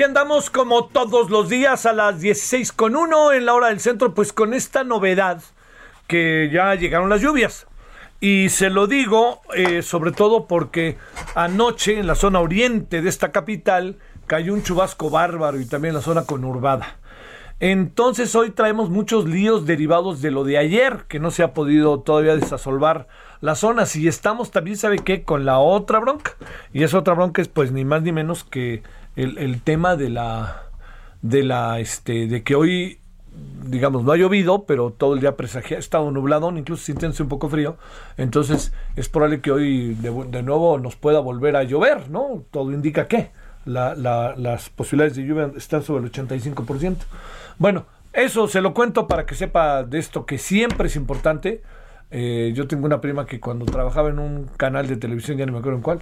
[0.00, 3.80] Aquí andamos como todos los días a las 16 con 1 en la hora del
[3.80, 5.42] centro, pues con esta novedad
[6.06, 7.66] que ya llegaron las lluvias.
[8.18, 10.96] Y se lo digo eh, sobre todo porque
[11.34, 16.00] anoche en la zona oriente de esta capital cayó un chubasco bárbaro y también la
[16.00, 16.96] zona conurbada.
[17.58, 22.00] Entonces hoy traemos muchos líos derivados de lo de ayer, que no se ha podido
[22.00, 23.06] todavía desasolvar
[23.42, 23.94] las zonas.
[23.96, 25.24] Y estamos también, ¿sabe qué?
[25.24, 26.36] Con la otra bronca.
[26.72, 28.82] Y esa otra bronca es pues ni más ni menos que
[29.16, 30.64] el, tema de la,
[31.22, 32.98] de la, este, de que hoy,
[33.66, 37.28] digamos, no ha llovido, pero todo el día presagia, ha estado nublado, incluso sintiéndose un
[37.28, 37.76] poco frío.
[38.16, 42.44] Entonces es probable que hoy de, de nuevo nos pueda volver a llover, ¿no?
[42.50, 43.30] Todo indica que
[43.64, 46.96] la, la, las posibilidades de lluvia están sobre el 85%.
[47.58, 51.62] Bueno, eso se lo cuento para que sepa de esto que siempre es importante.
[52.10, 55.52] Eh, yo tengo una prima que cuando trabajaba en un canal de televisión, ya no
[55.52, 56.00] me acuerdo en cuál,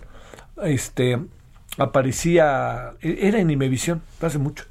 [0.62, 1.19] este,
[1.78, 4.65] aparecía, e- era en Imevisión, hace mucho,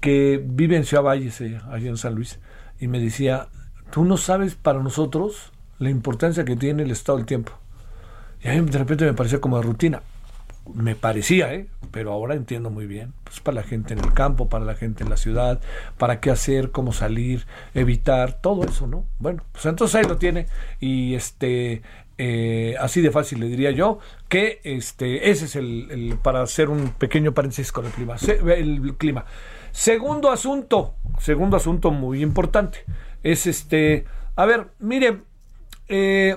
[0.00, 2.38] que vive en Ciudad Valles, eh, allá en San Luis,
[2.78, 3.48] y me decía,
[3.90, 7.52] tú no sabes para nosotros la importancia que tiene el estado del tiempo.
[8.42, 10.02] Y a mí de repente me parecía como de rutina.
[10.74, 11.66] Me parecía, ¿eh?
[11.90, 13.12] pero ahora entiendo muy bien.
[13.24, 15.60] Pues para la gente en el campo, para la gente en la ciudad,
[15.98, 19.04] para qué hacer, cómo salir, evitar, todo eso, ¿no?
[19.18, 20.46] Bueno, pues entonces ahí lo tiene.
[20.80, 21.82] Y este,
[22.24, 26.90] eh, así de fácil le diría yo que este, ese es el, para hacer un
[26.90, 28.14] pequeño paréntesis con el clima.
[28.46, 29.24] El clima.
[29.72, 32.84] Segundo asunto, segundo asunto muy importante,
[33.24, 34.04] es este,
[34.36, 35.22] a ver, mire,
[35.88, 36.36] eh,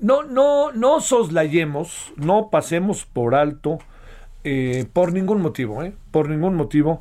[0.00, 3.78] no, no, no soslayemos, no pasemos por alto,
[4.44, 5.94] eh, por ningún motivo, ¿eh?
[6.10, 7.00] por ningún motivo,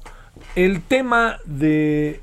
[0.55, 2.21] el tema de,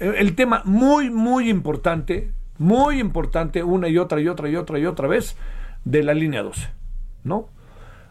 [0.00, 2.30] el tema muy, muy importante,
[2.60, 5.34] muy importante, una y otra y otra y otra y otra vez,
[5.86, 6.68] de la línea 12,
[7.24, 7.48] ¿no?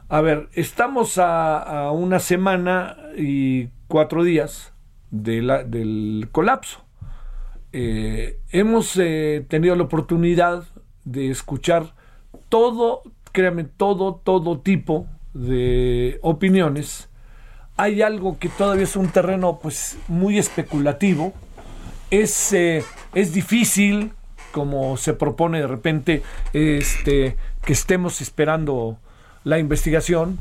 [0.09, 4.73] A ver, estamos a, una semana y cuatro días
[5.11, 6.83] de del colapso.
[7.73, 10.63] Eh, hemos eh, tenido la oportunidad
[11.05, 11.93] de escuchar
[12.49, 15.05] todo, créanme, todo, todo tipo
[15.35, 17.07] de opiniones.
[17.77, 21.33] Hay algo que todavía es un terreno pues muy especulativo.
[22.09, 24.13] Es, eh, es difícil,
[24.51, 26.23] como se propone de repente,
[26.53, 28.97] este, que estemos esperando
[29.43, 30.39] la investigación.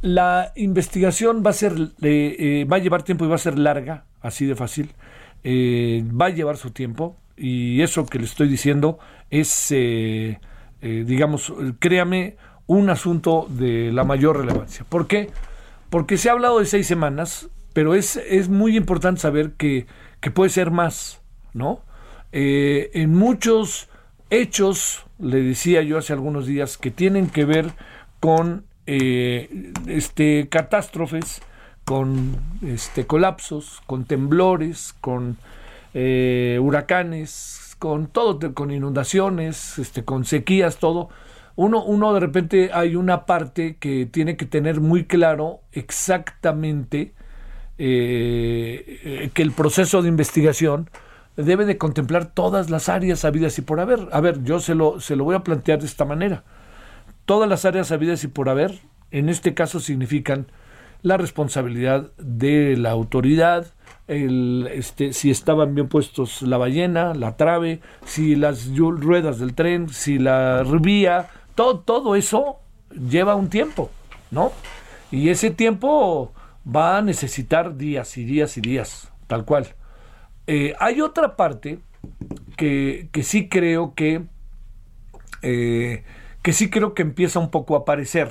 [0.00, 3.58] La investigación va a ser, eh, eh, va a llevar tiempo y va a ser
[3.58, 4.90] larga, así de fácil.
[5.44, 8.98] Eh, va a llevar su tiempo y eso que le estoy diciendo
[9.30, 10.38] es, eh,
[10.80, 12.36] digamos, créame,
[12.66, 14.84] un asunto de la mayor relevancia.
[14.88, 15.30] ¿Por qué?
[15.90, 19.86] Porque se ha hablado de seis semanas, pero es, es muy importante saber que,
[20.20, 21.20] que puede ser más,
[21.54, 21.80] ¿no?
[22.32, 23.88] Eh, en muchos
[24.30, 27.70] hechos, le decía yo hace algunos días, que tienen que ver
[28.20, 31.42] con eh, este, catástrofes,
[31.84, 35.36] con este, colapsos, con temblores, con
[35.92, 41.10] eh, huracanes, con todo, con inundaciones, este, con sequías, todo.
[41.54, 47.12] Uno, uno de repente hay una parte que tiene que tener muy claro exactamente
[47.76, 50.88] que el proceso de investigación
[51.36, 54.08] debe de contemplar todas las áreas habidas y por haber.
[54.12, 56.44] A ver, yo se lo, se lo voy a plantear de esta manera.
[57.24, 58.80] Todas las áreas habidas y por haber,
[59.10, 60.46] en este caso significan
[61.02, 63.66] la responsabilidad de la autoridad,
[64.08, 69.88] el, este, si estaban bien puestos la ballena, la trave, si las ruedas del tren,
[69.88, 72.58] si la vía, todo, todo eso
[73.08, 73.90] lleva un tiempo,
[74.30, 74.52] ¿no?
[75.10, 76.32] Y ese tiempo
[76.64, 79.66] va a necesitar días y días y días, tal cual.
[80.46, 81.78] Eh, hay otra parte
[82.56, 84.22] que, sí creo que,
[85.42, 86.04] eh,
[86.42, 88.30] que sí creo que empieza un poco a aparecer.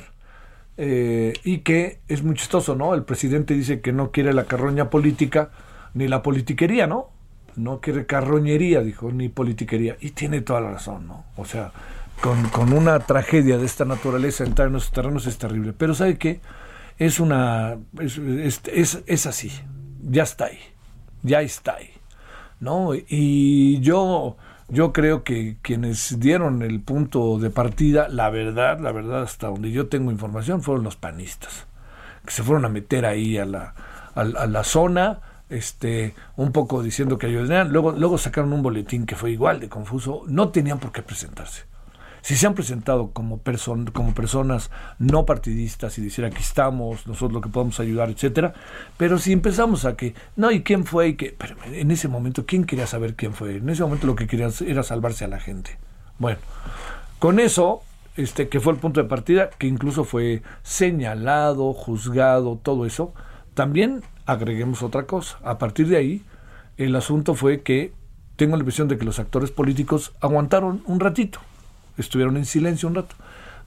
[0.77, 2.93] Eh, y que es muy chistoso, ¿no?
[2.93, 5.51] El presidente dice que no quiere la carroña política
[5.93, 7.09] ni la politiquería, ¿no?
[7.55, 9.97] No quiere carroñería, dijo, ni politiquería.
[9.99, 11.25] Y tiene toda la razón, ¿no?
[11.35, 11.71] O sea,
[12.21, 15.73] con, una tragedia de esta naturaleza entrar en nuestros terrenos es terrible.
[15.73, 16.39] Pero ¿sabe qué?
[16.97, 17.77] Es una...
[17.99, 18.17] Es,
[18.65, 19.51] es, es así.
[20.01, 20.59] Ya está ahí.
[21.23, 21.89] Ya está ahí.
[22.61, 22.91] ¿No?
[22.95, 24.37] Y yo,
[24.69, 29.71] yo creo que quienes dieron el punto de partida, la verdad, la verdad, hasta donde
[29.71, 31.67] yo tengo información, fueron los panistas,
[32.23, 33.73] que se fueron a meter ahí a la,
[34.15, 35.19] a, la zona,
[35.49, 39.67] este, un poco diciendo que ayudarían, luego, luego sacaron un boletín que fue igual de
[39.67, 41.70] confuso, no tenían por qué presentarse
[42.21, 43.41] si se han presentado como,
[43.93, 44.69] como personas
[44.99, 48.53] no partidistas y decir aquí estamos, nosotros lo que podemos ayudar, etcétera,
[48.97, 51.09] pero si empezamos a que, no, ¿y quién fue?
[51.09, 53.57] Y que, pero en ese momento, ¿quién quería saber quién fue?
[53.57, 55.77] En ese momento lo que querían era salvarse a la gente.
[56.19, 56.39] Bueno,
[57.19, 57.81] con eso,
[58.17, 63.13] este, que fue el punto de partida, que incluso fue señalado, juzgado, todo eso,
[63.55, 65.39] también agreguemos otra cosa.
[65.43, 66.23] A partir de ahí,
[66.77, 67.93] el asunto fue que
[68.35, 71.39] tengo la impresión de que los actores políticos aguantaron un ratito
[71.97, 73.15] estuvieron en silencio un rato.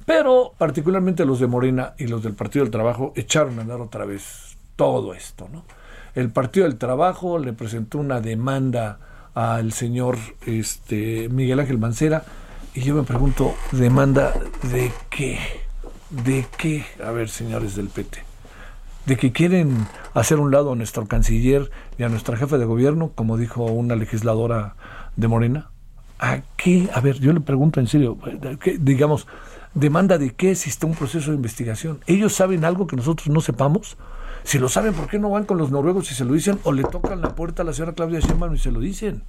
[0.06, 4.04] Pero particularmente los de Morena y los del Partido del Trabajo echaron a andar otra
[4.04, 5.64] vez todo esto, ¿no?
[6.14, 8.98] El Partido del Trabajo le presentó una demanda
[9.34, 10.16] al señor
[10.46, 12.24] este, Miguel Ángel Mancera
[12.74, 14.32] y yo me pregunto, ¿demanda
[14.62, 15.38] de qué?
[16.10, 16.84] ¿De qué?
[17.04, 18.18] A ver, señores del PT.
[19.06, 23.12] ¿De que quieren hacer un lado a nuestro canciller y a nuestra jefa de gobierno,
[23.14, 24.76] como dijo una legisladora
[25.16, 25.70] de Morena?
[26.18, 26.88] ¿A qué?
[26.94, 28.16] A ver, yo le pregunto en serio,
[28.78, 29.26] digamos,
[29.74, 32.00] ¿demanda de qué si está un proceso de investigación?
[32.06, 33.96] ¿Ellos saben algo que nosotros no sepamos?
[34.44, 36.58] Si lo saben, ¿por qué no van con los noruegos y se lo dicen?
[36.64, 39.22] ¿O le tocan la puerta a la señora Claudia Sheinbaum y se lo dicen?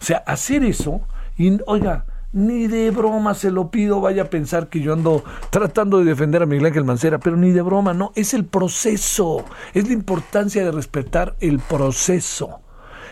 [0.00, 1.02] O sea, hacer eso,
[1.36, 5.98] y oiga, ni de broma se lo pido, vaya a pensar que yo ando tratando
[5.98, 9.86] de defender a Miguel Ángel Mancera, pero ni de broma, no, es el proceso, es
[9.86, 12.60] la importancia de respetar el proceso.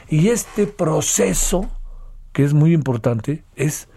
[0.08, 1.70] Y este proceso
[2.32, 3.88] que es muy importante, es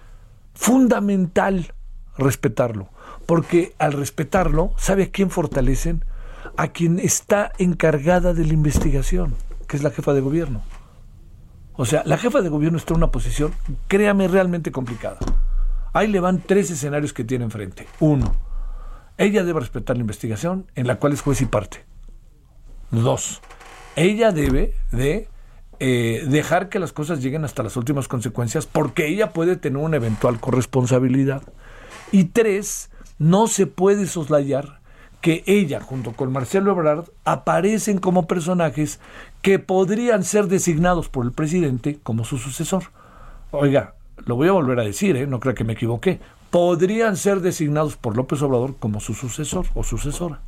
[0.54, 1.74] fundamental
[2.18, 2.90] respetarlo,
[3.26, 6.06] porque al respetarlo, ¿sabe a quién fortalecen?
[6.58, 9.36] A quien está encargada de la investigación,
[9.68, 10.64] que es la jefa de gobierno.
[11.74, 13.54] O sea, la jefa de gobierno está en una posición,
[13.88, 15.18] créame, realmente complicada.
[15.92, 17.88] Ahí le van tres escenarios que tiene enfrente.
[18.00, 18.34] Uno,
[19.18, 21.86] ella debe respetar la investigación en la cual es juez y parte.
[22.92, 23.42] Dos,
[23.96, 25.28] ella debe de
[25.80, 29.98] eh, dejar que las cosas lleguen hasta las últimas consecuencias porque ella puede tener una
[29.98, 31.44] eventual corresponsabilidad.
[32.12, 32.90] Y tres,
[33.20, 34.80] no se puede soslayar
[35.22, 39.00] que ella junto con Marcelo Ebrard aparecen como personajes
[39.42, 42.84] que podrían ser designados por el presidente como su sucesor.
[43.52, 45.28] Oiga, lo voy a volver a decir, ¿eh?
[45.28, 46.20] no creo que me equivoqué.
[46.52, 50.42] Podrían ser designados por López Obrador como su sucesor o sucesora.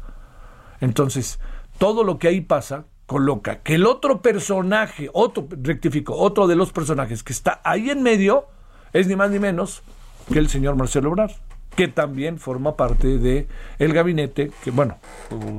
[0.79, 1.39] Entonces,
[1.79, 6.71] todo lo que ahí pasa coloca que el otro personaje, otro, rectifico, otro de los
[6.71, 8.45] personajes que está ahí en medio
[8.93, 9.81] es ni más ni menos
[10.31, 11.31] que el señor Marcelo Obrar,
[11.75, 13.47] que también forma parte de
[13.79, 14.97] el gabinete, que bueno,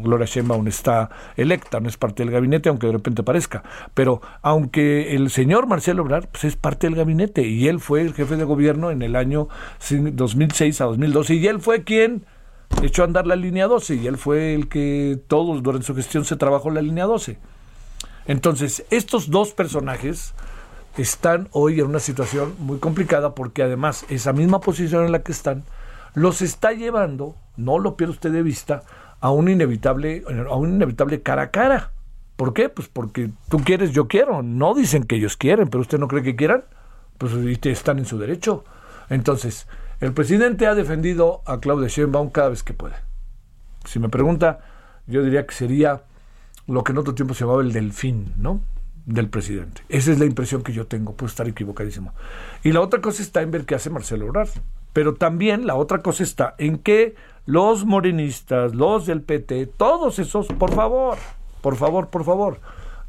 [0.03, 3.63] Gloria Sheinbaum está electa, no es parte del gabinete, aunque de repente parezca,
[3.95, 8.13] pero aunque el señor Marcelo Obrar pues es parte del gabinete y él fue el
[8.13, 9.49] jefe de gobierno en el año
[9.89, 12.27] 2006 a 2012 y él fue quien
[12.83, 16.25] echó a andar la línea 12 y él fue el que todos durante su gestión
[16.25, 17.39] se trabajó la línea 12.
[18.27, 20.35] Entonces, estos dos personajes
[20.97, 25.33] están hoy en una situación muy complicada porque además esa misma posición en la que
[25.33, 25.65] están
[26.15, 28.83] los está llevando, no lo pierda usted de vista,
[29.21, 31.93] a un inevitable a un inevitable cara a cara.
[32.37, 32.69] ¿Por qué?
[32.69, 34.43] Pues porque tú quieres, yo quiero.
[34.43, 36.65] No dicen que ellos quieren, pero usted no cree que quieran.
[37.19, 37.33] Pues
[37.67, 38.65] están en su derecho.
[39.11, 39.67] Entonces,
[40.01, 42.95] el presidente ha defendido a Claudia Sheinbaum cada vez que puede.
[43.85, 44.61] Si me pregunta,
[45.09, 46.03] yo diría que sería
[46.69, 48.61] lo que en otro tiempo se llamaba el delfín, ¿no?
[49.07, 49.83] Del presidente.
[49.89, 52.13] Esa es la impresión que yo tengo, puedo estar equivocadísimo.
[52.63, 54.51] Y la otra cosa está en ver qué hace Marcelo Ebrard.
[54.93, 60.47] Pero también la otra cosa está en que los morenistas, los del PT, todos esos,
[60.47, 61.19] por favor,
[61.61, 62.61] por favor, por favor,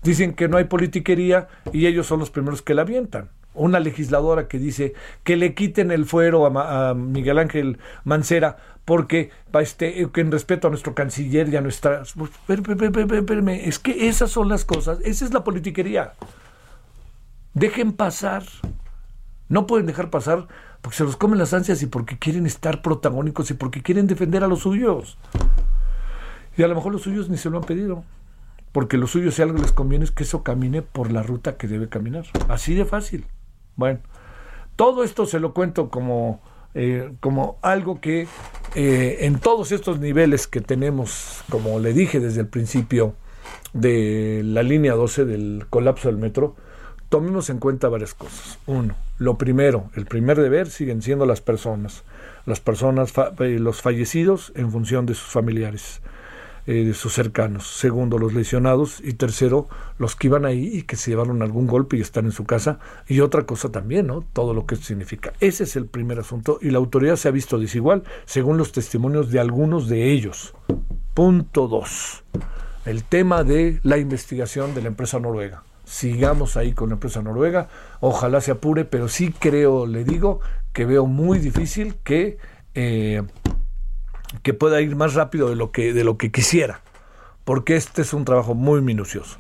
[0.02, 4.48] dicen que no hay politiquería y ellos son los primeros que la avientan una legisladora
[4.48, 10.68] que dice que le quiten el fuero a, Miguel Ángel Mancera porque este, en respeto
[10.68, 12.02] a nuestro canciller y a nuestra...
[13.68, 16.14] Es que esas son las cosas, esa es la politiquería.
[17.54, 18.44] Dejen pasar.
[19.48, 20.48] No pueden dejar pasar
[20.82, 24.44] porque se los comen las ansias y porque quieren estar protagónicos y porque quieren defender
[24.44, 25.18] a los suyos.
[26.58, 28.04] Y a lo mejor los suyos ni se lo han pedido.
[28.72, 31.68] Porque los suyos, si algo les conviene, es que eso camine por la ruta que
[31.68, 32.26] debe caminar.
[32.48, 33.26] Así de fácil.
[33.80, 34.00] Bueno,
[34.76, 36.42] todo esto se lo cuento como,
[36.74, 38.28] eh, como algo que
[38.76, 43.16] eh, en todos estos niveles que tenemos, como le dije desde el principio
[43.72, 46.58] de la línea 12 del colapso del metro,
[47.08, 48.60] tomemos en cuenta varias cosas.
[48.68, 52.04] Uno, lo primero, el primer deber siguen siendo las personas,
[52.46, 56.02] las personas, eh, los fallecidos en función de sus familiares.
[56.72, 57.68] Eh, de sus cercanos.
[57.68, 59.02] Segundo, los lesionados.
[59.04, 62.32] Y tercero, los que iban ahí y que se llevaron algún golpe y están en
[62.32, 62.78] su casa.
[63.08, 64.24] Y otra cosa también, ¿no?
[64.34, 65.34] Todo lo que significa.
[65.40, 66.60] Ese es el primer asunto.
[66.62, 70.54] Y la autoridad se ha visto desigual según los testimonios de algunos de ellos.
[71.16, 72.24] Punto dos.
[72.86, 75.64] El tema de la investigación de la empresa noruega.
[75.86, 77.68] Sigamos ahí con la empresa noruega.
[78.00, 80.40] Ojalá se apure, pero sí creo, le digo,
[80.72, 82.38] que veo muy difícil que
[82.76, 83.24] eh,
[84.44, 86.82] que pueda ir más rápido de lo que, de lo que quisiera,
[87.46, 89.38] porque este es un trabajo muy minucioso.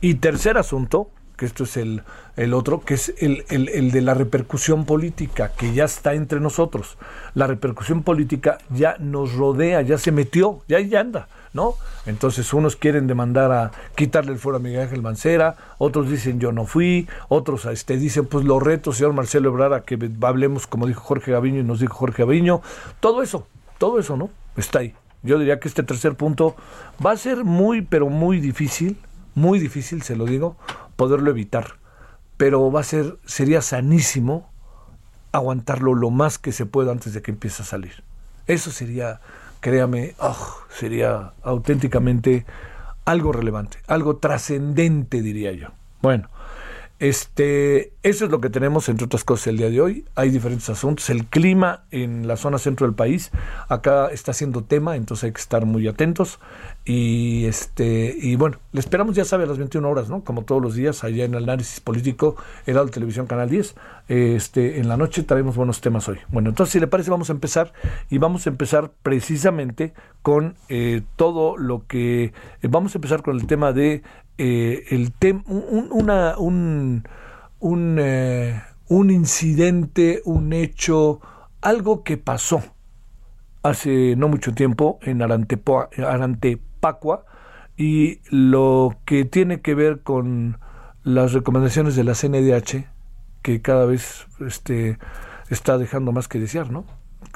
[0.00, 2.02] Y tercer asunto, que esto es el,
[2.36, 6.40] el otro, que es el, el, el, de la repercusión política, que ya está entre
[6.40, 6.98] nosotros.
[7.34, 11.28] La repercusión política ya nos rodea, ya se metió, ya, ya anda.
[11.52, 11.74] ¿no?
[12.06, 16.52] Entonces unos quieren demandar a quitarle el fuero a Miguel Ángel Mancera, otros dicen yo
[16.52, 20.86] no fui, otros este, dicen pues los retos, señor Marcelo Ebrard, a que hablemos como
[20.86, 22.62] dijo Jorge Gaviño y nos dijo Jorge Gaviño,
[23.00, 23.46] todo eso,
[23.82, 24.30] todo eso, ¿no?
[24.56, 24.94] Está ahí.
[25.24, 26.54] Yo diría que este tercer punto
[27.04, 28.96] va a ser muy, pero muy difícil,
[29.34, 30.56] muy difícil, se lo digo,
[30.94, 31.78] poderlo evitar.
[32.36, 34.48] Pero va a ser, sería sanísimo
[35.32, 38.04] aguantarlo lo más que se pueda antes de que empiece a salir.
[38.46, 39.20] Eso sería,
[39.58, 42.46] créame, oh, sería auténticamente
[43.04, 45.70] algo relevante, algo trascendente, diría yo.
[46.02, 46.28] Bueno,
[47.02, 50.04] este, eso es lo que tenemos, entre otras cosas, el día de hoy.
[50.14, 51.10] Hay diferentes asuntos.
[51.10, 53.32] El clima en la zona centro del país
[53.68, 56.38] acá está siendo tema, entonces hay que estar muy atentos.
[56.84, 60.22] Y este y bueno, le esperamos, ya sabe, a las 21 horas, ¿no?
[60.22, 63.74] Como todos los días, allá en el análisis político, Heraldo Televisión Canal 10.
[64.08, 66.18] Este, en la noche traemos buenos temas hoy.
[66.28, 67.72] Bueno, entonces, si le parece, vamos a empezar.
[68.10, 69.92] Y vamos a empezar precisamente
[70.22, 72.32] con eh, todo lo que.
[72.62, 74.02] Eh, vamos a empezar con el tema de
[74.38, 75.12] eh, el
[75.46, 77.04] un, un,
[77.60, 78.00] un,
[78.88, 81.20] un incidente, un hecho,
[81.60, 82.62] algo que pasó
[83.62, 85.88] hace no mucho tiempo en Arantepoa,
[86.80, 87.24] Pacua
[87.76, 90.58] y lo que tiene que ver con
[91.04, 92.86] las recomendaciones de la CNDH
[93.42, 94.98] que cada vez este,
[95.48, 96.84] está dejando más que desear, ¿no?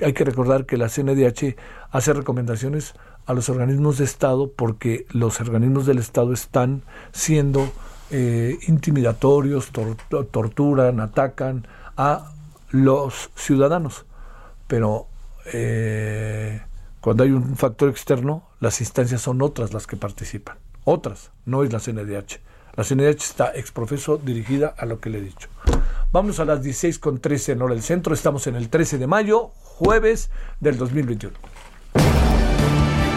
[0.05, 1.57] Hay que recordar que la CNDH
[1.91, 2.95] hace recomendaciones
[3.27, 7.69] a los organismos de Estado porque los organismos del Estado están siendo
[8.11, 9.71] eh, intimidatorios,
[10.31, 11.67] torturan, atacan
[11.97, 12.33] a
[12.71, 14.07] los ciudadanos.
[14.69, 15.09] Pero
[15.53, 16.63] eh,
[17.01, 20.59] cuando hay un factor externo, las instancias son otras las que participan.
[20.85, 22.41] Otras, no es la CNDH.
[22.77, 25.49] La CNDH está exprofeso dirigida a lo que le he dicho.
[26.13, 28.15] Vamos a las 16 con 13 en hora del centro.
[28.15, 30.31] Estamos en el 13 de mayo, jueves
[30.61, 31.35] del 2021.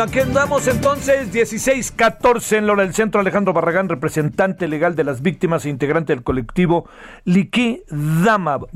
[0.00, 3.20] Aquí andamos entonces, 16-14 en Lora del Centro.
[3.20, 6.88] Alejandro Barragán, representante legal de las víctimas e integrante del colectivo
[7.24, 8.68] Liqui Damab,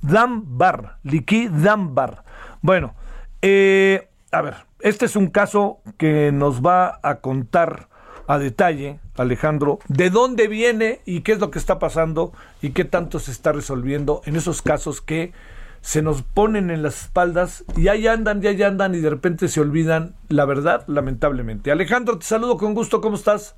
[0.00, 0.98] Dambar.
[1.02, 2.22] Liqui Dambar.
[2.60, 2.94] Bueno,
[3.42, 7.88] eh, a ver, este es un caso que nos va a contar
[8.28, 12.84] a detalle, Alejandro, de dónde viene y qué es lo que está pasando y qué
[12.84, 15.32] tanto se está resolviendo en esos casos que
[15.82, 19.48] se nos ponen en las espaldas y ahí andan, y ahí andan y de repente
[19.48, 21.70] se olvidan la verdad, lamentablemente.
[21.70, 23.56] Alejandro, te saludo con gusto, ¿cómo estás?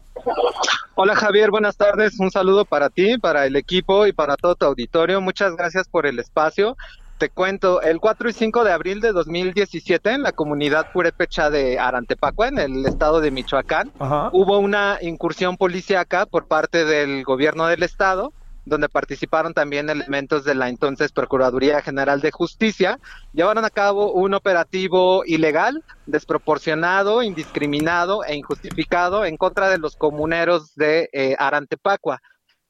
[0.97, 4.65] Hola Javier, buenas tardes, un saludo para ti, para el equipo y para todo tu
[4.65, 5.21] auditorio.
[5.21, 6.77] Muchas gracias por el espacio.
[7.19, 11.79] Te cuento, el 4 y 5 de abril de 2017 en la comunidad purépecha de
[11.79, 13.93] Arantepacua, en el estado de Michoacán,
[14.33, 18.33] hubo una incursión policíaca por parte del gobierno del estado
[18.65, 22.99] donde participaron también elementos de la entonces Procuraduría General de Justicia,
[23.33, 30.75] llevaron a cabo un operativo ilegal, desproporcionado, indiscriminado e injustificado en contra de los comuneros
[30.75, 32.21] de eh, Arantepacua.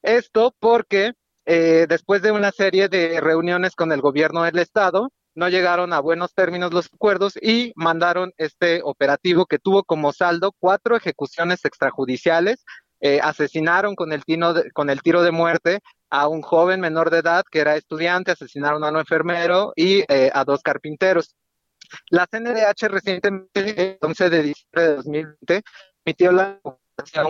[0.03, 1.13] Esto porque
[1.47, 6.01] eh, después de una serie de reuniones con el gobierno del estado, no llegaron a
[6.01, 12.65] buenos términos los acuerdos y mandaron este operativo que tuvo como saldo cuatro ejecuciones extrajudiciales
[13.07, 17.19] eh, asesinaron con el, tino con el tiro de muerte a un joven menor de
[17.19, 21.35] edad que era estudiante, asesinaron a un enfermero y eh, a dos carpinteros.
[22.09, 25.63] La CNDH recientemente, el 11 de diciembre de 2020,
[26.07, 26.59] emitió la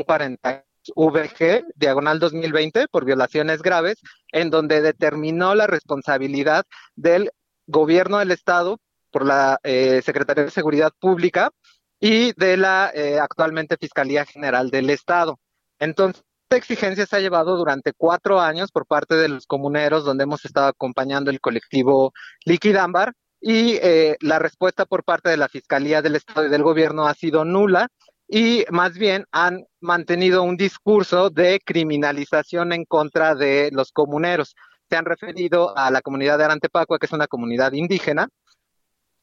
[0.07, 0.65] 40
[0.95, 3.97] VG, diagonal 2020, por violaciones graves,
[4.31, 6.65] en donde determinó la responsabilidad
[6.95, 7.33] del
[7.67, 8.79] gobierno del Estado
[9.11, 11.51] por la eh, Secretaría de Seguridad Pública
[11.99, 15.41] y de la actualmente Fiscalía General del Estado.
[15.85, 20.25] Entonces, esta exigencia se ha llevado durante cuatro años por parte de los comuneros, donde
[20.25, 22.13] hemos estado acompañando el colectivo
[22.45, 27.07] Liquidámbar, y eh, la respuesta por parte de la Fiscalía del Estado y del Gobierno
[27.07, 27.89] ha sido nula,
[28.27, 34.55] y más bien han mantenido un discurso de criminalización en contra de los comuneros.
[34.89, 38.29] Se han referido a la comunidad de Arantepacua, que es una comunidad indígena,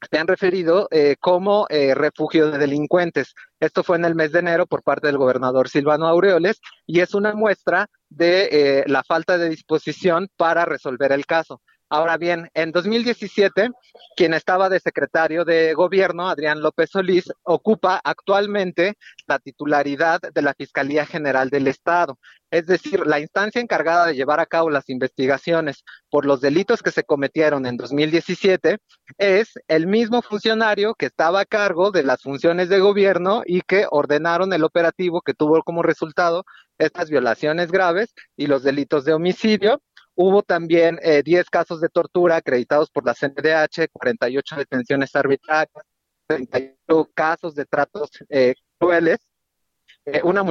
[0.09, 3.33] se han referido eh, como eh, refugio de delincuentes.
[3.59, 7.13] Esto fue en el mes de enero por parte del gobernador Silvano Aureoles y es
[7.13, 11.61] una muestra de eh, la falta de disposición para resolver el caso.
[11.93, 13.69] Ahora bien, en 2017,
[14.15, 18.93] quien estaba de secretario de gobierno, Adrián López Solís, ocupa actualmente
[19.27, 22.17] la titularidad de la Fiscalía General del Estado.
[22.49, 26.91] Es decir, la instancia encargada de llevar a cabo las investigaciones por los delitos que
[26.91, 28.77] se cometieron en 2017
[29.17, 33.85] es el mismo funcionario que estaba a cargo de las funciones de gobierno y que
[33.91, 36.45] ordenaron el operativo que tuvo como resultado
[36.77, 39.81] estas violaciones graves y los delitos de homicidio
[40.15, 45.85] Hubo también 10 eh, casos de tortura acreditados por la CNDH, 48 detenciones arbitrarias,
[46.27, 49.19] 38 casos de tratos eh, crueles,
[50.05, 50.43] eh, una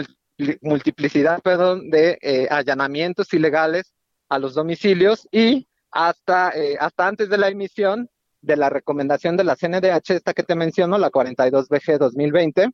[0.62, 3.92] multiplicidad de allanamientos ilegales
[4.28, 8.08] a los domicilios y hasta, hasta antes de la emisión
[8.40, 12.70] de la recomendación de la CNDH, esta que te menciono, la 42BG 2020,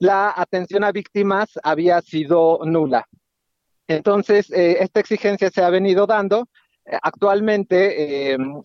[0.00, 3.06] la atención a víctimas había sido nula.
[3.90, 6.48] Entonces, eh, esta exigencia se ha venido dando.
[6.84, 8.62] Eh, actualmente, em,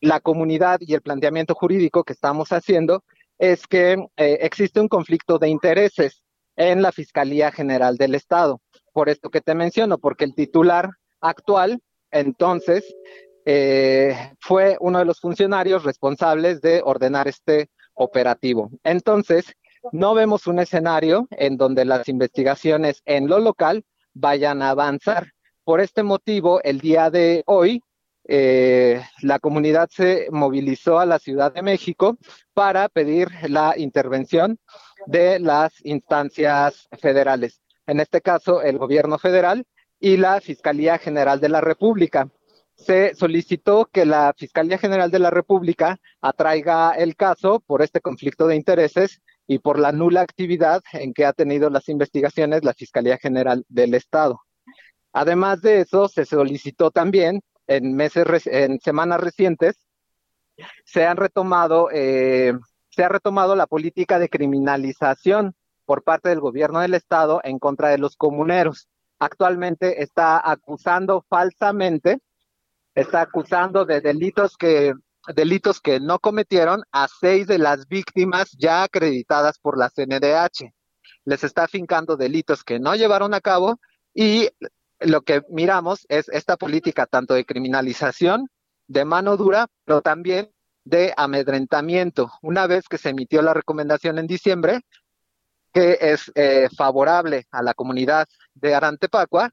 [0.00, 3.04] la comunidad y el planteamiento jurídico que estamos haciendo
[3.38, 6.24] es que eh, existe un conflicto de intereses
[6.56, 8.60] en la Fiscalía General del Estado.
[8.92, 12.84] Por esto que te menciono, porque el titular actual, entonces,
[14.40, 18.70] fue uno de los funcionarios responsables de ordenar este operativo.
[18.84, 19.54] Entonces,
[19.92, 23.84] no vemos un escenario en donde las investigaciones en lo local
[24.20, 25.32] vayan a avanzar.
[25.64, 27.82] Por este motivo, el día de hoy,
[28.24, 32.18] eh, la comunidad se movilizó a la Ciudad de México
[32.54, 34.58] para pedir la intervención
[35.06, 39.64] de las instancias federales, en este caso el gobierno federal
[39.98, 42.28] y la Fiscalía General de la República.
[42.74, 48.46] Se solicitó que la Fiscalía General de la República atraiga el caso por este conflicto
[48.46, 53.18] de intereses y por la nula actividad en que ha tenido las investigaciones la Fiscalía
[53.18, 54.42] General del Estado.
[55.12, 59.74] Además de eso, se solicitó también en meses, en semanas recientes,
[60.84, 62.52] se han retomado, eh,
[62.90, 67.88] se ha retomado la política de criminalización por parte del gobierno del estado en contra
[67.88, 68.88] de los comuneros.
[69.18, 72.20] Actualmente está acusando falsamente,
[72.94, 74.92] está acusando de delitos que
[75.34, 80.72] delitos que no cometieron a seis de las víctimas ya acreditadas por la CNDH.
[81.24, 83.78] Les está fincando delitos que no llevaron a cabo
[84.14, 84.48] y
[85.00, 88.48] lo que miramos es esta política tanto de criminalización,
[88.86, 90.50] de mano dura, pero también
[90.84, 92.32] de amedrentamiento.
[92.42, 94.80] Una vez que se emitió la recomendación en diciembre,
[95.72, 99.50] que es eh, favorable a la comunidad de Arantepacua,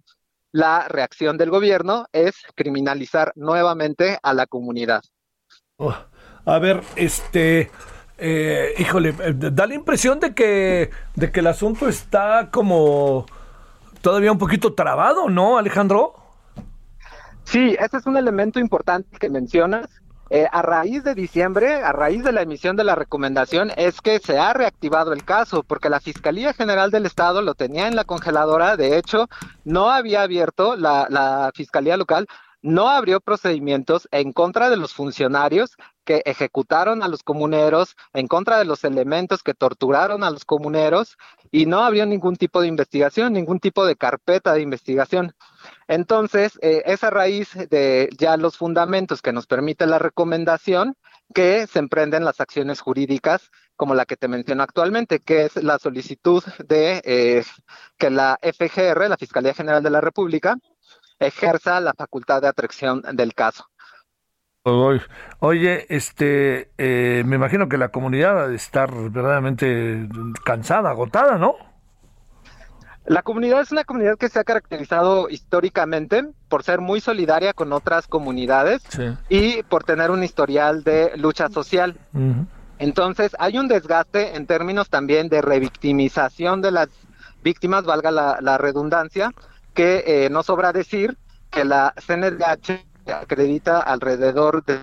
[0.52, 5.04] la reacción del gobierno es criminalizar nuevamente a la comunidad.
[5.80, 5.94] Oh,
[6.46, 7.70] a ver, este,
[8.18, 13.28] eh, híjole, eh, da la impresión de que, de que el asunto está como
[14.02, 16.16] todavía un poquito trabado, ¿no, Alejandro?
[17.44, 19.88] Sí, ese es un elemento importante que mencionas.
[20.32, 24.18] Eh, a raíz de diciembre, a raíz de la emisión de la recomendación, es que
[24.18, 28.04] se ha reactivado el caso, porque la Fiscalía General del Estado lo tenía en la
[28.04, 29.30] congeladora, de hecho,
[29.64, 32.28] no había abierto la, la Fiscalía Local,
[32.68, 38.58] no abrió procedimientos en contra de los funcionarios que ejecutaron a los comuneros, en contra
[38.60, 41.18] de los elementos que torturaron a los comuneros,
[41.50, 45.34] y no abrió ningún tipo de investigación, ningún tipo de carpeta de investigación.
[45.88, 50.96] Entonces, eh, es a raíz de ya los fundamentos que nos permite la recomendación
[51.34, 55.78] que se emprenden las acciones jurídicas como la que te menciono actualmente, que es la
[55.78, 57.44] solicitud de eh,
[57.98, 60.58] que la FGR, la Fiscalía General de la República,
[61.20, 63.66] ejerza la facultad de atracción del caso.
[65.40, 70.10] Oye, este, eh, me imagino que la comunidad va a estar verdaderamente
[70.44, 71.56] cansada, agotada, ¿no?
[73.06, 77.72] La comunidad es una comunidad que se ha caracterizado históricamente por ser muy solidaria con
[77.72, 78.82] otras comunidades
[79.30, 81.98] y por tener un historial de lucha social.
[82.80, 86.90] Entonces, hay un desgaste en términos también de revictimización de las
[87.42, 89.32] víctimas, valga la, redundancia,
[89.78, 91.16] que eh, no sobra decir
[91.52, 94.80] que la CNDH acredita alrededor de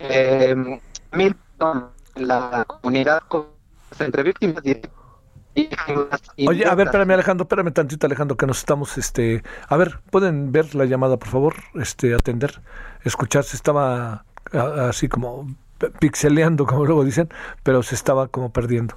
[0.00, 0.80] eh,
[1.12, 3.22] mil personas en la comunidad
[4.00, 4.90] entre víctimas directas
[6.48, 10.50] Oye, a ver, espérame Alejandro, espérame tantito Alejandro, que nos estamos, este, a ver, ¿pueden
[10.50, 11.54] ver la llamada, por favor?
[11.74, 12.62] Este, atender,
[13.04, 14.24] escuchar, se estaba
[14.88, 15.54] así como
[16.00, 17.28] pixeleando, como luego dicen,
[17.62, 18.96] pero se estaba como perdiendo.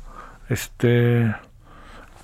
[0.49, 1.35] Este,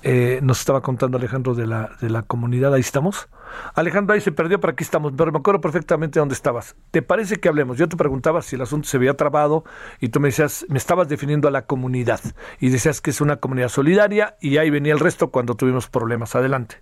[0.02, 3.28] eh, nos estaba contando Alejandro de la, de la comunidad, ahí estamos.
[3.74, 5.12] Alejandro, ahí se perdió, pero aquí estamos.
[5.16, 6.74] Pero me acuerdo perfectamente dónde estabas.
[6.90, 7.78] ¿Te parece que hablemos?
[7.78, 9.64] Yo te preguntaba si el asunto se había trabado
[10.00, 12.20] y tú me decías, me estabas definiendo a la comunidad
[12.60, 16.34] y decías que es una comunidad solidaria y ahí venía el resto cuando tuvimos problemas.
[16.34, 16.80] Adelante.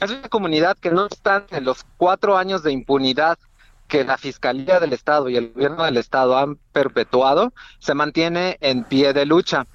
[0.00, 3.38] Es una comunidad que no está en los cuatro años de impunidad
[3.86, 8.84] que la Fiscalía del Estado y el Gobierno del Estado han perpetuado, se mantiene en
[8.84, 9.66] pie de lucha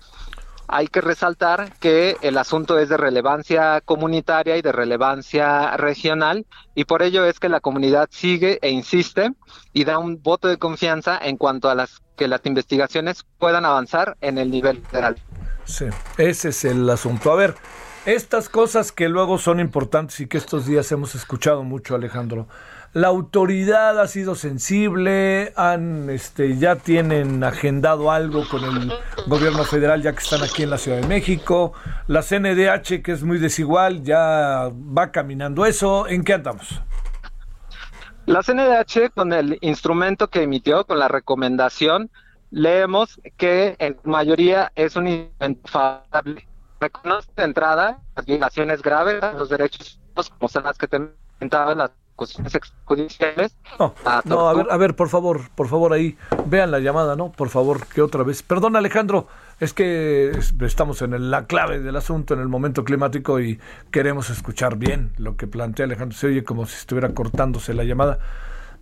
[0.67, 6.85] hay que resaltar que el asunto es de relevancia comunitaria y de relevancia regional y
[6.85, 9.31] por ello es que la comunidad sigue e insiste
[9.73, 14.17] y da un voto de confianza en cuanto a las que las investigaciones puedan avanzar
[14.21, 15.17] en el nivel federal.
[15.63, 15.85] Sí,
[16.17, 17.31] ese es el asunto.
[17.31, 17.55] A ver,
[18.05, 22.47] estas cosas que luego son importantes y que estos días hemos escuchado mucho, Alejandro.
[22.97, 28.91] La autoridad ha sido sensible, han, este, ya tienen agendado algo con el
[29.27, 31.73] gobierno federal ya que están aquí en la Ciudad de México.
[32.07, 36.07] La CNDH, que es muy desigual, ya va caminando eso.
[36.07, 36.81] ¿En qué andamos?
[38.25, 42.09] La CNDH, con el instrumento que emitió, con la recomendación,
[42.49, 46.47] leemos que en mayoría es un instrumento favorable.
[46.79, 49.99] Reconoce de entrada las violaciones graves a los derechos
[50.39, 50.97] como son las que te
[51.37, 53.55] comentaba las cuestiones.
[53.79, 53.93] No,
[54.25, 57.31] no, a ver, a ver, por favor, por favor ahí, vean la llamada, ¿no?
[57.31, 58.43] Por favor, que otra vez.
[58.43, 59.27] Perdón, Alejandro,
[59.59, 63.59] es que estamos en la clave del asunto, en el momento climático y
[63.91, 66.17] queremos escuchar bien lo que plantea Alejandro.
[66.17, 68.19] Se oye como si estuviera cortándose la llamada.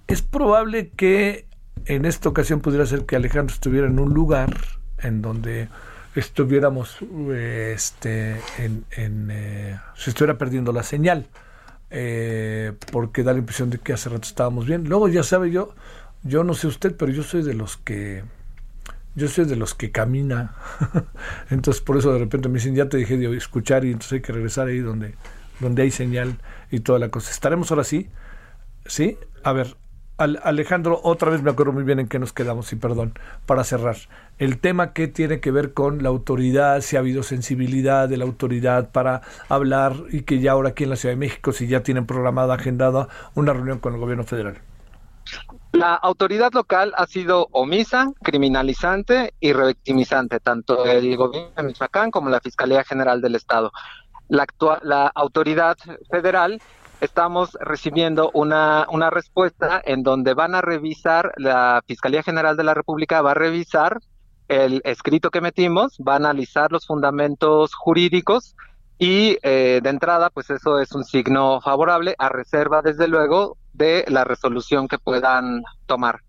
[0.07, 1.45] Es probable que
[1.85, 4.57] en esta ocasión pudiera ser que Alejandro estuviera en un lugar
[4.99, 5.67] en donde
[6.15, 6.99] estuviéramos,
[7.33, 11.27] este, en, en eh, se estuviera perdiendo la señal
[11.97, 14.89] eh, porque da la impresión de que hace rato estábamos bien.
[14.89, 15.73] Luego ya sabe yo,
[16.23, 18.25] yo no sé usted, pero yo soy de los que
[19.15, 20.55] yo soy de los que camina.
[21.49, 24.21] entonces por eso de repente me dicen, ya te dejé de escuchar y entonces hay
[24.21, 25.15] que regresar ahí donde,
[25.61, 26.37] donde hay señal
[26.69, 27.31] y toda la cosa.
[27.31, 28.09] ¿Estaremos ahora sí?
[28.85, 29.17] ¿Sí?
[29.43, 29.77] A ver,
[30.17, 33.13] Alejandro, otra vez me acuerdo muy bien en qué nos quedamos, y perdón,
[33.45, 33.97] para cerrar.
[34.37, 38.23] El tema que tiene que ver con la autoridad, si ha habido sensibilidad de la
[38.23, 41.83] autoridad para hablar y que ya ahora aquí en la Ciudad de México, si ya
[41.83, 44.57] tienen programada, agendada una reunión con el gobierno federal.
[45.73, 52.29] La autoridad local ha sido omisa, criminalizante y revictimizante, tanto el gobierno de Michoacán como
[52.29, 53.73] la Fiscalía General del Estado.
[54.29, 54.47] La,
[54.83, 55.75] la autoridad
[56.09, 56.61] federal
[57.01, 62.73] estamos recibiendo una, una respuesta en donde van a revisar, la Fiscalía General de la
[62.73, 63.99] República va a revisar
[64.47, 68.55] el escrito que metimos, va a analizar los fundamentos jurídicos
[68.97, 74.05] y eh, de entrada, pues eso es un signo favorable a reserva, desde luego, de
[74.07, 76.21] la resolución que puedan tomar.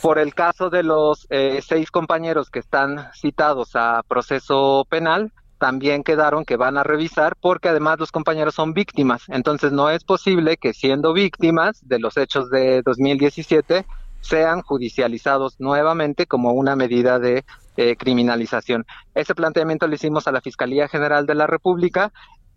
[0.00, 6.02] Por el caso de los eh, seis compañeros que están citados a proceso penal, también
[6.02, 9.22] quedaron que van a revisar porque además los compañeros son víctimas.
[9.28, 13.86] Entonces no es posible que siendo víctimas de los hechos de 2017
[14.20, 17.44] sean judicializados nuevamente como una medida de
[17.76, 18.84] eh, criminalización.
[19.14, 22.12] Ese planteamiento lo hicimos a la Fiscalía General de la República,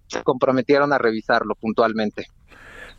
[0.07, 2.25] se comprometieron a revisarlo puntualmente.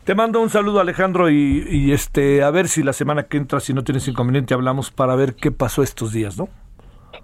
[0.05, 3.59] Te mando un saludo Alejandro y, y, este a ver si la semana que entra,
[3.59, 6.47] si no tienes inconveniente, hablamos para ver qué pasó estos días, ¿no?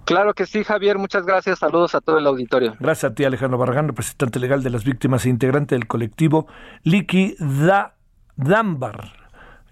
[0.04, 0.98] Claro que sí, Javier.
[0.98, 1.58] Muchas gracias.
[1.58, 2.74] Saludos a todo el auditorio.
[2.78, 6.46] Gracias a ti, Alejandro Barragán, representante legal de las víctimas e integrante del colectivo
[6.82, 7.94] Liki da
[8.36, 9.12] Dambar,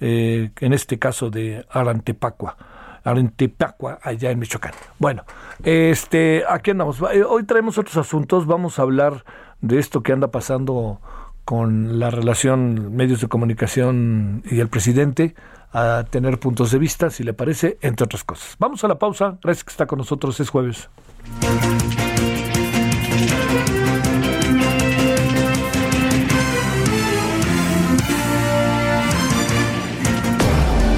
[0.00, 2.56] eh, en este caso de Arantepacua.
[3.04, 4.72] Arantepacua, allá en Michoacán.
[4.98, 5.24] Bueno,
[5.64, 7.00] este, aquí andamos.
[7.12, 8.46] Eh, hoy traemos otros asuntos.
[8.46, 9.24] Vamos a hablar
[9.60, 11.00] de esto que anda pasando
[11.44, 15.34] con la relación medios de comunicación y el presidente
[15.72, 18.56] a tener puntos de vista, si le parece, entre otras cosas.
[18.58, 19.38] Vamos a la pausa.
[19.42, 20.38] Gracias que está con nosotros.
[20.40, 20.88] Es jueves.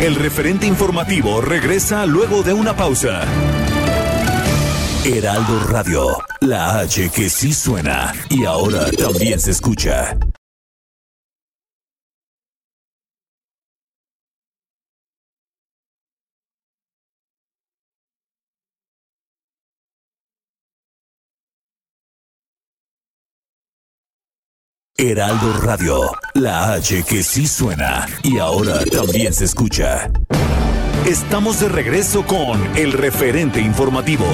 [0.01, 3.23] El referente informativo regresa luego de una pausa.
[5.03, 6.09] Heraldo Radio,
[6.41, 10.15] la H que sí suena y ahora también se escucha.
[25.11, 26.01] Heraldo Radio,
[26.33, 30.11] la H que sí suena y ahora también se escucha.
[31.07, 34.25] Estamos de regreso con el referente informativo.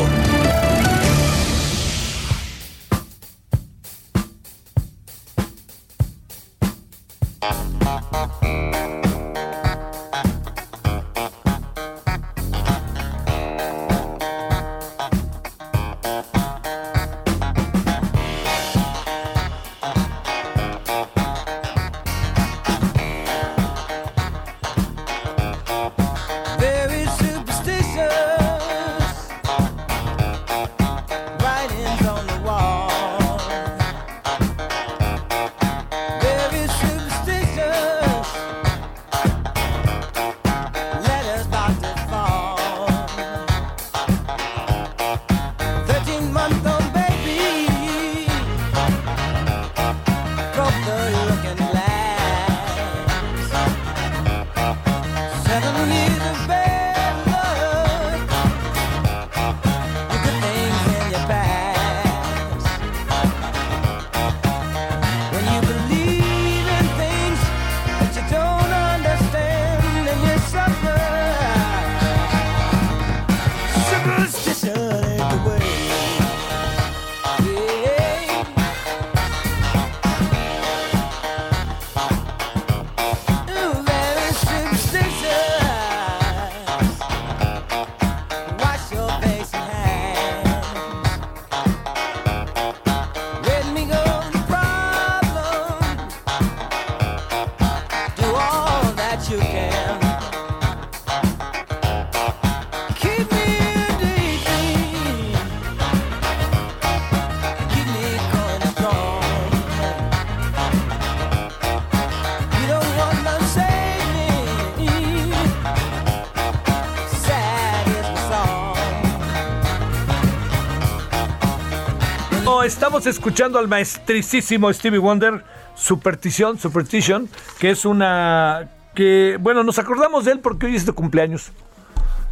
[123.00, 125.42] Estamos escuchando al maestricísimo Stevie Wonder,
[125.74, 130.92] Superstition, Superstition, que es una que, bueno, nos acordamos de él porque hoy es de
[130.92, 131.50] cumpleaños.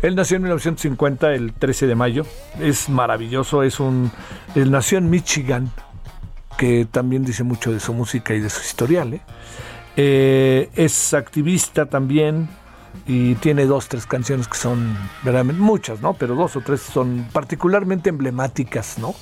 [0.02, 2.26] Él nació en 1950, el 13 de mayo.
[2.60, 4.10] Es maravilloso, es un...
[4.54, 5.70] Él nació en Michigan,
[6.58, 9.14] que también dice mucho de su música y de su historial.
[9.14, 9.20] ¿eh?
[9.96, 12.46] Eh, es activista también
[13.06, 16.12] y tiene dos, tres canciones que son verdaderamente muchas, ¿no?
[16.12, 19.14] Pero dos o tres son particularmente emblemáticas, ¿no?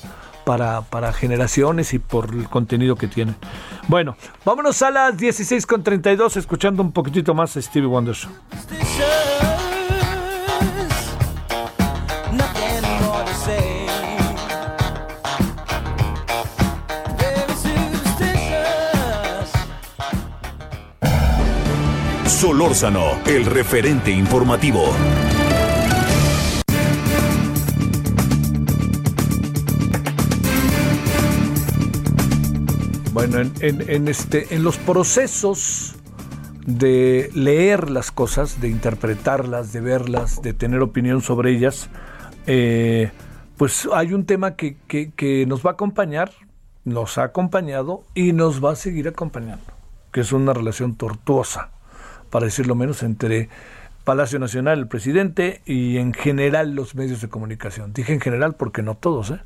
[0.47, 3.35] Para, para generaciones y por el contenido que tienen.
[3.89, 8.17] Bueno, vámonos a las 16.32 escuchando un poquitito más a Stevie Wonder
[22.29, 24.85] Solórzano, el referente informativo.
[33.29, 35.97] Bueno, en, este, en los procesos
[36.65, 41.89] de leer las cosas, de interpretarlas, de verlas, de tener opinión sobre ellas,
[42.47, 43.11] eh,
[43.57, 46.31] pues hay un tema que, que, nos va a acompañar,
[46.85, 49.73] nos ha acompañado y nos va a seguir acompañando,
[50.13, 51.71] que es una relación tortuosa,
[52.31, 53.49] para decirlo menos, entre
[54.05, 57.93] Palacio Nacional, el presidente, y en general los medios de comunicación.
[57.93, 59.41] Dije en general porque no todos, ¿eh?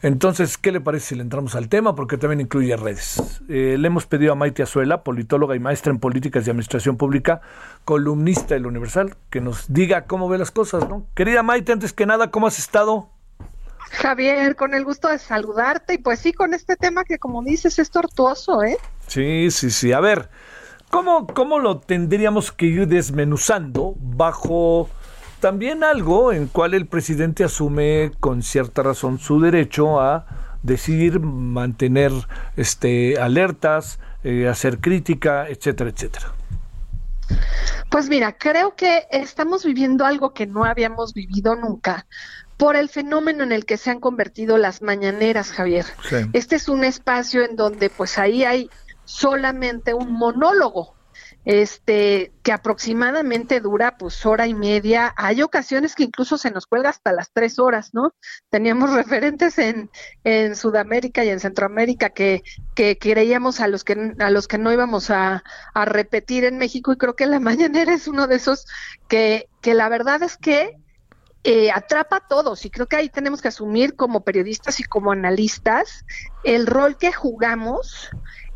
[0.00, 1.94] Entonces, ¿qué le parece si le entramos al tema?
[1.96, 3.40] Porque también incluye redes.
[3.48, 7.40] Eh, le hemos pedido a Maite Azuela, politóloga y maestra en políticas y administración pública,
[7.84, 11.04] columnista del Universal, que nos diga cómo ve las cosas, ¿no?
[11.14, 13.08] Querida Maite, antes que nada, ¿cómo has estado?
[13.90, 17.78] Javier, con el gusto de saludarte y pues sí, con este tema que como dices
[17.78, 18.76] es tortuoso, ¿eh?
[19.08, 19.92] Sí, sí, sí.
[19.92, 20.28] A ver,
[20.90, 24.88] ¿cómo, cómo lo tendríamos que ir desmenuzando bajo
[25.40, 30.26] también algo en cual el presidente asume con cierta razón su derecho a
[30.62, 32.12] decidir mantener
[32.56, 36.32] este, alertas, eh, hacer crítica, etcétera, etcétera.
[37.90, 42.06] Pues mira, creo que estamos viviendo algo que no habíamos vivido nunca
[42.56, 45.86] por el fenómeno en el que se han convertido las mañaneras, Javier.
[46.32, 48.68] Este es un espacio en donde pues ahí hay
[49.04, 50.97] solamente un monólogo
[51.44, 55.14] este que aproximadamente dura pues hora y media.
[55.16, 58.14] Hay ocasiones que incluso se nos cuelga hasta las tres horas, ¿no?
[58.50, 59.90] Teníamos referentes en,
[60.24, 62.42] en Sudamérica y en Centroamérica que,
[62.74, 65.42] que creíamos a los que a los que no íbamos a,
[65.74, 68.66] a repetir en México y creo que la mañanera es uno de esos
[69.08, 70.76] que, que la verdad es que
[71.44, 75.12] eh, atrapa a todos y creo que ahí tenemos que asumir como periodistas y como
[75.12, 76.04] analistas
[76.42, 78.10] el rol que jugamos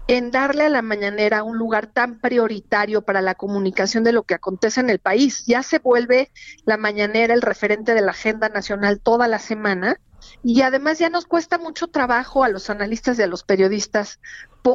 [0.09, 4.35] en darle a la mañanera un lugar tan prioritario para la comunicación de lo que
[4.35, 5.45] acontece en el país.
[5.47, 6.31] Ya se vuelve
[6.65, 9.99] la mañanera el referente de la agenda nacional toda la semana
[10.43, 14.21] y además ya nos cuesta mucho trabajo a los analistas y a los periodistas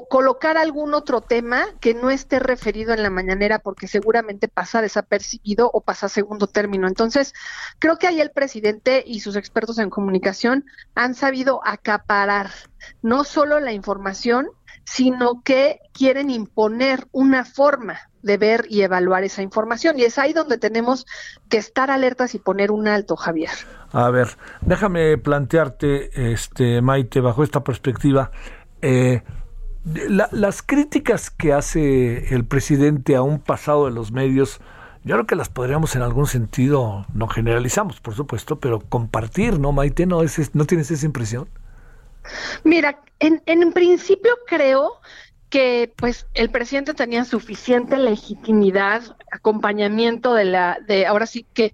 [0.10, 5.70] colocar algún otro tema que no esté referido en la mañanera porque seguramente pasa desapercibido
[5.74, 6.88] o pasa a segundo término.
[6.88, 7.34] Entonces,
[7.80, 12.52] creo que ahí el presidente y sus expertos en comunicación han sabido acaparar
[13.02, 14.50] no solo la información,
[14.88, 20.00] sino que quieren imponer una forma de ver y evaluar esa información.
[20.00, 21.06] Y es ahí donde tenemos
[21.50, 23.52] que estar alertas y poner un alto, Javier.
[23.92, 28.32] A ver, déjame plantearte, este, Maite, bajo esta perspectiva,
[28.82, 29.24] eh,
[30.22, 34.62] las críticas que hace el presidente a un pasado de los medios,
[35.04, 39.74] yo creo que las podríamos en algún sentido, no generalizamos, por supuesto, pero compartir, ¿no,
[39.74, 40.06] Maite?
[40.06, 41.50] ¿No, es, ¿no tienes esa impresión?
[42.64, 45.00] Mira, en, en principio creo
[45.50, 51.74] que pues el presidente tenía suficiente legitimidad, acompañamiento de la, de ahora sí que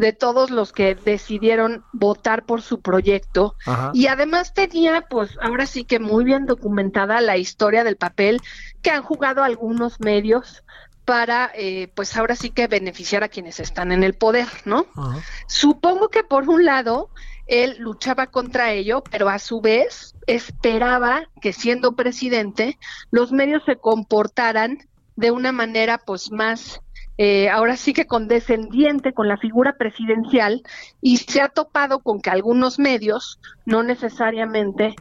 [0.00, 3.54] de todos los que decidieron votar por su proyecto.
[3.92, 8.40] Y además tenía pues ahora sí que muy bien documentada la historia del papel
[8.80, 10.64] que han jugado algunos medios
[11.04, 14.86] para eh, pues ahora sí que beneficiar a quienes están en el poder, ¿no?
[15.46, 17.10] Supongo que por un lado
[17.50, 22.78] él luchaba contra ello, pero a su vez esperaba que siendo presidente
[23.10, 24.78] los medios se comportaran
[25.16, 26.80] de una manera pues más
[27.18, 30.62] eh, ahora sí que condescendiente con la figura presidencial
[31.02, 34.94] y se ha topado con que algunos medios no necesariamente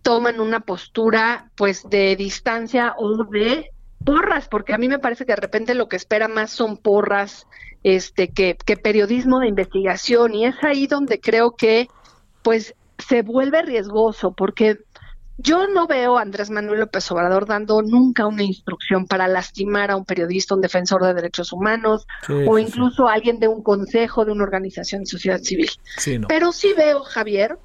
[0.00, 3.70] toman una postura pues de distancia o de
[4.06, 7.46] porras, porque a mí me parece que de repente lo que espera más son porras
[7.82, 11.88] este que, que periodismo de investigación y es ahí donde creo que
[12.46, 14.78] pues se vuelve riesgoso porque
[15.36, 19.96] yo no veo a Andrés Manuel López Obrador dando nunca una instrucción para lastimar a
[19.96, 22.06] un periodista, un defensor de derechos humanos
[22.46, 25.68] o incluso a alguien de un consejo, de una organización de sociedad civil.
[26.28, 27.58] Pero sí veo, Javier,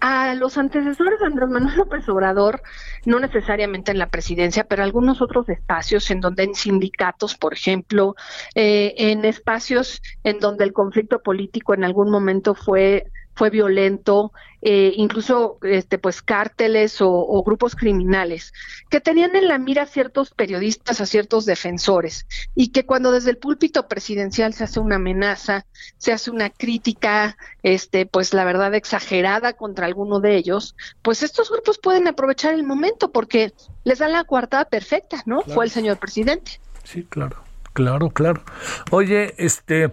[0.00, 2.62] a los antecesores de Andrés Manuel López Obrador,
[3.04, 8.14] no necesariamente en la presidencia, pero algunos otros espacios en donde en sindicatos, por ejemplo,
[8.54, 14.94] eh, en espacios en donde el conflicto político en algún momento fue fue violento, eh,
[14.96, 18.54] incluso este, pues cárteles o, grupos criminales,
[18.88, 23.30] que tenían en la mira a ciertos periodistas, a ciertos defensores, y que cuando desde
[23.30, 25.66] el púlpito presidencial se hace una amenaza,
[25.98, 31.50] se hace una crítica, este, pues la verdad exagerada contra alguno de ellos, pues estos
[31.50, 33.52] grupos pueden aprovechar el momento porque
[33.84, 35.42] les dan la coartada perfecta, ¿no?
[35.42, 36.52] Fue el señor presidente.
[36.84, 37.36] Sí, claro,
[37.74, 38.42] claro, claro.
[38.90, 39.92] Oye, este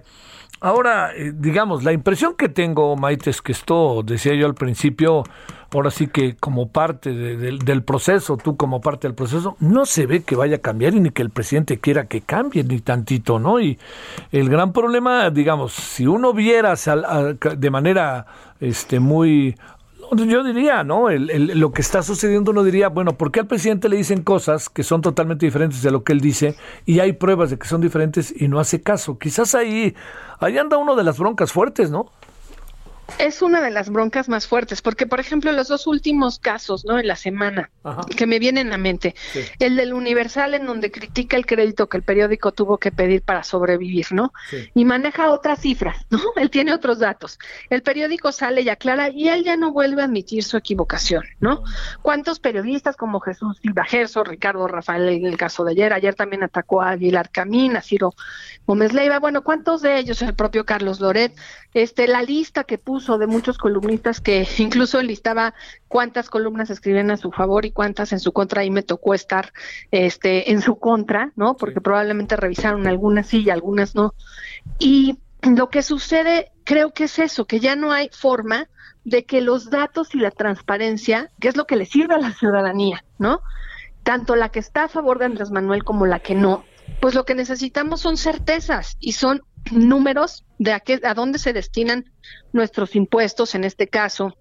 [0.64, 5.26] Ahora, eh, digamos, la impresión que tengo, Maite, es que esto, decía yo al principio,
[5.74, 10.24] ahora sí que como parte del proceso, tú como parte del proceso, no se ve
[10.24, 13.60] que vaya a cambiar y ni que el presidente quiera que cambie ni tantito, ¿no?
[13.60, 13.78] Y
[14.32, 18.26] el gran problema, digamos, si uno viera de manera
[18.62, 19.58] este, muy
[20.12, 21.10] yo diría, ¿no?
[21.10, 24.84] lo que está sucediendo uno diría, bueno, ¿por qué al presidente le dicen cosas que
[24.84, 28.34] son totalmente diferentes de lo que él dice y hay pruebas de que son diferentes
[28.40, 29.18] y no hace caso?
[29.18, 29.96] Quizás ahí,
[30.40, 32.12] ahí anda uno de las broncas fuertes, ¿no?
[33.20, 37.00] Es una de las broncas más fuertes, porque por ejemplo los dos últimos casos, ¿no?
[37.00, 37.70] En la semana,
[38.16, 39.16] que me vienen a mente,
[39.60, 43.44] el del Universal en donde critica el crédito que el periódico tuvo que pedir para
[43.44, 44.34] sobrevivir, ¿no?
[44.74, 46.20] Y maneja otras cifras, ¿no?
[46.36, 47.40] Él tiene otros datos.
[47.70, 51.64] El periódico sale y aclara y él ya no vuelve a admitir su equivocación, ¿no?
[52.02, 56.44] ¿Cuántos periodistas como Jesús Silva Gerso, Ricardo Rafael en el caso de ayer, ayer también
[56.44, 58.14] atacó a Aguilar Camín, a Ciro
[58.66, 61.34] Gómez Leiva, bueno, ¿cuántos de ellos, el propio Carlos Loret,
[61.74, 65.54] este, la lista que puso de muchos columnistas que incluso listaba
[65.88, 69.54] cuántas columnas escribían a su favor y cuántas en su contra y me tocó estar
[69.92, 71.56] este en su contra, ¿no?
[71.56, 74.14] Porque probablemente revisaron algunas sí y algunas no.
[74.80, 78.68] Y lo que sucede creo que es eso, que ya no hay forma
[79.04, 82.32] de que los datos y la transparencia, que es lo que le sirve a la
[82.32, 83.42] ciudadanía, ¿no?
[84.04, 86.64] Tanto la que está a favor de Andrés Manuel como la que no,
[87.02, 89.42] pues lo que necesitamos son certezas y son
[89.72, 92.06] números de a, qué, a dónde se destinan
[92.52, 94.38] nuestros impuestos, en este caso,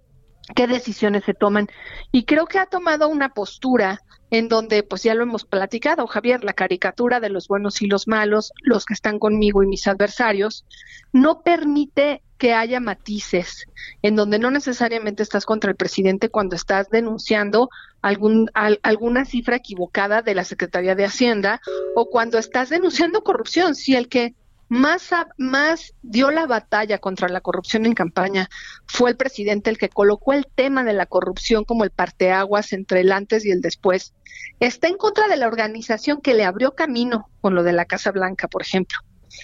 [0.54, 1.68] qué decisiones se toman.
[2.10, 4.00] Y creo que ha tomado una postura
[4.30, 8.08] en donde, pues ya lo hemos platicado, Javier, la caricatura de los buenos y los
[8.08, 10.64] malos, los que están conmigo y mis adversarios,
[11.12, 13.66] no permite que haya matices
[14.00, 17.68] en donde no necesariamente estás contra el presidente cuando estás denunciando
[18.00, 21.60] algún, alguna cifra equivocada de la Secretaría de Hacienda
[21.94, 23.74] o cuando estás denunciando corrupción.
[23.74, 24.34] Si el que
[24.72, 28.48] más, dio la batalla contra la corrupción en campaña
[28.86, 33.00] fue el presidente el que colocó el tema de la corrupción como el parteaguas entre
[33.00, 34.14] el antes y el después.
[34.60, 38.12] Está en contra de la organización que le abrió camino con lo de la Casa
[38.12, 38.98] Blanca, por ejemplo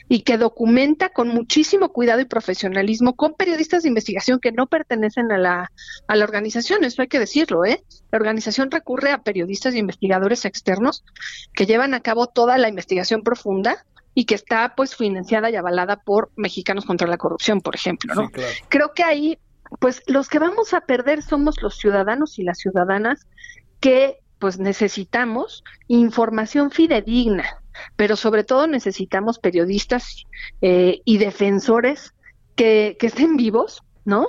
[0.06, 5.32] y que documenta con muchísimo cuidado y profesionalismo con periodistas de investigación que no pertenecen
[5.32, 5.72] a la,
[6.06, 7.82] a la organización, eso hay que decirlo, ¿eh?
[8.10, 11.04] La organización recurre a periodistas e investigadores externos
[11.54, 13.86] que llevan a cabo toda la investigación profunda
[14.18, 18.28] y que está pues financiada y avalada por Mexicanos contra la Corrupción, por ejemplo, ¿no?
[18.68, 19.38] Creo que ahí
[19.78, 23.28] pues los que vamos a perder somos los ciudadanos y las ciudadanas
[23.78, 27.62] que pues necesitamos información fidedigna,
[27.94, 30.24] pero sobre todo necesitamos periodistas
[30.62, 32.12] eh, y defensores
[32.56, 34.26] que, que estén vivos, ¿no?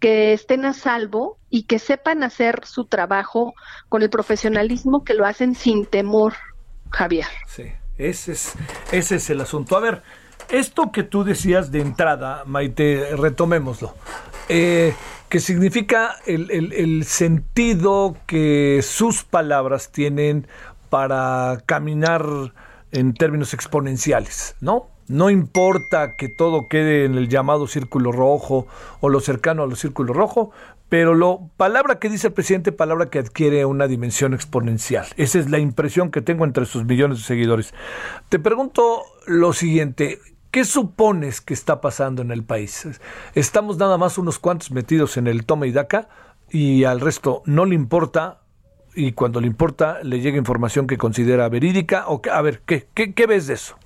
[0.00, 3.54] que estén a salvo y que sepan hacer su trabajo
[3.88, 6.34] con el profesionalismo que lo hacen sin temor,
[6.90, 7.28] Javier.
[7.46, 7.70] Sí.
[7.98, 8.54] Ese es,
[8.92, 9.76] ese es el asunto.
[9.76, 10.02] A ver,
[10.48, 13.94] esto que tú decías de entrada, Maite, retomémoslo.
[14.48, 14.94] Eh,
[15.28, 20.46] que significa el, el, sentido que sus palabras tienen
[20.88, 22.24] para caminar
[22.92, 24.86] en términos exponenciales, ¿no?
[25.08, 28.66] No importa que todo quede en el llamado círculo rojo
[29.00, 30.50] o lo cercano a los círculos rojo,
[30.88, 35.06] pero lo palabra que dice el presidente, palabra que adquiere una dimensión exponencial.
[35.16, 37.74] Esa es la impresión que tengo entre sus millones de seguidores.
[38.28, 40.18] Te pregunto lo siguiente,
[40.50, 42.88] ¿qué supones que está pasando en el país?
[43.34, 46.08] Estamos nada más unos cuantos metidos en el toma y daca
[46.50, 48.40] y al resto no le importa
[48.94, 53.12] y cuando le importa le llega información que considera verídica o a ver, ¿qué, qué,
[53.12, 53.76] qué ves de eso?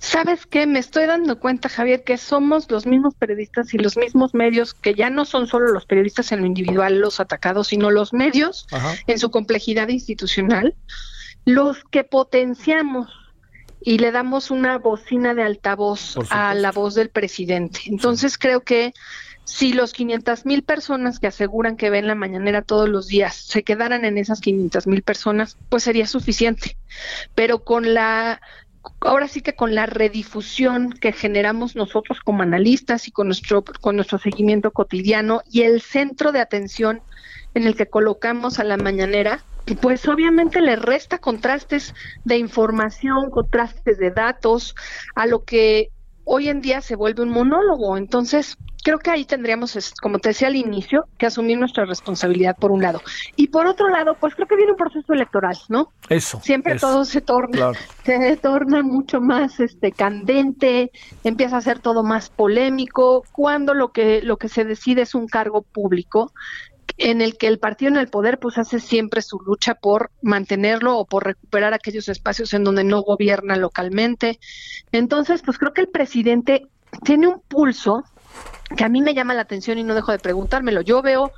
[0.00, 0.66] ¿Sabes qué?
[0.66, 4.94] Me estoy dando cuenta, Javier, que somos los mismos periodistas y los mismos medios, que
[4.94, 8.66] ya no son solo los periodistas en lo individual los atacados, sino los medios
[9.06, 10.74] en su complejidad institucional,
[11.44, 13.08] los que potenciamos
[13.80, 17.80] y le damos una bocina de altavoz a la voz del presidente.
[17.86, 18.94] Entonces creo que
[19.44, 23.62] si los 500 mil personas que aseguran que ven la mañanera todos los días se
[23.62, 26.78] quedaran en esas 500 mil personas, pues sería suficiente.
[27.34, 28.40] Pero con la
[29.00, 33.96] ahora sí que con la redifusión que generamos nosotros como analistas y con nuestro, con
[33.96, 37.02] nuestro seguimiento cotidiano y el centro de atención
[37.54, 39.44] en el que colocamos a la mañanera,
[39.80, 44.74] pues obviamente le resta contrastes de información, contrastes de datos
[45.14, 45.90] a lo que
[46.24, 47.96] hoy en día se vuelve un monólogo.
[47.96, 52.70] Entonces, creo que ahí tendríamos, como te decía al inicio, que asumir nuestra responsabilidad por
[52.70, 53.00] un lado.
[53.34, 55.88] Y por otro lado, pues creo que viene un proceso electoral, ¿no?
[56.08, 56.38] Eso.
[56.42, 57.72] Siempre todo se torna,
[58.04, 60.92] se torna mucho más este candente,
[61.24, 65.26] empieza a ser todo más polémico, cuando lo que, lo que se decide es un
[65.26, 66.32] cargo público
[66.96, 70.96] en el que el partido en el poder pues hace siempre su lucha por mantenerlo
[70.96, 74.38] o por recuperar aquellos espacios en donde no gobierna localmente.
[74.92, 76.68] Entonces, pues creo que el presidente
[77.02, 78.04] tiene un pulso
[78.76, 80.80] que a mí me llama la atención y no dejo de preguntármelo.
[80.80, 81.32] Yo veo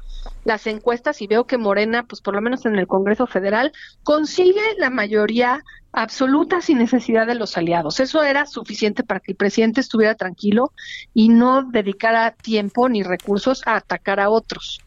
[0.45, 3.73] las encuestas y veo que Morena, pues por lo menos en el Congreso Federal,
[4.05, 8.01] consigue la mayoría absoluta sin necesidad de los aliados.
[8.01, 10.73] Eso era suficiente para que el presidente estuviera tranquilo
[11.15, 14.81] y no dedicara tiempo ni recursos a atacar a otros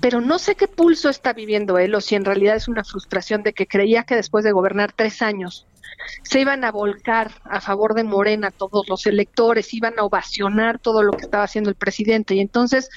[0.00, 3.42] pero no sé qué pulso está viviendo él o si en realidad es una frustración
[3.42, 5.66] de que creía que después de gobernar tres años
[6.22, 11.02] se iban a volcar a favor de Morena todos los electores, iban a ovacionar todo
[11.02, 12.88] lo que estaba haciendo el presidente y entonces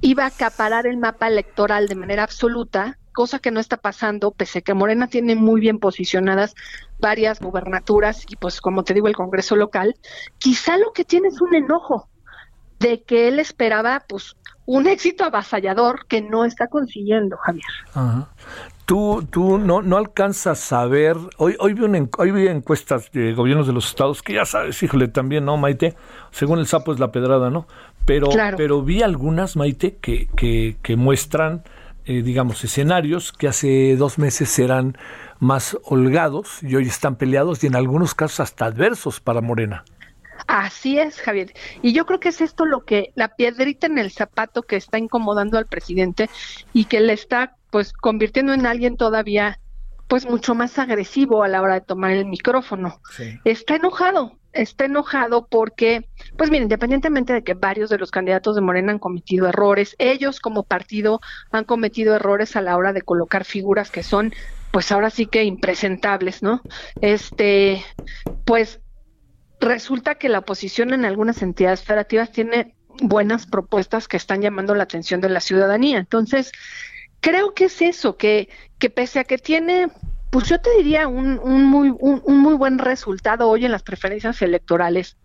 [0.00, 4.60] iba a acaparar el mapa electoral de manera absoluta, cosa que no está pasando, pese
[4.60, 6.54] a que Morena tiene muy bien posicionadas
[6.98, 9.94] varias gubernaturas y pues como te digo el Congreso local,
[10.38, 12.08] quizá lo que tiene es un enojo
[12.78, 14.36] de que él esperaba pues
[14.66, 17.64] un éxito avasallador que no está consiguiendo, Javier.
[18.84, 21.82] Tú, tú no, no alcanzas a ver, hoy, hoy, vi
[22.18, 25.94] hoy vi encuestas de gobiernos de los estados, que ya sabes, híjole, también, ¿no, Maite?
[26.30, 27.66] Según el sapo es la pedrada, ¿no?
[28.04, 31.62] Pero, pero vi algunas, Maite, que, que, que muestran,
[32.04, 34.98] eh, digamos, escenarios que hace dos meses eran
[35.38, 39.84] más holgados y hoy están peleados y en algunos casos hasta adversos para Morena.
[40.46, 41.52] Así es, Javier.
[41.82, 44.98] Y yo creo que es esto lo que, la piedrita en el zapato que está
[44.98, 46.28] incomodando al presidente
[46.72, 49.58] y que le está pues convirtiendo en alguien todavía
[50.12, 53.00] pues mucho más agresivo a la hora de tomar el micrófono.
[53.46, 58.60] Está enojado, está enojado porque, pues mira, independientemente de que varios de los candidatos de
[58.60, 63.46] Morena han cometido errores, ellos como partido han cometido errores a la hora de colocar
[63.46, 64.34] figuras que son,
[64.70, 66.60] pues ahora sí que impresentables, ¿no?
[67.00, 67.82] Este,
[68.44, 68.81] pues
[69.62, 74.82] resulta que la oposición en algunas entidades federativas tiene buenas propuestas que están llamando la
[74.82, 75.98] atención de la ciudadanía.
[75.98, 76.52] Entonces,
[77.20, 78.48] creo que es eso, que,
[78.78, 79.88] que pese a que tiene,
[80.30, 84.42] pues yo te diría un, un muy, un, muy buen resultado hoy en las preferencias
[84.42, 85.16] electorales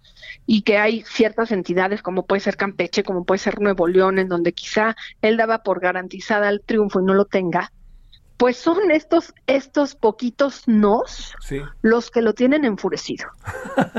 [0.45, 4.29] y que hay ciertas entidades como puede ser Campeche, como puede ser Nuevo León, en
[4.29, 7.71] donde quizá él daba por garantizada el triunfo y no lo tenga,
[8.37, 11.35] pues son estos, estos poquitos nos
[11.81, 13.25] los que lo tienen enfurecido.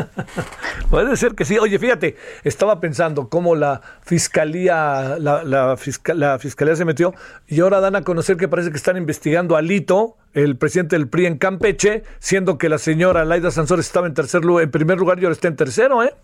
[0.91, 1.59] Puede ser que sí.
[1.59, 5.77] Oye, fíjate, estaba pensando cómo la fiscalía, la, la,
[6.15, 7.15] la, fiscalía se metió
[7.49, 11.09] y ahora dan a conocer que parece que están investigando a Lito, el presidente del
[11.09, 14.99] PRI en Campeche, siendo que la señora Laida Sansor estaba en tercer lugar, en primer
[14.99, 16.15] lugar y ahora está en tercero, ¿eh?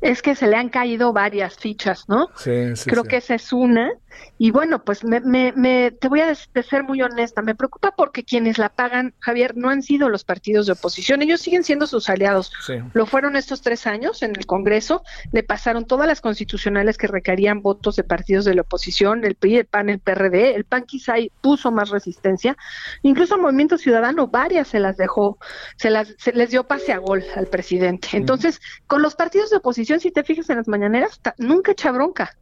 [0.00, 2.28] es que se le han caído varias fichas, ¿no?
[2.36, 3.90] Sí, sí, Creo que esa es una.
[4.38, 8.56] Y bueno, pues me, me, te voy a ser muy honesta, me preocupa porque quienes
[8.56, 12.52] la pagan, Javier, no han sido los partidos de oposición, ellos siguen siendo sus aliados.
[12.92, 15.02] Lo fueron estos tres años en el Congreso,
[15.32, 19.56] le pasaron todas las constitucionales que requerían votos de partidos de la oposición, el PRI,
[19.58, 22.56] el PAN, el PRD, el PAN quizá puso más resistencia,
[23.02, 25.38] incluso Movimiento Ciudadano, varias se las dejó,
[25.76, 28.08] se las se les dio pase a gol al presidente.
[28.12, 32.36] Entonces, con los partidos de oposición, si te fijas en las mañaneras, nunca echa bronca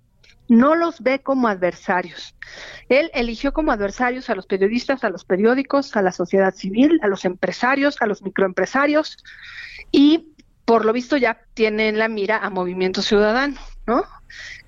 [0.49, 2.34] no los ve como adversarios.
[2.88, 7.09] Él eligió como adversarios a los periodistas, a los periódicos, a la sociedad civil, a
[7.09, 9.18] los empresarios, a los microempresarios
[9.90, 10.32] y
[10.64, 14.05] por lo visto ya tiene en la mira a Movimiento Ciudadano, ¿no?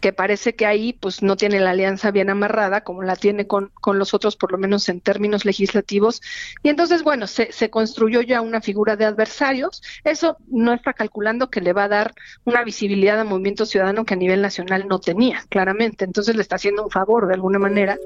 [0.00, 3.70] Que parece que ahí pues no tiene la alianza bien amarrada como la tiene con,
[3.80, 6.20] con los otros, por lo menos en términos legislativos.
[6.62, 9.82] Y entonces, bueno, se, se construyó ya una figura de adversarios.
[10.04, 14.14] Eso no está calculando que le va a dar una visibilidad al movimiento ciudadano que
[14.14, 16.04] a nivel nacional no tenía, claramente.
[16.04, 17.98] Entonces le está haciendo un favor de alguna manera.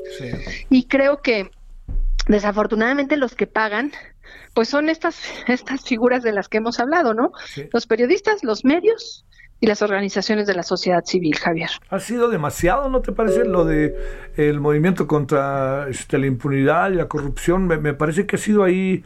[0.70, 1.50] Y creo que
[2.26, 3.92] desafortunadamente los que pagan
[4.54, 7.32] pues son estas estas figuras de las que hemos hablado, ¿no?
[7.72, 9.24] Los periodistas, los medios
[9.62, 11.70] y las organizaciones de la sociedad civil, Javier.
[11.88, 13.44] Ha sido demasiado, ¿no te parece?
[13.44, 13.94] Lo de
[14.36, 19.04] el movimiento contra este, la impunidad y la corrupción, me, parece que ha sido ahí...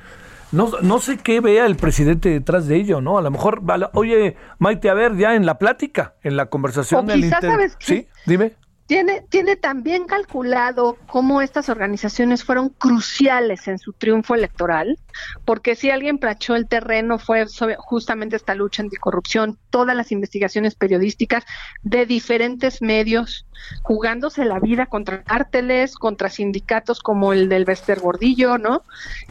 [0.53, 3.19] No, no sé qué vea el presidente detrás de ello, ¿no?
[3.19, 3.61] A lo mejor,
[3.93, 7.73] oye, Maite, a ver, ya en la plática, en la conversación del inter...
[7.79, 8.55] Sí, dime.
[8.87, 14.97] Tiene, tiene también calculado cómo estas organizaciones fueron cruciales en su triunfo electoral,
[15.45, 17.47] porque si alguien plachó el terreno fue
[17.79, 21.45] justamente esta lucha anticorrupción, todas las investigaciones periodísticas
[21.83, 23.47] de diferentes medios,
[23.83, 28.85] jugándose la vida contra cárteles, contra sindicatos como el del Bester Gordillo, ¿no?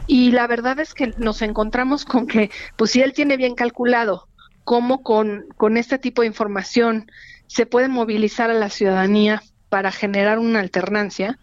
[0.06, 4.28] Y la verdad es que nos encontramos con que, pues si él tiene bien calculado
[4.64, 7.06] cómo con, con este tipo de información
[7.46, 11.38] se puede movilizar a la ciudadanía para generar una alternancia,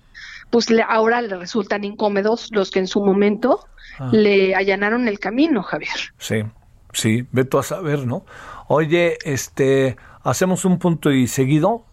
[0.49, 3.66] pues ahora le resultan incómodos los que en su momento
[3.99, 4.10] ah.
[4.12, 5.95] le allanaron el camino, Javier.
[6.18, 6.43] Sí,
[6.93, 8.26] sí, veto a saber, ¿no?
[8.68, 11.86] Oye, este, hacemos un punto y seguido.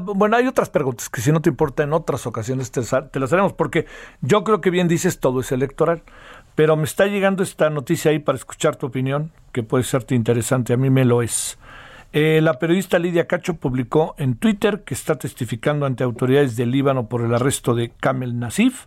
[0.00, 3.32] bueno, hay otras preguntas que si no te importa en otras ocasiones te, te las
[3.32, 3.86] haremos, porque
[4.20, 6.02] yo creo que bien dices todo es electoral,
[6.54, 10.72] pero me está llegando esta noticia ahí para escuchar tu opinión, que puede serte interesante,
[10.72, 11.58] a mí me lo es.
[12.18, 17.10] Eh, la periodista Lidia Cacho publicó en Twitter que está testificando ante autoridades del Líbano
[17.10, 18.86] por el arresto de Kamel Nasif.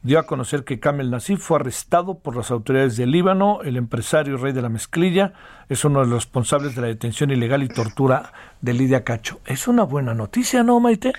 [0.00, 3.60] Dio a conocer que Kamel Nasif fue arrestado por las autoridades del Líbano.
[3.62, 5.34] El empresario rey de la mezclilla
[5.68, 9.42] es uno de los responsables de la detención ilegal y tortura de Lidia Cacho.
[9.44, 11.12] Es una buena noticia, ¿no, Maite?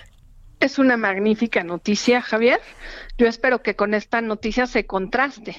[0.60, 2.60] Es una magnífica noticia, Javier.
[3.20, 5.56] Yo espero que con esta noticia se contraste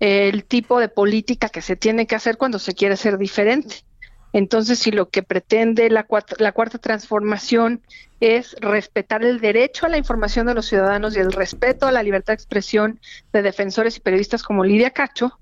[0.00, 3.84] el tipo de política que se tiene que hacer cuando se quiere ser diferente.
[4.32, 6.06] Entonces, si lo que pretende la,
[6.38, 7.82] la, cuarta transformación
[8.20, 12.02] es respetar el derecho a la información de los ciudadanos y el respeto a la
[12.02, 13.00] libertad de expresión
[13.32, 15.38] de defensores y periodistas como Lidia Cacho,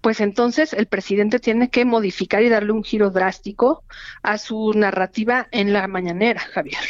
[0.00, 3.84] pues entonces el presidente tiene que modificar y darle un giro drástico
[4.22, 6.80] a su narrativa en la mañanera, Javier.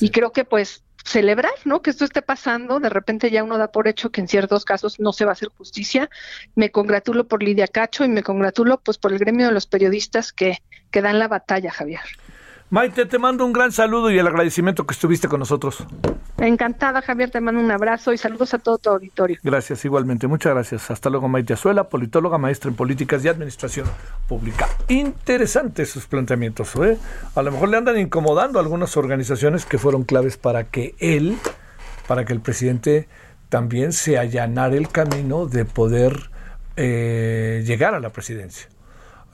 [0.00, 1.82] Y creo que pues celebrar, ¿no?
[1.82, 4.98] Que esto esté pasando, de repente ya uno da por hecho que en ciertos casos
[4.98, 6.08] no se va a hacer justicia.
[6.54, 10.32] Me congratulo por Lidia Cacho y me congratulo pues por el gremio de los periodistas
[10.32, 10.62] que,
[10.94, 12.02] que dan la batalla, Javier.
[12.70, 15.84] Maite, te mando un gran saludo y el agradecimiento que estuviste con nosotros.
[16.38, 19.36] Encantada, Javier, te mando un abrazo y saludos a todo tu auditorio.
[19.42, 20.28] Gracias, igualmente.
[20.28, 20.92] Muchas gracias.
[20.92, 23.88] Hasta luego, Maite Azuela, politóloga, maestra en políticas y administración
[24.28, 24.68] pública.
[24.86, 26.76] Interesantes sus planteamientos.
[26.76, 26.96] ¿eh?
[27.34, 31.36] A lo mejor le andan incomodando a algunas organizaciones que fueron claves para que él,
[32.06, 33.08] para que el presidente
[33.48, 36.30] también se allanara el camino de poder
[36.76, 38.68] eh, llegar a la presidencia.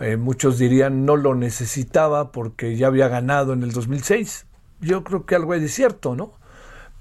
[0.01, 4.47] Eh, muchos dirían no lo necesitaba porque ya había ganado en el 2006.
[4.81, 6.33] Yo creo que algo es cierto, ¿no?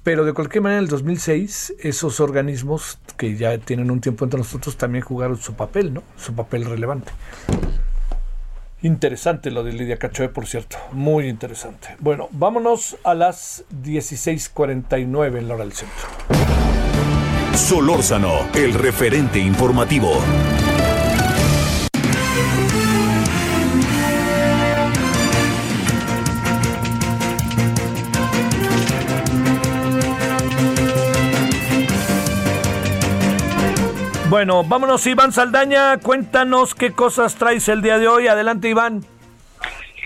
[0.03, 4.39] Pero de cualquier manera, en el 2006, esos organismos que ya tienen un tiempo entre
[4.39, 6.03] nosotros también jugaron su papel, ¿no?
[6.17, 7.11] Su papel relevante.
[8.81, 10.77] Interesante lo de Lidia Cachoe, por cierto.
[10.93, 11.95] Muy interesante.
[11.99, 16.07] Bueno, vámonos a las 16:49 en la hora del centro.
[17.55, 20.21] Solórzano, el referente informativo.
[34.29, 38.27] Bueno, vámonos Iván Saldaña, cuéntanos qué cosas traes el día de hoy.
[38.27, 39.01] Adelante Iván.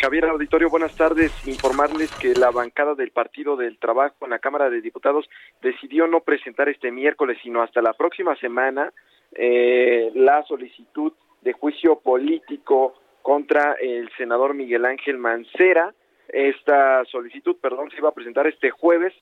[0.01, 1.33] Javier Auditorio, buenas tardes.
[1.45, 5.29] Informarles que la bancada del Partido del Trabajo en la Cámara de Diputados
[5.61, 8.93] decidió no presentar este miércoles, sino hasta la próxima semana,
[9.33, 11.11] eh, la solicitud
[11.41, 15.93] de juicio político contra el senador Miguel Ángel Mancera.
[16.29, 19.13] Esta solicitud, perdón, se iba a presentar este jueves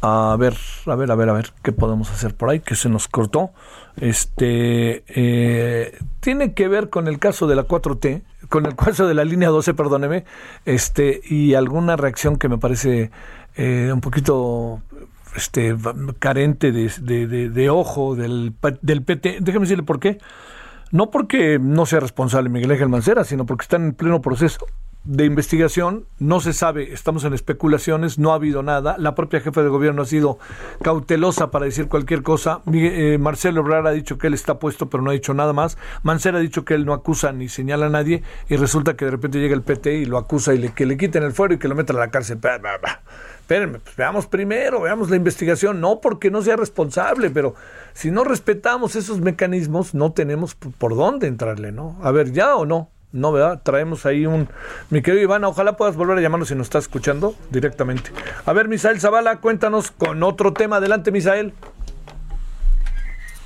[0.00, 2.60] a ver, a ver, a ver, a ver, ¿qué podemos hacer por ahí?
[2.60, 3.50] Que se nos cortó.
[3.96, 9.14] Este, eh, tiene que ver con el caso de la 4T, con el caso de
[9.14, 10.24] la línea 12, perdóneme,
[10.64, 13.10] este, y alguna reacción que me parece
[13.56, 14.82] eh, un poquito
[15.34, 15.76] este,
[16.20, 19.38] carente de, ojo del, del PT.
[19.40, 20.18] Déjeme decirle por qué.
[20.90, 24.64] No porque no sea responsable Miguel Ángel Mancera, sino porque está en pleno proceso
[25.08, 29.62] de investigación, no se sabe, estamos en especulaciones, no ha habido nada, la propia jefa
[29.62, 30.38] de gobierno ha sido
[30.82, 35.02] cautelosa para decir cualquier cosa, eh, Marcelo Obrar ha dicho que él está puesto pero
[35.02, 37.88] no ha dicho nada más, Mancera ha dicho que él no acusa ni señala a
[37.88, 40.84] nadie y resulta que de repente llega el PT y lo acusa y le, que
[40.84, 42.38] le quiten el fuero y que lo metan a la cárcel.
[43.40, 47.54] Espérenme, pues veamos primero, veamos la investigación, no porque no sea responsable, pero
[47.94, 51.98] si no respetamos esos mecanismos, no tenemos por dónde entrarle, ¿no?
[52.02, 52.90] A ver, ¿ya o no?
[53.10, 53.62] No, ¿verdad?
[53.64, 54.48] Traemos ahí un...
[54.90, 58.10] Mi querido Iván, ojalá puedas volver a llamarnos si nos estás escuchando directamente.
[58.44, 60.76] A ver, Misael Zavala, cuéntanos con otro tema.
[60.76, 61.54] Adelante, Misael.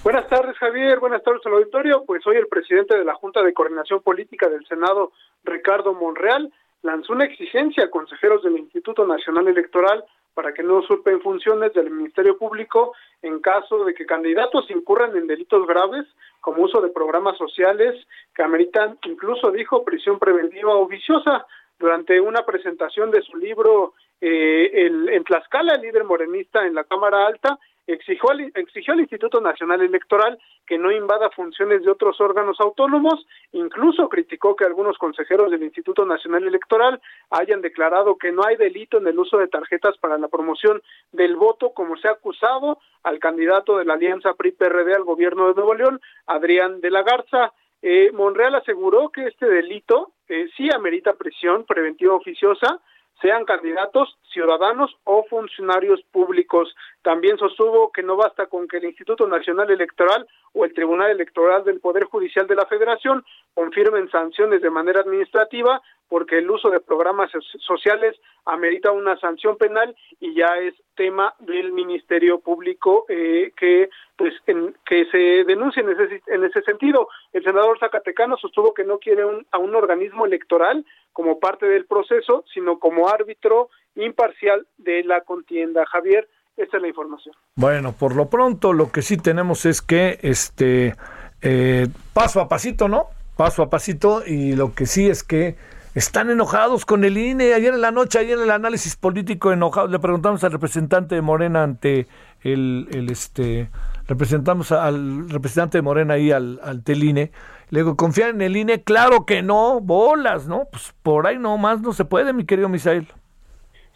[0.03, 0.99] Buenas tardes, Javier.
[0.99, 2.05] Buenas tardes al auditorio.
[2.05, 5.13] Pues hoy el presidente de la Junta de Coordinación Política del Senado,
[5.45, 6.53] Ricardo Monreal,
[6.83, 10.05] lanzó una exigencia a consejeros del Instituto Nacional Electoral
[10.35, 15.29] para que no usurpen funciones del Ministerio Público en caso de que candidatos incurran en
[15.29, 16.05] delitos graves
[16.43, 17.95] como uso de programas sociales
[18.34, 21.47] que ameritan, incluso dijo, prisión preventiva o viciosa.
[21.78, 26.84] Durante una presentación de su libro eh, el, en Tlaxcala, el líder morenista en la
[26.84, 32.20] Cámara Alta, exigió al, exigió al Instituto Nacional Electoral que no invada funciones de otros
[32.20, 38.45] órganos autónomos, incluso criticó que algunos consejeros del Instituto Nacional Electoral hayan declarado que no
[38.45, 42.12] hay delito en el uso de tarjetas para la promoción del voto, como se ha
[42.12, 47.03] acusado al candidato de la Alianza PRI-PRD al gobierno de Nuevo León, Adrián de la
[47.03, 47.53] Garza.
[47.83, 52.80] Eh, Monreal aseguró que este delito eh, sí amerita prisión preventiva oficiosa,
[53.21, 56.75] sean candidatos, ciudadanos o funcionarios públicos.
[57.03, 61.65] También sostuvo que no basta con que el Instituto Nacional Electoral o el Tribunal Electoral
[61.65, 65.81] del Poder Judicial de la Federación confirmen sanciones de manera administrativa,
[66.13, 67.31] porque el uso de programas
[67.67, 74.35] sociales amerita una sanción penal y ya es tema del Ministerio Público eh, que pues
[74.45, 77.09] que se denuncie en ese, en ese sentido.
[77.33, 80.85] El senador Zacatecano sostuvo que no quiere un, a un organismo electoral
[81.15, 85.87] como parte del proceso, sino como árbitro imparcial de la contienda.
[85.87, 87.35] Javier, esta es la información.
[87.57, 90.95] Bueno, por lo pronto lo que sí tenemos es que este
[91.41, 93.07] eh, paso a pasito, ¿no?
[93.35, 95.57] Paso a pasito y lo que sí es que
[95.95, 97.55] están enojados con el INE.
[97.55, 101.22] Ayer en la noche, ayer en el análisis político enojado, le preguntamos al representante de
[101.22, 102.07] Morena ante
[102.43, 103.70] el, el este
[104.09, 107.30] representamos al representante de Morena ahí al, al Teline.
[107.70, 108.82] Le digo, ¿confía en el INE?
[108.82, 110.66] Claro que no, bolas, ¿no?
[110.70, 113.07] Pues por ahí nomás no se puede, mi querido Misael.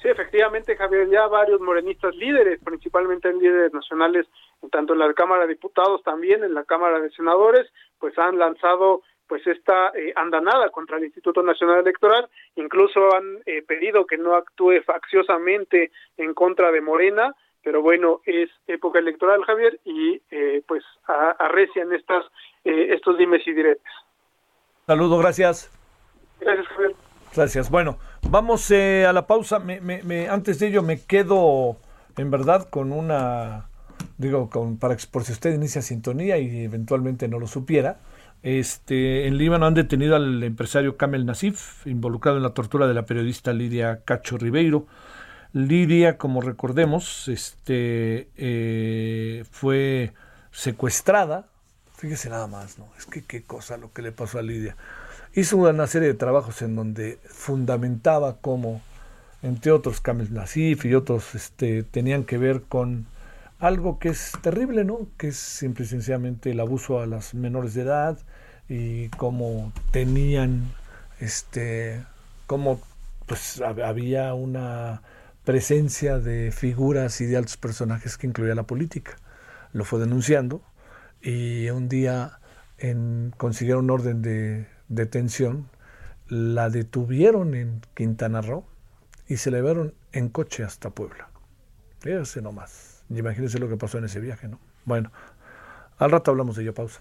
[0.01, 4.27] Sí, efectivamente, Javier, ya varios morenistas líderes, principalmente líderes nacionales,
[4.71, 7.67] tanto en la Cámara de Diputados, también en la Cámara de Senadores,
[7.99, 13.63] pues han lanzado pues esta eh, andanada contra el Instituto Nacional Electoral, incluso han eh,
[13.63, 17.35] pedido que no actúe facciosamente en contra de Morena,
[17.67, 20.85] pero bueno, es época electoral, Javier, y eh, pues
[21.39, 22.25] arrecian estas,
[22.65, 23.93] eh, estos dimes y diretes.
[24.87, 25.71] Saludos, gracias.
[26.41, 26.95] Gracias, Javier.
[27.35, 27.69] Gracias.
[27.69, 27.99] Bueno,
[28.31, 29.59] vamos eh, a la pausa.
[29.59, 31.77] Me, me, me, antes de ello, me quedo
[32.17, 33.69] en verdad con una,
[34.17, 37.99] digo, con, para por si usted inicia sintonía y eventualmente no lo supiera.
[38.47, 43.05] Este, en Líbano han detenido al empresario Kamel Nasif, involucrado en la tortura de la
[43.05, 44.87] periodista Lidia Cacho Ribeiro.
[45.53, 50.13] Lidia, como recordemos, este, eh, fue
[50.53, 51.47] secuestrada.
[51.97, 52.87] Fíjese nada más, ¿no?
[52.97, 54.77] Es que qué cosa lo que le pasó a Lidia.
[55.35, 58.81] Hizo una serie de trabajos en donde fundamentaba cómo,
[59.43, 63.07] entre otros, Kamel Nasif y otros este, tenían que ver con
[63.59, 65.09] algo que es terrible, ¿no?
[65.17, 68.21] Que es simple y sencillamente el abuso a las menores de edad
[68.69, 70.73] y cómo tenían,
[71.21, 72.05] este,
[72.47, 72.81] cómo
[73.27, 75.03] pues había una
[75.45, 79.17] presencia de figuras y de altos personajes que incluía la política.
[79.73, 80.63] Lo fue denunciando
[81.21, 82.39] y un día
[83.37, 85.69] consiguieron un orden de detención,
[86.29, 88.65] la detuvieron en Quintana Roo
[89.29, 91.29] y se la llevaron en coche hasta Puebla.
[92.01, 93.05] Fíjese nomás.
[93.11, 94.59] Imagínense lo que pasó en ese viaje, ¿no?
[94.85, 95.11] Bueno,
[95.99, 96.75] al rato hablamos de ello.
[96.75, 97.01] Pausa.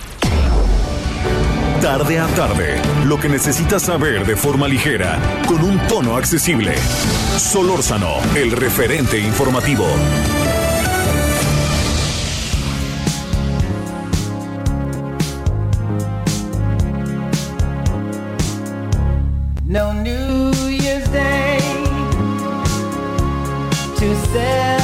[1.81, 6.75] Tarde a tarde, lo que necesitas saber de forma ligera, con un tono accesible.
[7.39, 9.87] Solórzano, el referente informativo.
[19.65, 21.59] No New Year's Day
[23.97, 24.80] to.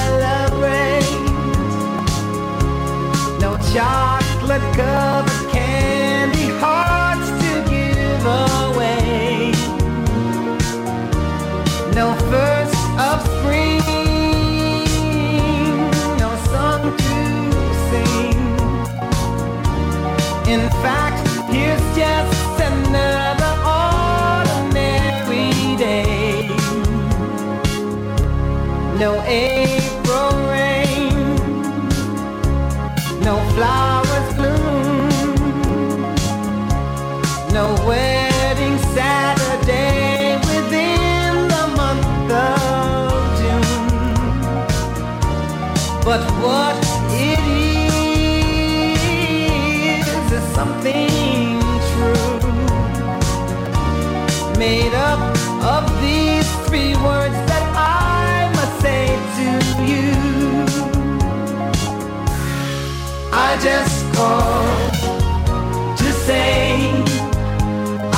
[66.27, 66.91] Say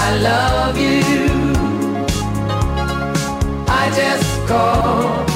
[0.06, 1.04] I love you.
[3.82, 5.28] I just called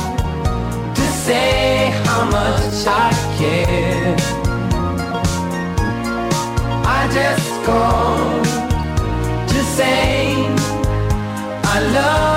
[0.97, 4.15] to say how much I care.
[6.97, 8.45] I just called
[9.51, 10.47] to say
[11.73, 12.32] I love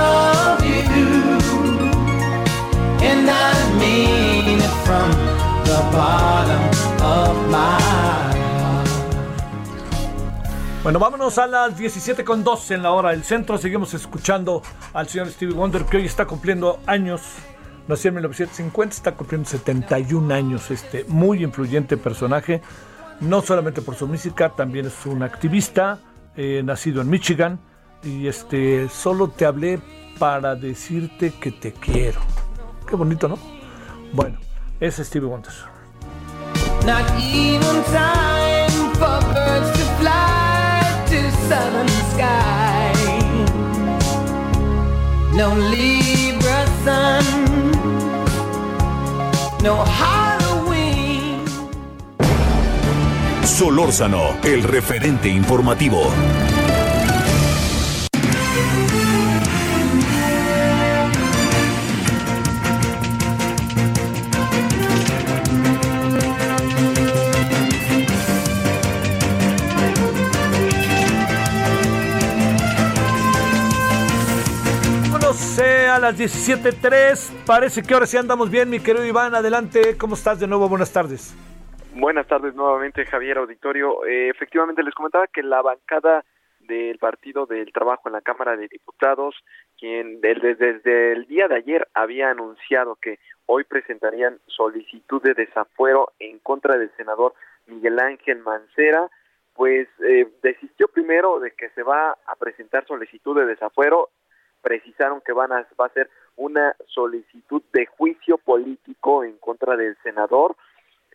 [10.87, 13.59] Bueno, vámonos a las 17 con 12 en la hora del centro.
[13.59, 14.62] Seguimos escuchando
[14.93, 17.22] al señor Stevie Wonder que hoy está cumpliendo años.
[17.89, 20.70] Nació en 1950, está cumpliendo 71 años.
[20.70, 22.62] Este muy influyente personaje,
[23.18, 25.99] no solamente por su música, también es un activista,
[26.37, 27.59] eh, nacido en Michigan.
[28.05, 29.80] Y este, solo te hablé
[30.20, 32.20] para decirte que te quiero.
[32.89, 33.41] Qué bonito, ¿no?
[34.12, 34.39] Bueno,
[34.78, 35.53] es Stevie Wonder.
[41.49, 42.93] Southern sky.
[45.35, 47.25] No Libra sun,
[49.63, 51.45] no Halloween.
[53.45, 56.11] Solórzano, el referente informativo.
[76.07, 77.45] Las 17.03.
[77.45, 79.35] Parece que ahora sí andamos bien, mi querido Iván.
[79.35, 80.69] Adelante, ¿cómo estás de nuevo?
[80.69, 81.35] Buenas tardes.
[81.97, 84.07] Buenas tardes nuevamente, Javier Auditorio.
[84.07, 86.25] Eh, efectivamente, les comentaba que la bancada
[86.61, 89.35] del Partido del Trabajo en la Cámara de Diputados,
[89.81, 96.13] quien desde, desde el día de ayer había anunciado que hoy presentarían solicitud de desafuero
[96.21, 97.35] en contra del senador
[97.67, 99.11] Miguel Ángel Mancera,
[99.55, 104.11] pues eh, desistió primero de que se va a presentar solicitud de desafuero,
[104.63, 109.97] precisaron que van a, va a ser una solicitud de juicio político en contra del
[110.03, 110.57] senador,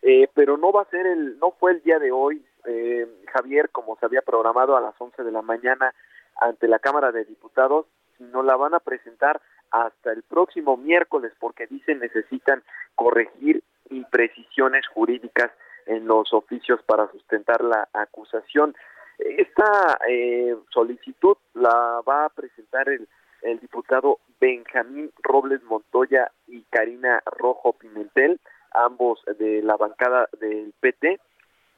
[0.02, 3.70] eh, pero no va a ser el, no fue el día de hoy, eh, Javier,
[3.70, 5.94] como se había programado a las 11 de la mañana
[6.40, 7.86] ante la Cámara de Diputados,
[8.18, 9.40] sino la van a presentar
[9.70, 12.62] hasta el próximo miércoles porque dicen necesitan
[12.94, 15.50] corregir imprecisiones jurídicas
[15.86, 18.74] en los oficios para sustentar la acusación.
[19.18, 23.08] Esta eh, solicitud la va a presentar el,
[23.42, 28.40] el diputado Benjamín Robles Montoya y Karina Rojo Pimentel,
[28.72, 31.20] ambos de la bancada del PT.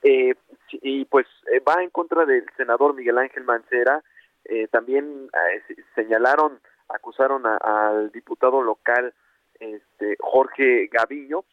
[0.02, 0.34] Eh,
[0.70, 4.02] y pues eh, va en contra del senador Miguel Ángel Mancera.
[4.44, 5.62] Eh, también eh,
[5.94, 9.14] señalaron, acusaron a- al diputado local
[9.60, 11.44] este, Jorge Gaviño,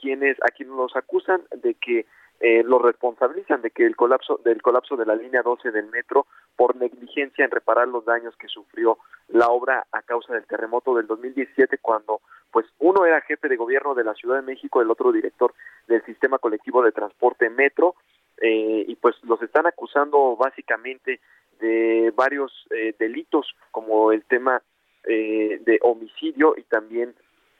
[0.00, 2.06] quienes a quienes los acusan de que
[2.40, 6.26] eh, lo responsabilizan de que el colapso del colapso de la línea 12 del metro
[6.58, 8.98] por negligencia en reparar los daños que sufrió
[9.28, 13.94] la obra a causa del terremoto del 2017 cuando pues uno era jefe de gobierno
[13.94, 15.54] de la Ciudad de México, el otro director
[15.86, 17.94] del sistema colectivo de transporte metro
[18.42, 21.20] eh, y pues los están acusando básicamente
[21.60, 24.60] de varios eh, delitos como el tema
[25.04, 27.14] eh, de homicidio y también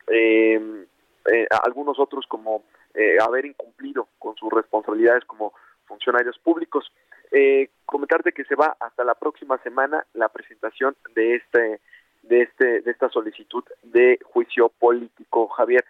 [0.08, 0.86] eh,
[1.32, 5.52] eh, algunos otros como eh, haber incumplido con sus responsabilidades como
[5.84, 6.90] funcionarios públicos.
[7.30, 11.80] Eh, comentarte que se va hasta la próxima semana la presentación de este
[12.22, 15.84] de este de esta solicitud de juicio político, Javier.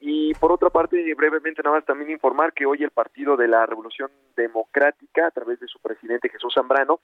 [0.00, 3.66] Y por otra parte, brevemente nada más también informar que hoy el Partido de la
[3.66, 7.00] Revolución Democrática, a través de su presidente Jesús Zambrano,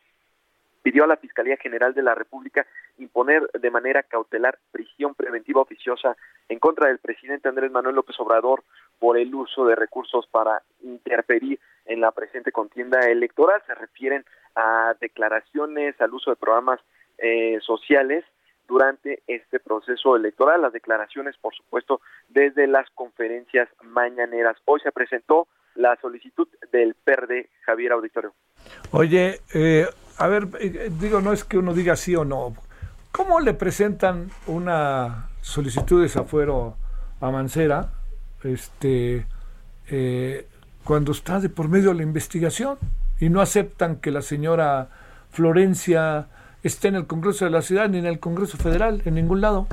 [0.84, 2.66] pidió a la Fiscalía General de la República
[2.98, 6.14] imponer de manera cautelar prisión preventiva oficiosa
[6.50, 8.62] en contra del presidente Andrés Manuel López Obrador
[8.98, 13.62] por el uso de recursos para interferir en la presente contienda electoral.
[13.66, 16.80] Se refieren a declaraciones, al uso de programas
[17.16, 18.22] eh, sociales
[18.68, 20.60] durante este proceso electoral.
[20.60, 24.58] Las declaraciones, por supuesto, desde las conferencias mañaneras.
[24.66, 28.34] Hoy se presentó la solicitud del PERDE, Javier Auditorio.
[28.92, 29.86] Oye, eh,
[30.18, 32.54] a ver, eh, digo, no es que uno diga sí o no.
[33.12, 36.76] ¿Cómo le presentan una solicitud de desafuero
[37.20, 37.90] a Mancera
[38.42, 39.26] este,
[39.88, 40.46] eh,
[40.84, 42.78] cuando está de por medio de la investigación
[43.20, 44.88] y no aceptan que la señora
[45.30, 46.26] Florencia
[46.62, 49.66] esté en el Congreso de la Ciudad ni en el Congreso Federal, en ningún lado?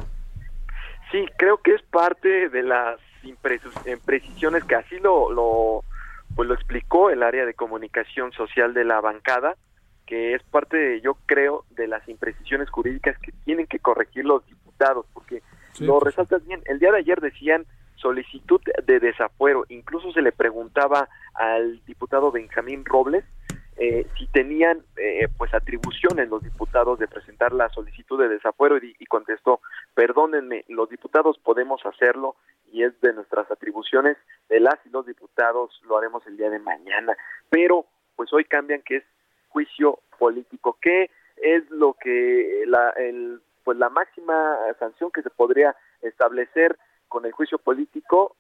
[1.11, 5.83] Sí, creo que es parte de las imprecisiones que así lo, lo,
[6.35, 9.55] pues lo explicó el área de comunicación social de la bancada,
[10.11, 14.45] que es parte, de, yo creo, de las imprecisiones jurídicas que tienen que corregir los
[14.45, 15.41] diputados, porque
[15.71, 16.13] Sí, lo pues.
[16.13, 16.61] resaltas bien.
[16.65, 22.83] El día de ayer decían solicitud de desafuero, incluso se le preguntaba al diputado Benjamín
[22.83, 23.23] Robles
[23.77, 28.93] eh, si tenían eh, pues atribuciones los diputados de presentar la solicitud de desafuero y,
[28.99, 29.61] y contestó
[29.95, 32.35] perdónenme los diputados podemos hacerlo
[32.73, 34.17] y es de nuestras atribuciones
[34.49, 37.15] de las y los diputados lo haremos el día de mañana
[37.49, 37.85] pero
[38.17, 39.03] pues hoy cambian que es
[39.51, 42.93] juicio político qué es lo que la
[43.63, 46.77] pues la máxima sanción que se podría establecer
[47.07, 48.35] con el juicio político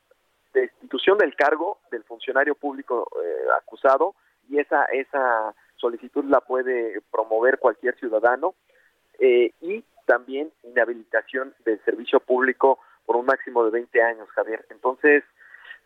[0.53, 4.15] destitución del cargo del funcionario público eh, acusado
[4.49, 8.53] y esa esa solicitud la puede promover cualquier ciudadano
[9.19, 14.65] eh, y también inhabilitación del servicio público por un máximo de 20 años, Javier.
[14.69, 15.23] Entonces,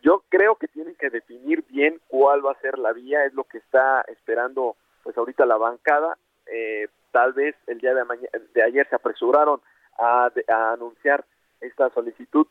[0.02, 3.44] yo creo que tienen que definir bien cuál va a ser la vía, es lo
[3.44, 4.76] que está esperando
[5.06, 6.18] pues ahorita la bancada.
[6.52, 9.60] Eh, tal vez el día de, ayer se apresuraron
[9.96, 11.24] a, de- a anunciar
[11.60, 12.48] esta solicitud,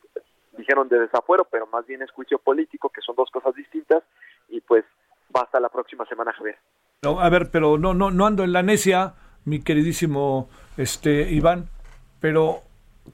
[0.58, 4.04] dijeron de desafuero, pero más bien es juicio político, que son dos cosas distintas,
[4.48, 4.86] y pues
[5.36, 6.58] va hasta la próxima semana, Javier.
[7.04, 10.48] No, a ver, pero no, no, no ando en la necia, mi queridísimo
[10.78, 11.68] este, Iván,
[12.22, 12.62] pero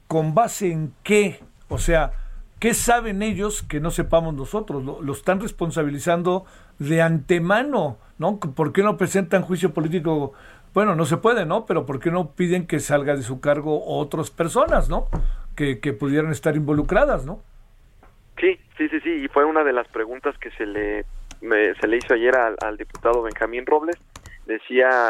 [0.07, 1.39] ¿con base en qué?
[1.67, 2.11] O sea,
[2.59, 4.83] ¿qué saben ellos que no sepamos nosotros?
[4.83, 6.45] Lo están responsabilizando
[6.81, 8.39] de antemano, ¿no?
[8.39, 10.33] ¿Por qué no presentan juicio político?
[10.73, 11.65] Bueno, no se puede, ¿no?
[11.65, 15.07] Pero ¿por qué no piden que salga de su cargo otras personas, ¿no?
[15.55, 17.41] Que, que pudieran estar involucradas, ¿no?
[18.39, 21.05] Sí, sí, sí, sí, y fue una de las preguntas que se le
[21.41, 23.97] me- se le hizo ayer al, diputado Benjamín Robles.
[24.47, 25.09] Decía,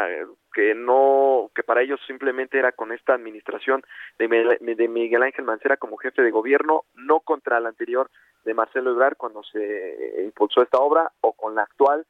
[0.52, 3.82] que no que para ellos simplemente era con esta administración
[4.18, 4.28] de,
[4.60, 8.10] de Miguel Ángel Mancera como jefe de gobierno, no contra la anterior
[8.44, 12.04] de Marcelo Ebrard cuando se impulsó esta obra o con la actual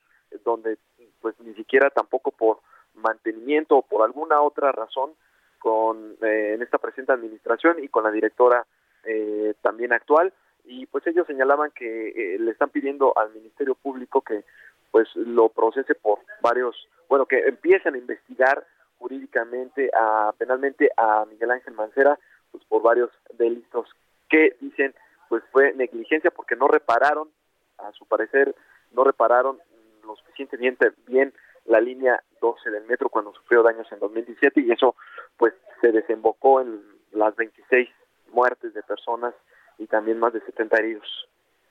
[0.44, 0.78] donde
[1.20, 2.60] pues ni siquiera tampoco por
[2.94, 5.12] mantenimiento o por alguna otra razón
[5.58, 8.66] con eh, en esta presente administración y con la directora
[9.04, 10.32] eh, también actual.
[10.64, 14.44] Y pues ellos señalaban que eh, le están pidiendo al Ministerio Público que
[14.90, 18.64] pues lo procese por varios bueno que empiecen a investigar
[18.98, 22.18] jurídicamente a penalmente a Miguel Ángel Mancera
[22.50, 23.88] pues por varios delitos
[24.28, 24.94] que dicen
[25.32, 27.30] pues fue negligencia porque no repararon
[27.78, 28.54] a su parecer
[28.90, 29.58] no repararon
[30.04, 31.32] lo suficientemente bien
[31.64, 34.94] la línea 12 del metro cuando sufrió daños en 2017 y eso
[35.38, 37.88] pues se desembocó en las 26
[38.30, 39.32] muertes de personas
[39.78, 41.08] y también más de 70 heridos.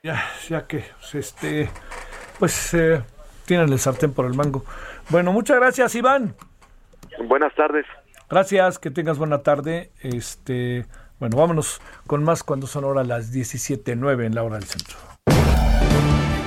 [0.02, 1.70] Ya, ya que pues, este
[2.40, 3.04] pues eh,
[3.46, 4.64] tienen el sartén por el mango.
[5.12, 6.34] Bueno, muchas gracias, Iván.
[7.26, 7.86] Buenas tardes.
[8.28, 9.92] Gracias, que tengas buena tarde.
[10.02, 10.88] Este,
[11.22, 14.98] bueno, vámonos con más cuando son ahora las 17:09 en la hora del centro.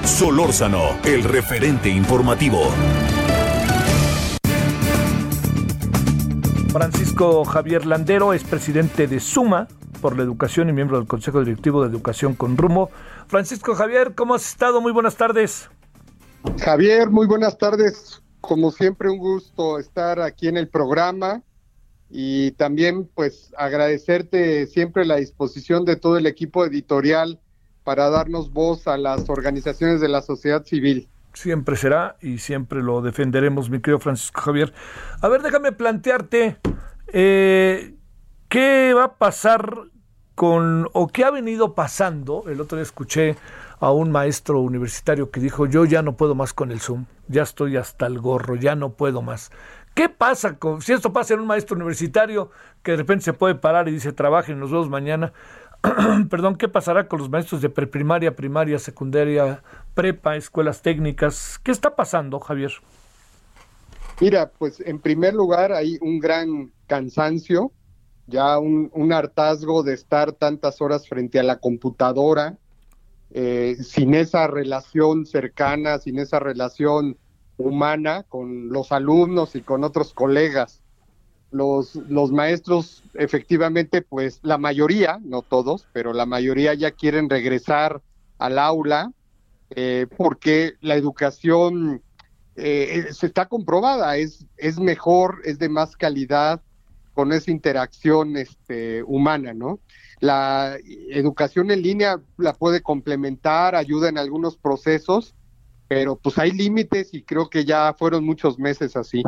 [0.05, 2.61] Solórzano, el referente informativo.
[6.73, 9.69] Francisco Javier Landero es presidente de Suma
[10.03, 12.91] por la Educación y miembro del Consejo Directivo de Educación con Rumbo.
[13.29, 14.81] Francisco Javier, ¿cómo has estado?
[14.81, 15.71] Muy buenas tardes.
[16.59, 18.21] Javier, muy buenas tardes.
[18.41, 21.45] Como siempre, un gusto estar aquí en el programa
[22.11, 27.41] y también pues agradecerte siempre la disposición de todo el equipo editorial
[27.83, 31.09] para darnos voz a las organizaciones de la sociedad civil.
[31.33, 34.73] Siempre será y siempre lo defenderemos, mi querido Francisco Javier.
[35.21, 36.59] A ver, déjame plantearte,
[37.13, 37.95] eh,
[38.49, 39.89] ¿qué va a pasar
[40.35, 42.45] con, o qué ha venido pasando?
[42.47, 43.37] El otro día escuché
[43.81, 47.43] a un maestro universitario que dijo, yo ya no puedo más con el Zoom, ya
[47.43, 49.51] estoy hasta el gorro, ya no puedo más.
[49.95, 52.51] ¿Qué pasa con, si esto pasa en un maestro universitario
[52.83, 55.33] que de repente se puede parar y dice, trabajen los dos mañana?
[56.31, 59.63] perdón, ¿qué pasará con los maestros de preprimaria, primaria, secundaria,
[59.95, 61.61] prepa, escuelas técnicas?
[61.63, 62.73] ¿Qué está pasando, Javier?
[64.21, 67.73] Mira, pues en primer lugar hay un gran cansancio,
[68.27, 72.57] ya un, hartazgo de estar tantas horas frente a la computadora,
[73.31, 77.19] eh, sin esa relación cercana, sin esa relación
[77.57, 80.83] humana con los alumnos y con otros colegas
[81.55, 88.03] los, los maestros efectivamente, pues la mayoría, no todos, pero la mayoría ya quieren regresar
[88.39, 89.13] al aula
[89.71, 92.03] eh, porque la educación
[92.57, 96.61] eh, se está comprobada, es, es mejor, es de más calidad
[97.15, 99.79] con esa interacción este, humana, ¿no?
[100.19, 100.77] La
[101.11, 105.35] educación en línea la puede complementar, ayuda en algunos procesos,
[105.89, 109.23] pero pues hay límites y creo que ya fueron muchos meses así.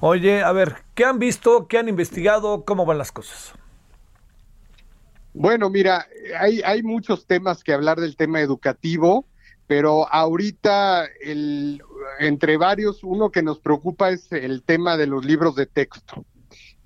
[0.00, 1.66] Oye, a ver, ¿qué han visto?
[1.66, 2.64] ¿Qué han investigado?
[2.64, 3.52] ¿Cómo van las cosas?
[5.32, 6.06] Bueno, mira,
[6.38, 9.26] hay, hay muchos temas que hablar del tema educativo,
[9.66, 11.82] pero ahorita, el,
[12.20, 16.24] entre varios, uno que nos preocupa es el tema de los libros de texto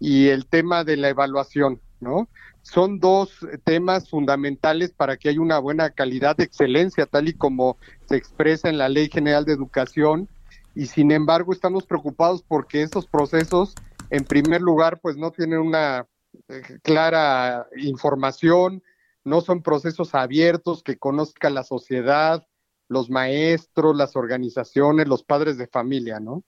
[0.01, 2.29] y el tema de la evaluación, ¿no?
[2.71, 3.31] Son dos
[3.65, 8.69] temas fundamentales para que haya una buena calidad de excelencia, tal y como se expresa
[8.69, 10.29] en la Ley General de Educación,
[10.75, 13.75] y sin embargo estamos preocupados porque estos procesos,
[14.11, 16.07] en primer lugar, pues no tienen una
[16.49, 18.83] eh, clara información,
[19.25, 22.47] no son procesos abiertos que conozca la sociedad,
[22.87, 26.45] los maestros, las organizaciones, los padres de familia, ¿no?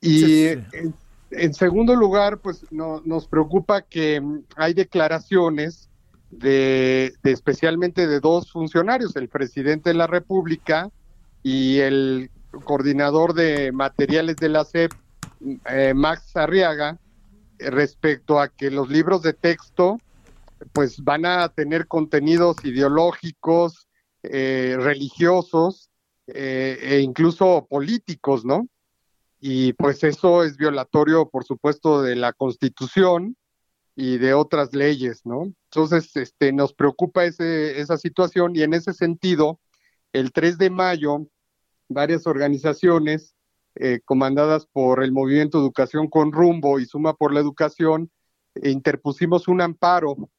[0.00, 0.54] Y
[1.32, 5.88] En, segundo lugar, pues no, nos preocupa que mm, hay declaraciones
[6.30, 10.90] de, especialmente de dos funcionarios, el presidente de la República
[11.42, 12.30] y el
[12.64, 14.92] coordinador de materiales de la SEP,
[15.66, 16.98] eh, Max Arriaga,
[17.58, 19.98] respecto a que los libros de texto
[20.72, 23.88] pues van a tener contenidos ideológicos,
[24.22, 25.90] eh, religiosos
[26.28, 28.68] eh, e incluso políticos, ¿no?
[29.44, 33.36] Y pues eso es violatorio, por supuesto, de la Constitución
[33.96, 35.52] y de otras leyes, ¿no?
[35.64, 39.58] Entonces, este, nos preocupa ese, esa situación y en ese sentido,
[40.12, 41.26] el 3 de mayo
[41.88, 43.34] varias organizaciones
[43.74, 48.12] eh, comandadas por el Movimiento Educación con Rumbo y Suma por la Educación,
[48.62, 50.30] interpusimos un amparo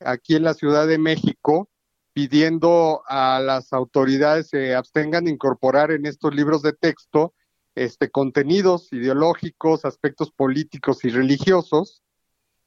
[0.00, 1.70] aquí en la Ciudad de México
[2.12, 7.34] pidiendo a las autoridades se abstengan de incorporar en estos libros de texto
[7.78, 12.02] este, contenidos ideológicos, aspectos políticos y religiosos,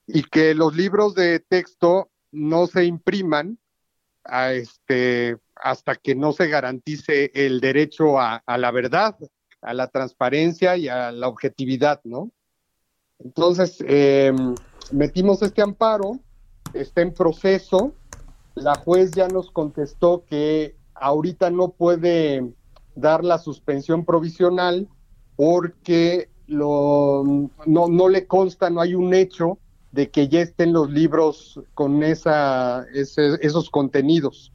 [0.07, 3.59] y que los libros de texto no se impriman
[4.23, 9.17] a este, hasta que no se garantice el derecho a, la verdad
[9.61, 12.31] a la transparencia y a la objetividad, ¿no?
[13.19, 14.33] Entonces, eh,
[14.91, 16.13] metimos este amparo,
[16.73, 17.93] está en proceso,
[18.55, 22.53] la juez ya nos contestó que ahorita no puede
[22.95, 24.89] dar la suspensión provisional
[25.41, 27.23] porque lo,
[27.65, 29.57] no, no le consta, no hay un hecho
[29.91, 34.53] de que ya estén los libros con esa, ese- esos contenidos.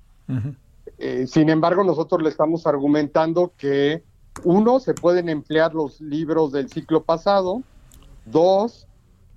[0.99, 4.05] Eh, sin embargo, nosotros le estamos argumentando que,
[4.45, 7.63] uno, se pueden emplear los libros del ciclo pasado,
[8.25, 8.87] dos,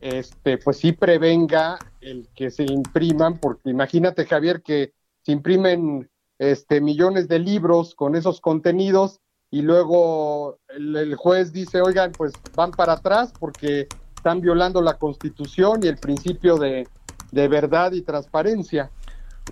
[0.02, 4.93] este, pues sí prevenga el que se impriman, porque imagínate, Javier, que
[5.24, 9.20] se imprimen este, millones de libros con esos contenidos
[9.52, 14.97] y luego el, el juez dice, oigan, pues van para atrás porque están violando la
[14.97, 16.88] constitución y el principio de,
[17.32, 18.91] de verdad y transparencia.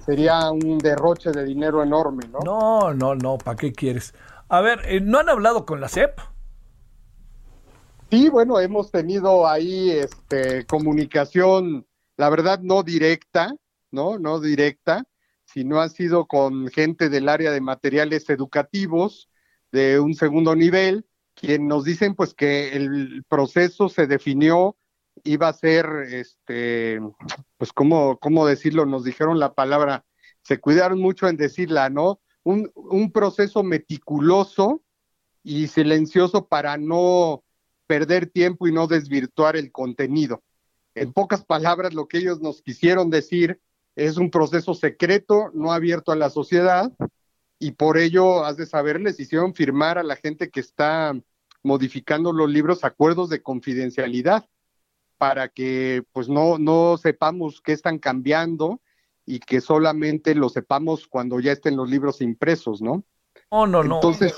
[0.05, 2.39] Sería un derroche de dinero enorme, ¿no?
[2.43, 4.13] No, no, no, ¿para qué quieres?
[4.49, 6.19] A ver, eh, ¿no han hablado con la CEP?
[8.11, 13.53] Sí, bueno, hemos tenido ahí este, comunicación, la verdad no directa,
[13.91, 14.19] ¿no?
[14.19, 15.03] No directa,
[15.45, 19.29] sino ha sido con gente del área de materiales educativos
[19.77, 21.05] de un segundo nivel,
[21.35, 24.75] quien nos dicen pues que el proceso se definió,
[25.23, 26.99] iba a ser, este,
[27.57, 30.03] pues cómo, cómo decirlo, nos dijeron la palabra,
[30.41, 32.19] se cuidaron mucho en decirla, ¿no?
[32.43, 34.81] Un, un proceso meticuloso
[35.43, 37.43] y silencioso para no
[37.85, 40.41] perder tiempo y no desvirtuar el contenido.
[40.95, 43.61] En pocas palabras, lo que ellos nos quisieron decir
[43.95, 46.91] es un proceso secreto, no abierto a la sociedad,
[47.59, 51.13] y por ello, has de saber, les hicieron firmar a la gente que está
[51.63, 54.47] modificando los libros acuerdos de confidencialidad
[55.17, 58.79] para que pues no, no sepamos qué están cambiando
[59.25, 63.03] y que solamente lo sepamos cuando ya estén los libros impresos, ¿no?
[63.51, 63.95] No, no, no.
[63.95, 64.35] Entonces,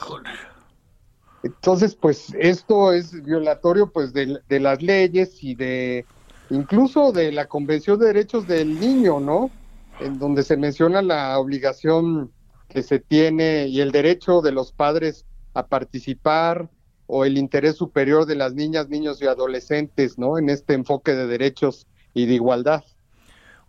[1.43, 6.05] entonces, pues esto es violatorio pues de, de las leyes y de
[6.49, 9.51] incluso de la Convención de Derechos del Niño, ¿no?
[9.99, 12.31] En donde se menciona la obligación
[12.69, 16.69] que se tiene y el derecho de los padres a participar
[17.07, 20.37] o el interés superior de las niñas, niños y adolescentes, ¿no?
[20.37, 22.83] En este enfoque de derechos y de igualdad.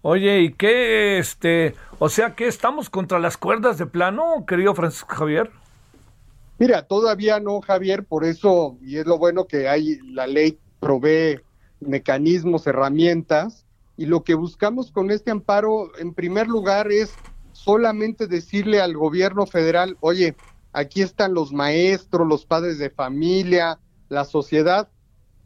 [0.02, 5.14] Oye, ¿y qué, este, o sea, que estamos contra las cuerdas de plano, querido Francisco
[5.14, 5.50] Javier?
[6.58, 11.40] Mira, todavía no, Javier, por eso, y es lo bueno que hay, la ley provee
[11.80, 13.64] mecanismos, herramientas,
[13.96, 17.14] y lo que buscamos con este amparo, en primer lugar, es
[17.64, 20.36] solamente decirle al gobierno federal, oye,
[20.72, 24.88] aquí están los maestros, los padres de familia, la sociedad,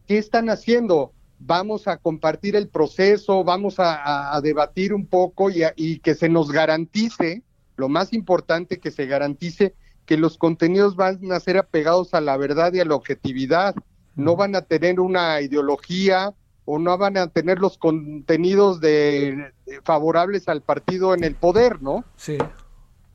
[0.06, 1.12] ¿qué están haciendo?
[1.38, 5.98] Vamos a compartir el proceso, vamos a, a- a debatir un poco y, a- y
[5.98, 7.42] que se nos garantice,
[7.76, 9.74] lo más importante, que se garantice
[10.06, 13.74] que los contenidos van a ser apegados a la verdad y a la objetividad,
[14.14, 16.32] no van a tener una ideología
[16.66, 21.82] o no van a tener los contenidos de, de- favorables al partido en el poder,
[21.82, 22.04] ¿no?
[22.16, 22.38] Sí.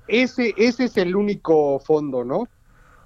[0.08, 2.48] Ese, ese es el único fondo, ¿no?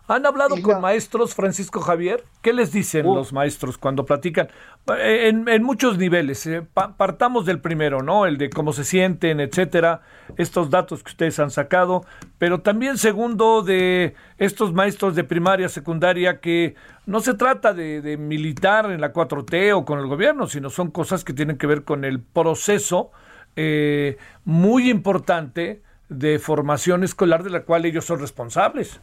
[0.06, 2.26] ¿Han hablado con maestros, Francisco Javier?
[2.42, 3.16] ¿Qué les dicen Uh.
[3.16, 4.50] los maestros cuando platican?
[4.98, 6.46] Eh, En, en muchos niveles.
[6.46, 8.26] eh, pa- partamos del primero, ¿no?
[8.26, 10.02] El de cómo se sienten, etcétera.
[10.38, 12.04] Estos datos que ustedes han sacado.
[12.38, 16.76] Pero también segundo de estos maestros de primaria, secundaria, que
[17.06, 20.92] no se trata de, de militar en la 4T o con el gobierno, sino son
[20.92, 23.12] cosas que tienen que ver con el proceso
[23.56, 29.00] eh, muy importante de formación escolar de la cual ellos son responsables.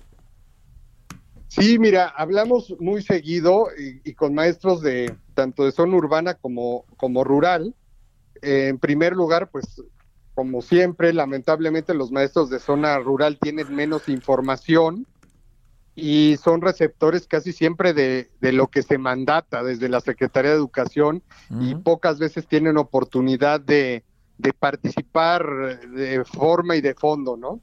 [1.50, 6.84] Sí, mira, hablamos muy seguido y, y con maestros de tanto de zona urbana como,
[6.96, 7.74] como rural.
[8.40, 9.82] Eh, en primer lugar, pues
[10.34, 15.08] como siempre, lamentablemente los maestros de zona rural tienen menos información
[15.96, 20.56] y son receptores casi siempre de, de lo que se mandata desde la Secretaría de
[20.56, 21.20] Educación
[21.60, 24.04] y pocas veces tienen oportunidad de,
[24.38, 25.44] de participar
[25.90, 27.60] de forma y de fondo, ¿no?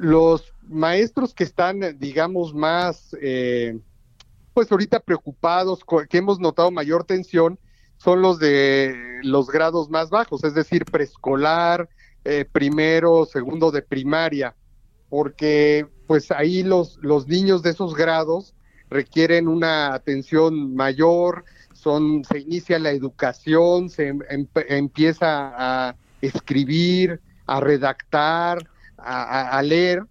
[0.00, 3.80] Los maestros que están, digamos, más, eh,
[4.54, 7.58] pues ahorita preocupados, que hemos notado mayor tensión,
[7.96, 8.94] son los de
[9.24, 11.88] los grados más bajos, es decir, preescolar,
[12.24, 14.54] eh, primero, segundo de primaria,
[15.08, 18.54] porque pues ahí los, los niños de esos grados
[18.88, 27.20] requieren una atención mayor, son, se inicia la educación, se em- em- empieza a escribir,
[27.46, 28.58] a redactar,
[28.98, 30.04] a, leer,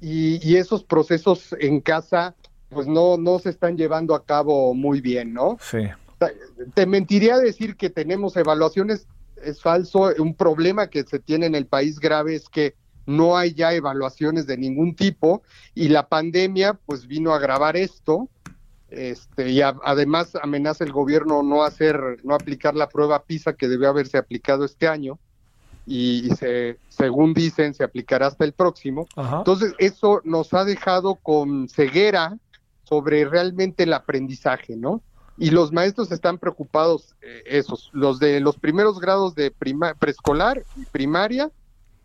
[0.00, 2.34] y, y esos procesos en casa
[2.68, 5.58] pues no, no se están llevando a cabo muy bien, ¿no?
[5.60, 5.88] Sí.
[6.74, 9.06] Te mentiría decir que tenemos evaluaciones,
[9.42, 10.10] es falso.
[10.18, 12.74] Un problema que se tiene en el país grave es que
[13.04, 15.42] no hay ya evaluaciones de ningún tipo
[15.74, 18.28] y la pandemia pues vino a agravar esto.
[18.88, 23.68] Este, y a- además amenaza el gobierno no hacer, no aplicar la prueba PISA que
[23.68, 25.18] debió haberse aplicado este año
[25.86, 29.06] y, y se, según dicen, se aplicará hasta el próximo.
[29.16, 29.38] Ajá.
[29.38, 32.38] Entonces, eso nos ha dejado con ceguera
[32.84, 35.02] sobre realmente el aprendizaje, ¿no?
[35.38, 39.50] Y los maestros están preocupados, eh, esos, los de los primeros grados de
[39.98, 41.50] preescolar y primaria,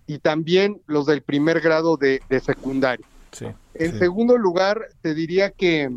[0.08, 3.06] y también los del primer grado de, de secundaria.
[3.34, 3.48] Sí.
[3.74, 4.00] En sí.
[4.00, 5.92] segundo lugar, te diría que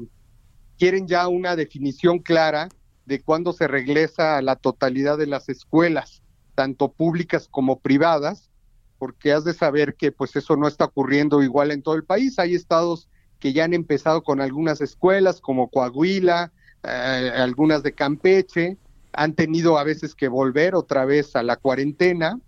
[0.78, 2.68] quieren ya una definición clara
[3.06, 6.22] de cuándo se regresa a la totalidad de las escuelas,
[6.60, 8.50] tanto públicas como privadas,
[8.98, 12.38] porque has de saber que pues eso no está ocurriendo igual en todo el país.
[12.38, 13.08] Hay estados
[13.38, 18.76] que ya han empezado con algunas escuelas como Coahuila, eh, algunas de Campeche,
[19.14, 22.38] han tenido a veces que volver otra vez a la cuarentena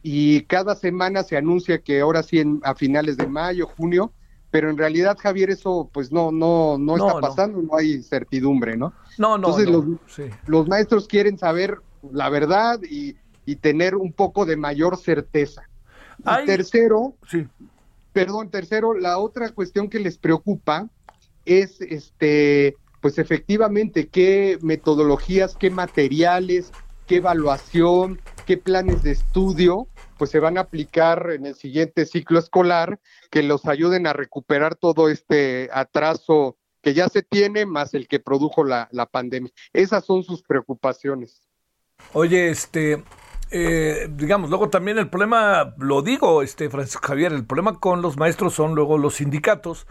[0.00, 4.14] y cada semana se anuncia que ahora sí en- a finales de mayo, junio,
[4.50, 7.20] pero en realidad Javier eso pues no no no, No, está no.
[7.20, 8.94] pasando, no hay certidumbre, ¿no?
[9.18, 10.30] No, no, Entonces, no, los- sí.
[10.46, 11.80] Los maestros quieren saber
[12.12, 13.16] la verdad y,
[13.46, 15.68] y tener un poco de mayor certeza.
[16.18, 17.46] Y tercero, Sí.
[18.12, 20.88] perdón, tercero, la otra cuestión que les preocupa
[21.44, 26.72] es este pues efectivamente qué metodologías, qué materiales,
[27.06, 32.38] qué evaluación, qué planes de estudio pues se van a aplicar en el siguiente ciclo
[32.38, 33.00] escolar
[33.30, 38.20] que los ayuden a recuperar todo este atraso que ya se tiene más el que
[38.20, 39.50] produjo la, la pandemia.
[39.72, 41.48] Esas son sus preocupaciones.
[42.12, 43.02] Oye, este,
[43.50, 48.16] eh, digamos, luego también el problema, lo digo, este, Francisco Javier, el problema con los
[48.16, 49.86] maestros son luego los sindicatos,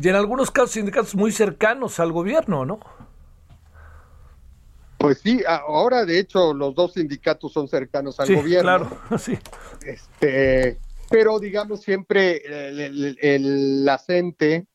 [0.00, 2.80] y en algunos casos sindicatos muy cercanos al gobierno, ¿no?
[4.98, 8.62] Pues sí, ahora de hecho los dos sindicatos son cercanos al sí, gobierno.
[8.62, 9.38] claro, sí.
[9.84, 10.78] Este,
[11.10, 14.66] pero digamos siempre el, el, el- la CENTE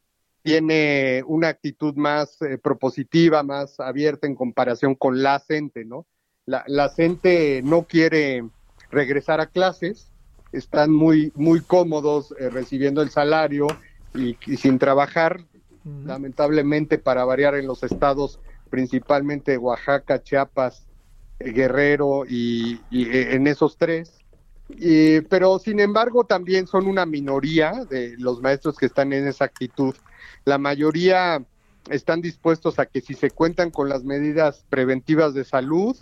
[0.43, 6.05] tiene una actitud más eh, propositiva, más abierta en comparación con la CENTE, ¿no?
[6.49, 8.43] La, la CENTE no quiere
[8.89, 10.09] regresar a clases,
[10.51, 13.67] están muy, muy cómodos eh, recibiendo el salario
[14.15, 15.41] y, y sin trabajar,
[16.05, 18.39] lamentablemente para variar en los estados,
[18.71, 20.87] principalmente Oaxaca, Chiapas,
[21.39, 24.17] eh, Guerrero y, y, eh, en esos tres.
[24.69, 29.45] Y, pero sin embargo también son una minoría de los maestros que están en esa
[29.45, 29.93] actitud.
[30.45, 31.43] La mayoría
[31.91, 35.95] están dispuestos a que si se cuentan con las medidas preventivas de salud,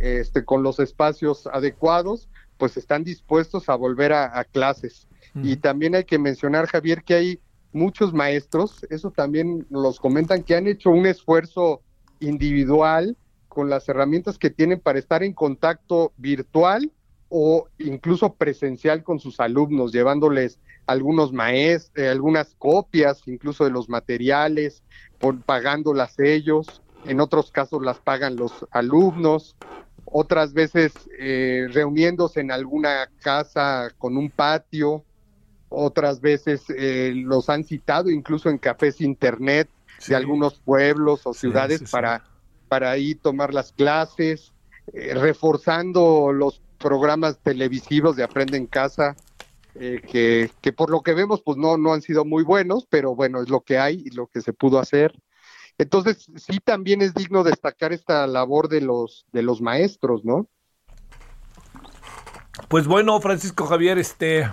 [0.00, 5.06] este, con los espacios adecuados, pues están dispuestos a volver a, a clases.
[5.34, 7.40] Y también hay que mencionar, Javier, que hay
[7.72, 11.82] muchos maestros, eso también los comentan, que han hecho un esfuerzo
[12.18, 13.16] individual
[13.48, 16.90] con las herramientas que tienen para estar en contacto virtual
[17.28, 24.82] o incluso presencial con sus alumnos, llevándoles algunos maestros, algunas copias incluso de los materiales,
[25.18, 29.56] por, pagándolas ellos, en otros casos las pagan los alumnos,
[30.12, 35.04] otras veces eh, reuniéndose en alguna casa con un patio,
[35.68, 39.68] otras veces eh, los han citado incluso en cafés internet
[40.00, 40.10] Sí.
[40.12, 41.90] de algunos pueblos o ciudades sí, sí.
[41.90, 42.22] para
[42.68, 44.52] para ahí tomar las clases,
[44.92, 49.16] eh, reforzando los programas televisivos de Aprende en Casa,
[49.74, 53.14] eh, que, que por lo que vemos pues no, no han sido muy buenos, pero
[53.14, 55.18] bueno, es lo que hay y lo que se pudo hacer.
[55.78, 60.48] Entonces, sí también es digno destacar esta labor de los, de los maestros, ¿no?
[62.66, 64.50] Pues bueno, Francisco Javier, este,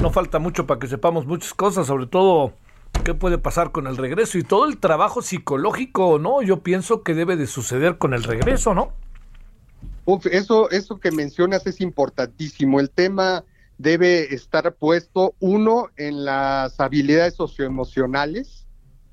[0.00, 2.54] no falta mucho para que sepamos muchas cosas, sobre todo
[3.04, 6.40] qué puede pasar con el regreso y todo el trabajo psicológico, ¿no?
[6.40, 8.92] Yo pienso que debe de suceder con el regreso, ¿no?
[10.04, 12.80] Uf, eso, eso que mencionas es importantísimo.
[12.80, 13.44] El tema
[13.78, 18.61] debe estar puesto, uno, en las habilidades socioemocionales,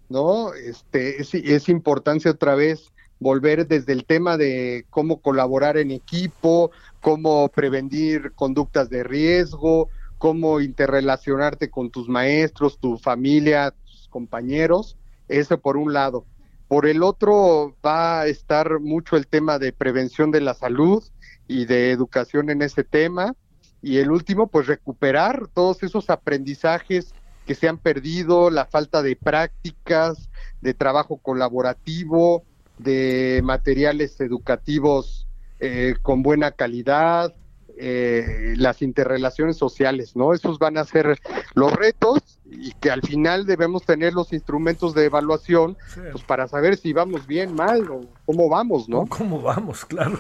[0.10, 0.54] ¿no?
[0.54, 6.72] Este, es, es importancia otra vez volver desde el tema de cómo colaborar en equipo,
[7.02, 15.60] cómo prevenir conductas de riesgo, cómo interrelacionarte con tus maestros, tu familia, tus compañeros, eso
[15.60, 16.26] por un lado.
[16.68, 21.04] Por el otro va a estar mucho el tema de prevención de la salud
[21.48, 23.34] y de educación en ese tema.
[23.82, 27.14] Y el último, pues recuperar todos esos aprendizajes
[27.50, 30.30] que se han perdido, la falta de prácticas,
[30.62, 32.44] de trabajo colaborativo,
[32.78, 35.26] de materiales educativos
[35.60, 37.34] eh, con buena calidad,
[37.76, 40.36] eh, las interrelaciones sociales, ¿no?
[40.36, 41.20] Esos van a ser
[41.56, 45.76] los retos y que al final debemos tener los instrumentos de evaluación
[46.12, 49.08] pues para saber si vamos bien, mal o cómo vamos, ¿no?
[49.08, 49.86] ¿Cómo vamos?
[49.86, 50.20] Claro.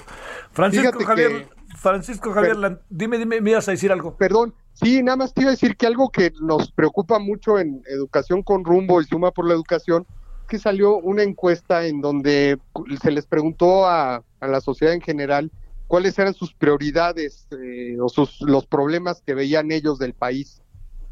[0.51, 4.15] Francisco Fíjate Javier, que- Francisco Javier, dime, dime, me ibas a decir algo.
[4.17, 7.83] Perdón, Sí, nada más te iba a decir que algo que nos preocupa mucho en
[7.87, 10.07] Educación con Rumbo y Suma por la Educación,
[10.47, 12.57] que salió una encuesta en donde
[13.01, 15.51] se les preguntó a, la sociedad en general
[15.87, 20.61] cuáles eran sus prioridades eh, o sus, los problemas que veían ellos del país.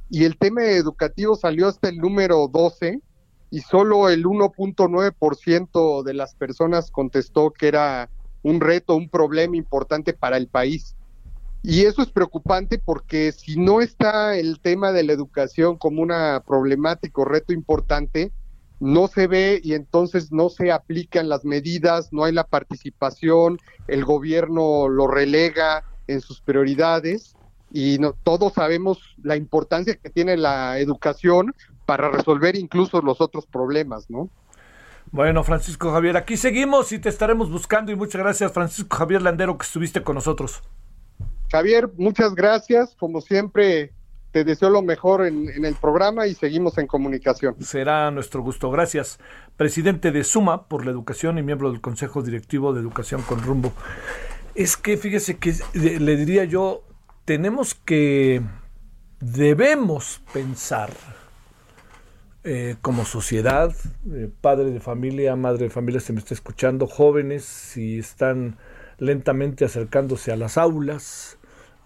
[0.10, 3.02] Y el tema educativo salió hasta el número 12
[3.52, 8.10] y solo el 1.9% de las personas contestó que era
[8.44, 10.96] un reto, un problema importante para el país.
[11.64, 16.42] Y eso es preocupante porque si no está el tema de la educación como una
[16.46, 18.32] problemática o reto importante,
[18.80, 24.06] no se ve y entonces no se aplican las medidas, no hay la participación, el
[24.06, 27.36] gobierno lo relega en sus prioridades
[27.72, 31.54] y no, todos sabemos la importancia que tiene la educación
[31.86, 34.30] para resolver incluso los otros problemas, ¿no?
[35.12, 39.58] Bueno, Francisco Javier, aquí seguimos y te estaremos buscando y muchas gracias, Francisco Javier Landero,
[39.58, 40.62] que estuviste con nosotros.
[41.50, 42.96] Javier, muchas gracias.
[42.96, 43.94] Como siempre,
[44.32, 47.56] te deseo lo mejor en, el programa y seguimos en comunicación.
[47.60, 48.70] Será nuestro gusto.
[48.70, 49.20] Gracias.
[49.56, 53.72] Presidente de Suma por la Educación y miembro del Consejo Directivo de Educación con Rumbo.
[54.56, 56.84] Es que fíjese que le diría yo,
[57.26, 58.42] tenemos que,
[59.20, 60.92] debemos pensar
[62.44, 63.76] eh, como sociedad,
[64.14, 68.58] eh, padre de familia, madre de familia, se me está escuchando, jóvenes, si están
[69.00, 71.37] lentamente acercándose a las aulas,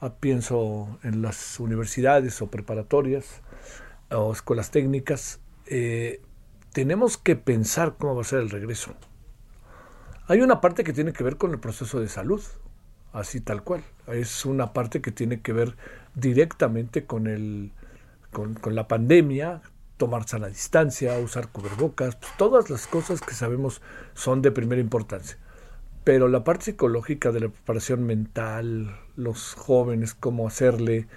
[0.09, 3.41] pienso en las universidades o preparatorias
[4.09, 6.21] o escuelas técnicas, eh,
[6.73, 8.93] tenemos que pensar cómo va a ser el regreso.
[10.27, 12.41] Hay una parte que tiene que ver con el proceso de salud,
[13.13, 13.83] así tal cual.
[14.07, 15.75] Es una parte que tiene que ver
[16.15, 17.71] directamente con, el,
[18.31, 19.61] con, la pandemia,
[19.97, 23.81] tomarse a distancia, usar cubrebocas, pues, todas las cosas que sabemos
[24.13, 25.37] son de primera importancia
[26.03, 31.07] pero la parte psicológica de la preparación mental, los jóvenes, cómo hacerle,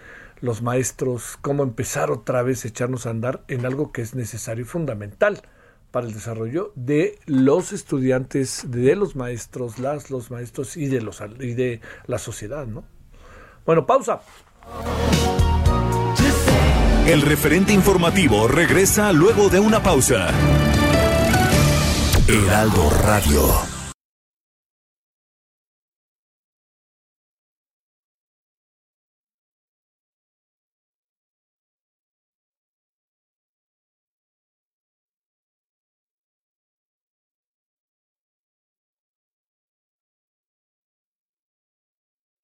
[0.40, 4.65] los maestros, cómo empezar otra vez a echarnos a andar en algo que es necesario
[4.65, 5.43] y fundamental
[5.90, 11.23] para el desarrollo de los estudiantes, de los maestros, las, los maestros y de, los,
[11.40, 12.85] y de la sociedad, ¿no?
[13.65, 14.20] Bueno, pausa.
[17.06, 20.28] El referente informativo regresa luego de una pausa.
[22.27, 23.73] Heraldo Radio.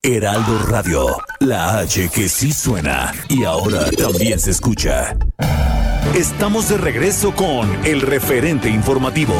[0.02, 5.14] Heraldo Radio, la H que sí suena y ahora también se escucha.
[6.14, 9.34] Estamos de regreso con el referente informativo.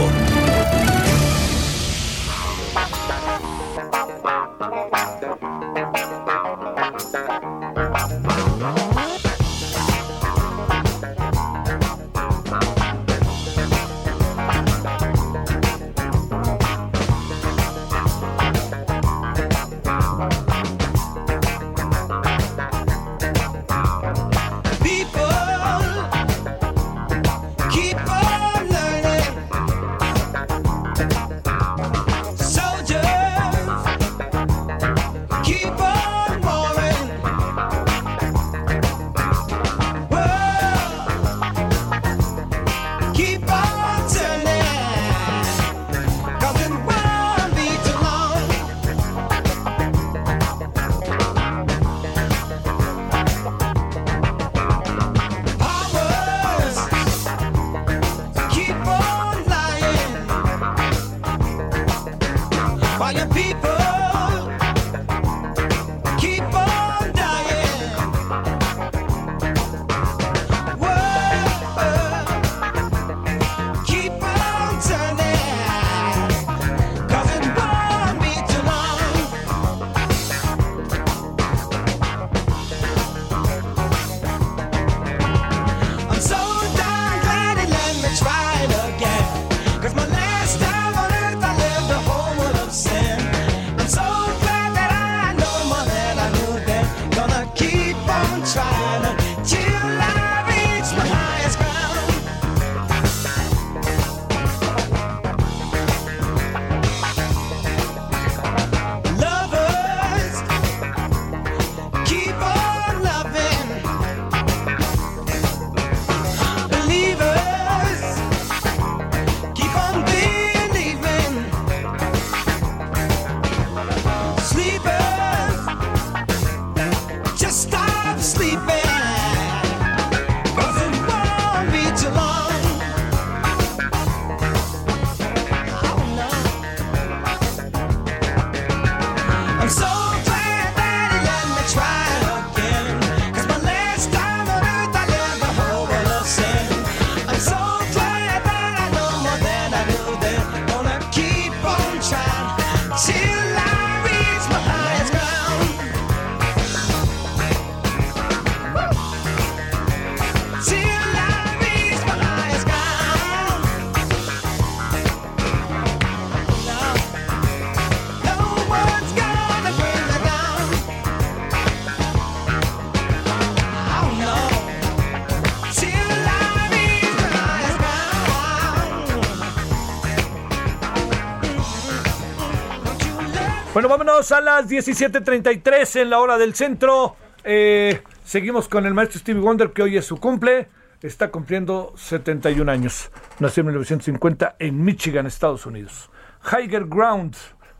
[183.80, 187.16] Bueno, vámonos a las 17.33 en la hora del centro.
[187.42, 190.68] Eh, seguimos con el maestro Stevie Wonder, que hoy es su cumple.
[191.00, 193.10] Está cumpliendo 71 años.
[193.38, 196.10] Nació en 1950 en Michigan, Estados Unidos.
[196.44, 197.34] Higher Ground,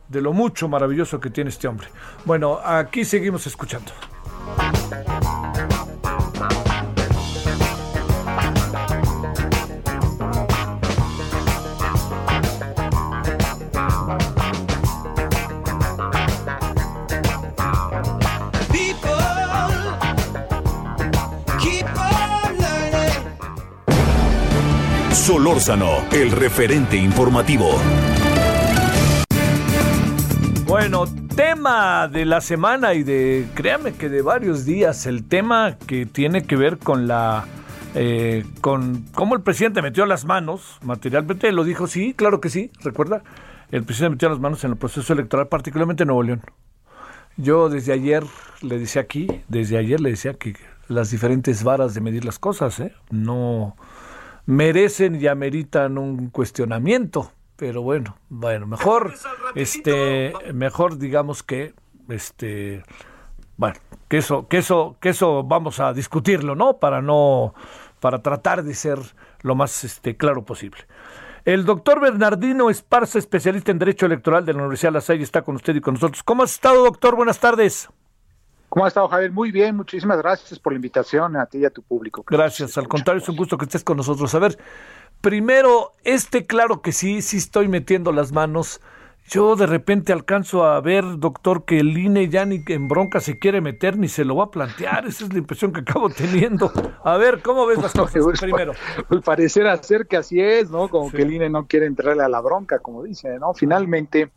[0.07, 1.87] de lo mucho maravilloso que tiene este hombre.
[2.25, 3.91] Bueno, aquí seguimos escuchando.
[25.21, 27.69] Solórzano, el referente informativo.
[30.65, 36.07] Bueno, tema de la semana y de, créame que de varios días, el tema que
[36.07, 37.45] tiene que ver con la,
[37.93, 42.71] eh, con cómo el presidente metió las manos, materialmente lo dijo, sí, claro que sí,
[42.83, 43.21] recuerda,
[43.69, 46.41] el presidente metió las manos en el proceso electoral, particularmente en Nuevo León.
[47.37, 48.23] Yo desde ayer
[48.63, 50.55] le decía aquí, desde ayer le decía que
[50.87, 52.91] las diferentes varas de medir las cosas, ¿eh?
[53.11, 53.75] no
[54.51, 59.13] merecen y ameritan un cuestionamiento, pero bueno, bueno, mejor,
[59.55, 61.73] este, mejor digamos que,
[62.09, 62.83] este,
[63.55, 63.77] bueno,
[64.09, 66.79] que eso, que eso, que eso vamos a discutirlo, ¿no?
[66.79, 67.53] Para no,
[68.01, 68.99] para tratar de ser
[69.41, 70.81] lo más este, claro posible.
[71.45, 75.43] El doctor Bernardino Esparza, especialista en Derecho Electoral de la Universidad de La Salle, está
[75.43, 76.23] con usted y con nosotros.
[76.23, 77.15] ¿Cómo has estado, doctor?
[77.15, 77.89] Buenas tardes.
[78.71, 79.31] ¿Cómo ha estado, Javier?
[79.33, 82.23] Muy bien, muchísimas gracias por la invitación a ti y a tu público.
[82.25, 84.33] Gracias, al contrario, es un gusto que estés con nosotros.
[84.33, 84.57] A ver,
[85.19, 88.79] primero, este claro que sí, sí estoy metiendo las manos.
[89.27, 93.39] Yo de repente alcanzo a ver, doctor, que el INE ya ni en bronca se
[93.39, 95.05] quiere meter ni se lo va a plantear.
[95.05, 96.71] Esa es la impresión que acabo teniendo.
[97.03, 98.71] A ver, ¿cómo ves las cosas Pues, primero?
[99.09, 100.87] Pues parecerá ser que así es, ¿no?
[100.87, 101.17] Como Sí.
[101.17, 103.53] que el INE no quiere entrarle a la bronca, como dice, ¿no?
[103.53, 104.31] Finalmente,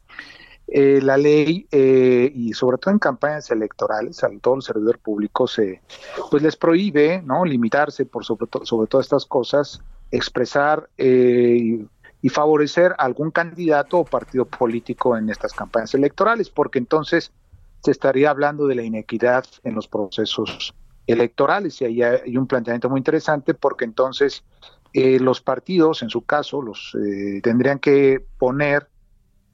[0.66, 5.46] eh, la ley, eh, y sobre todo en campañas electorales, a todo el servidor público
[5.46, 5.82] se,
[6.30, 7.44] pues les prohíbe, ¿no?
[7.44, 11.86] Limitarse por sobre, to- sobre todas estas cosas, expresar eh,
[12.22, 17.32] y, favorecer algún candidato o partido político en estas campañas electorales, porque entonces
[17.82, 20.74] se estaría hablando de la inequidad en los procesos
[21.06, 24.42] electorales y ahí hay un planteamiento muy interesante porque entonces
[24.94, 28.88] eh, los partidos, en su caso, los eh, tendrían que poner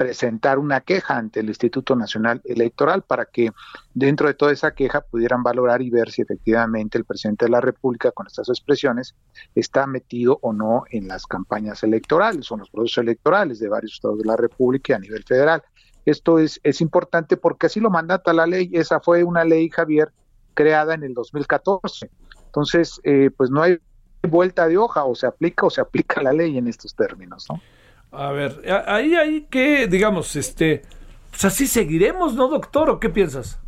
[0.01, 3.51] presentar una queja ante el Instituto Nacional Electoral para que
[3.93, 7.61] dentro de toda esa queja pudieran valorar y ver si efectivamente el presidente de la
[7.61, 9.15] República con estas expresiones
[9.55, 13.93] está metido o no en las campañas electorales o en los procesos electorales de varios
[13.93, 15.63] estados de la República y a nivel federal.
[16.07, 18.71] Esto es, es importante porque así lo mandata la ley.
[18.73, 20.11] Esa fue una ley, Javier,
[20.55, 22.11] creada en el 2014.
[22.47, 23.79] Entonces, eh, pues no hay
[24.23, 27.61] vuelta de hoja, o se aplica o se aplica la ley en estos términos, ¿no?
[28.13, 30.83] A ver, ahí hay que, digamos, este,
[31.31, 32.91] pues así seguiremos, ¿no, doctor?
[32.91, 33.59] ¿O qué piensas?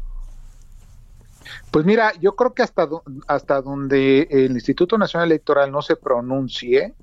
[1.71, 2.89] Pues mira, yo creo que hasta,
[3.27, 6.95] hasta donde el Instituto Nacional Electoral no se pronuncie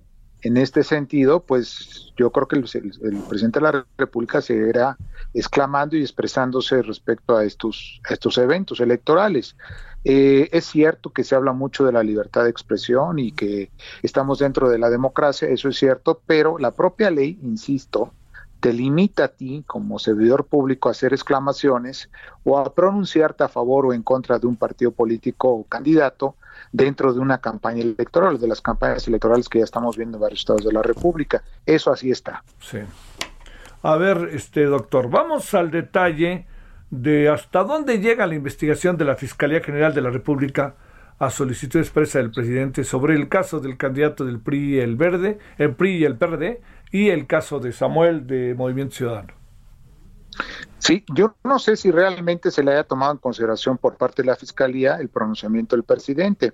[0.41, 4.97] en este sentido, pues yo creo que el, el- el presidente de la República seguirá
[5.33, 9.55] exclamando y expresándose respecto a estos, a estos eventos electorales.
[10.03, 13.71] Eh, es cierto que se habla mucho de la libertad de expresión y que
[14.01, 18.13] estamos dentro de la democracia, eso es cierto, pero la propia ley, insisto,
[18.59, 22.09] te limita a ti como servidor público a hacer exclamaciones
[22.43, 26.35] o a pronunciarte a favor o en contra de un partido político o candidato
[26.71, 30.41] dentro de una campaña electoral, de las campañas electorales que ya estamos viendo en varios
[30.41, 31.41] estados de la República.
[31.65, 32.43] Eso así está.
[32.59, 32.79] Sí.
[33.81, 36.45] A ver, este doctor, vamos al detalle
[36.91, 40.75] de hasta dónde llega la investigación de la Fiscalía General de la República
[41.19, 45.37] a solicitud expresa del presidente sobre el caso del candidato del PRI y el Verde,
[45.57, 46.61] el PRI y el PRD
[46.91, 49.33] y el caso de Samuel de Movimiento Ciudadano.
[50.77, 54.27] Sí, yo no sé si realmente se le haya tomado en consideración por parte de
[54.27, 56.53] la Fiscalía el pronunciamiento del presidente.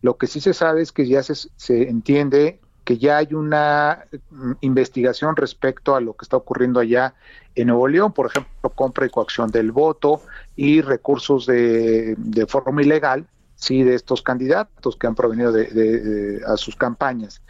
[0.00, 4.04] Lo que sí se sabe es que ya se, se entiende que ya hay una
[4.30, 7.14] mm, investigación respecto a lo que está ocurriendo allá
[7.56, 10.22] en Nuevo León, por ejemplo, compra y coacción del voto
[10.54, 13.26] y recursos de, de forma ilegal,
[13.56, 17.42] sí, de estos candidatos que han provenido de, de- de- a sus campañas.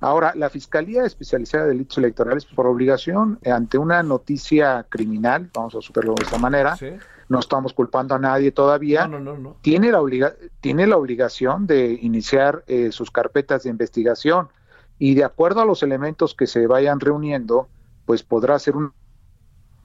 [0.00, 5.74] Ahora, la Fiscalía Especializada de Delitos Electorales, por obligación, eh, ante una noticia criminal, vamos
[5.76, 6.88] a superarlo de esta manera, ¿Sí?
[7.28, 9.56] no estamos culpando a nadie todavía, No, no, no, no.
[9.60, 14.48] tiene la, obliga tiene la obligación de iniciar eh, sus carpetas de investigación
[15.00, 17.68] y de acuerdo a los elementos que se vayan reuniendo,
[18.06, 18.92] pues podrá hacer una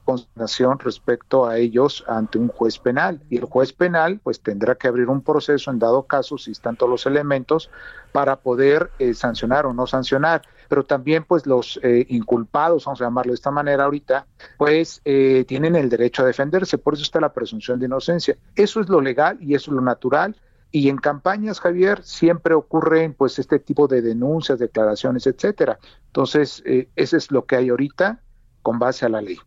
[0.04, 4.86] consignación respecto a ellos ante un juez penal y el juez penal pues tendrá que
[4.86, 7.70] abrir un proceso en dado caso si están todos los elementos
[8.12, 13.04] para poder eh, sancionar o no sancionar pero también pues los eh, inculpados, vamos a
[13.04, 14.26] llamarlo de esta manera ahorita,
[14.58, 18.36] pues eh, tienen el derecho a defenderse, por eso está la presunción de inocencia.
[18.54, 20.36] Eso es lo legal y eso es lo natural.
[20.78, 25.78] Y en campañas, Javier, siempre ocurren pues este tipo de denuncias, declaraciones, etcétera.
[26.08, 28.20] Entonces, eh, eso es lo que hay ahorita
[28.62, 29.38] con base a la ley.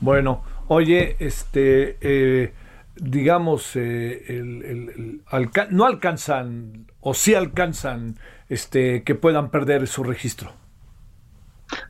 [0.00, 2.52] Bueno, oye, este, eh,
[2.96, 5.22] digamos, eh, el, el-
[5.70, 8.16] no alcanzan o sí alcanzan
[8.48, 10.52] este, que puedan perder su registro.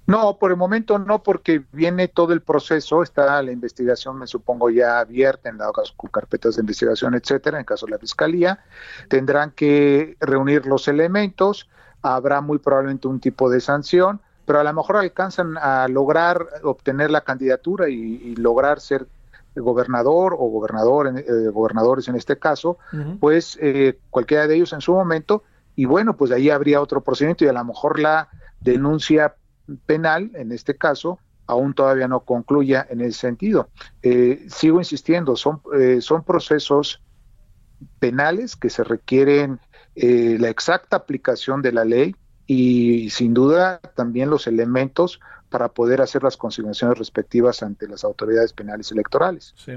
[0.07, 4.71] No, por el momento no, porque viene todo el proceso, está la investigación, me supongo,
[4.71, 5.71] ya abierta en las
[6.11, 8.61] carpetas de investigación, etcétera, en caso de la fiscalía.
[9.09, 11.69] Tendrán que reunir los elementos,
[12.03, 17.11] habrá muy probablemente un tipo de sanción, pero a lo mejor alcanzan a lograr obtener
[17.11, 19.07] la candidatura y, y lograr ser
[19.55, 22.79] gobernador o gobernador, eh, gobernadores en este caso,
[23.21, 25.45] pues eh, cualquiera de ellos en su momento,
[25.77, 28.29] y bueno, pues ahí habría otro procedimiento y a lo mejor la
[28.61, 29.35] denuncia
[29.79, 33.69] penal, en este caso, aún todavía no concluya en ese sentido.
[34.03, 37.01] Eh, sigo insistiendo, son, eh, son procesos
[37.99, 39.61] penales que se requieren
[39.95, 42.17] eh, la exacta aplicación de la ley
[42.47, 45.21] y sin duda también los elementos
[45.51, 49.55] para poder hacer las consignaciones respectivas ante las autoridades penales electorales.
[49.57, 49.73] Sí.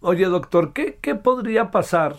[0.00, 2.16] Oye, doctor, ¿qué, qué podría pasar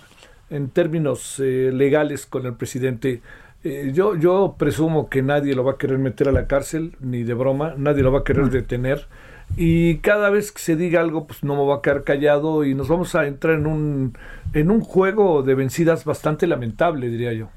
[0.49, 3.21] en términos eh, legales con el presidente?
[3.63, 7.23] Eh, yo, yo presumo que nadie lo va a querer meter a la cárcel, ni
[7.23, 9.07] de broma, nadie lo va a querer detener.
[9.57, 12.75] Y cada vez que se diga algo, pues no me va a quedar callado y
[12.75, 14.17] nos vamos a entrar en un,
[14.53, 17.49] en un juego de vencidas bastante lamentable, diría yo.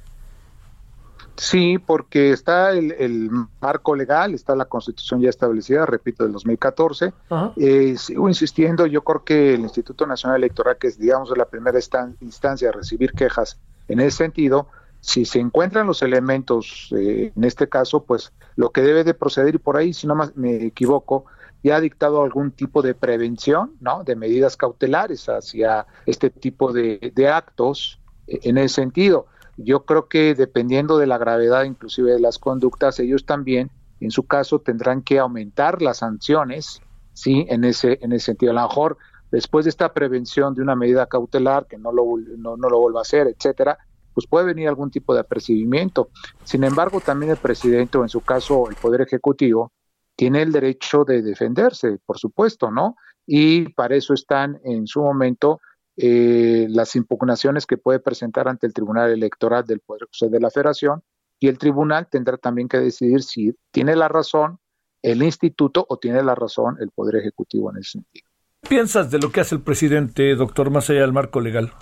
[1.36, 3.30] Sí, porque está el, el
[3.60, 7.12] marco legal, está la constitución ya establecida, repito, del 2014.
[7.30, 7.52] Ajá.
[7.56, 11.78] Eh, sigo insistiendo, yo creo que el Instituto Nacional Electoral, que es, digamos, la primera
[12.20, 13.58] instancia a recibir quejas
[13.88, 14.68] en ese sentido,
[15.02, 19.56] si se encuentran los elementos, eh, en este caso, pues lo que debe de proceder,
[19.56, 21.24] y por ahí, si no más me equivoco,
[21.64, 24.04] ya ha dictado algún tipo de prevención, ¿no?
[24.04, 27.98] De medidas cautelares hacia este tipo de, actos
[28.28, 29.26] eh, en ese sentido.
[29.56, 34.22] Yo creo que dependiendo de la gravedad inclusive de las conductas, ellos también, en su
[34.28, 36.80] caso, tendrán que aumentar las sanciones,
[37.12, 38.52] sí, en ese, en ese sentido.
[38.52, 38.98] A lo mejor
[39.32, 42.04] después de esta prevención de una medida cautelar, que no lo,
[42.38, 43.78] no, no lo vuelva a hacer, etcétera,
[44.14, 46.10] pues puede venir algún tipo de apercibimiento.
[46.44, 49.72] Sin embargo, también el presidente, o en su caso el Poder Ejecutivo,
[50.16, 52.96] tiene el derecho de defenderse, por supuesto, ¿no?
[53.26, 55.60] Y para eso están en su momento
[55.96, 61.02] eh, las impugnaciones que puede presentar ante el Tribunal Electoral del Poder de la Federación
[61.38, 64.58] y el tribunal tendrá también que decidir si tiene la razón
[65.02, 68.28] el instituto o tiene la razón el Poder Ejecutivo en ese sentido.
[68.62, 71.72] ¿Qué piensas de lo que hace el presidente, doctor, más allá del marco legal?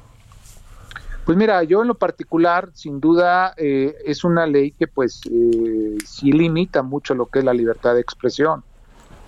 [1.24, 5.96] Pues mira, yo en lo particular, sin duda, eh, es una ley que pues eh,
[6.04, 8.64] sí limita mucho lo que es la libertad de expresión.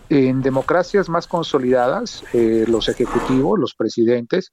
[0.09, 4.53] En democracias más consolidadas, eh, los ejecutivos, los presidentes,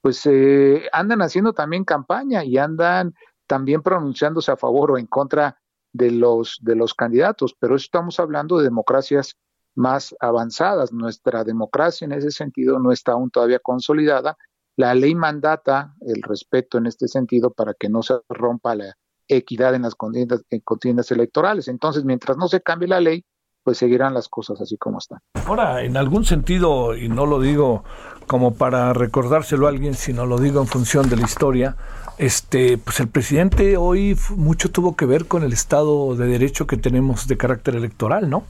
[0.00, 3.14] pues eh, andan haciendo también campaña y andan
[3.46, 5.60] también pronunciándose a favor o en contra
[5.92, 9.36] de los de los candidatos, pero estamos hablando de democracias
[9.74, 10.92] más avanzadas.
[10.92, 14.36] Nuestra democracia en ese sentido no está aún todavía consolidada.
[14.80, 18.96] La ley mandata el respeto en este sentido para que no se rompa la
[19.28, 21.68] equidad en las contiendas, en contiendas electorales.
[21.68, 23.22] Entonces, mientras no se cambie la ley,
[23.62, 25.18] pues seguirán las cosas así como están.
[25.44, 27.84] Ahora, en algún sentido, y no lo digo
[28.26, 31.76] como para recordárselo a alguien, sino lo digo en función de la historia,
[32.16, 36.78] este, pues el presidente hoy mucho tuvo que ver con el Estado de Derecho que
[36.78, 38.44] tenemos de carácter electoral, ¿no?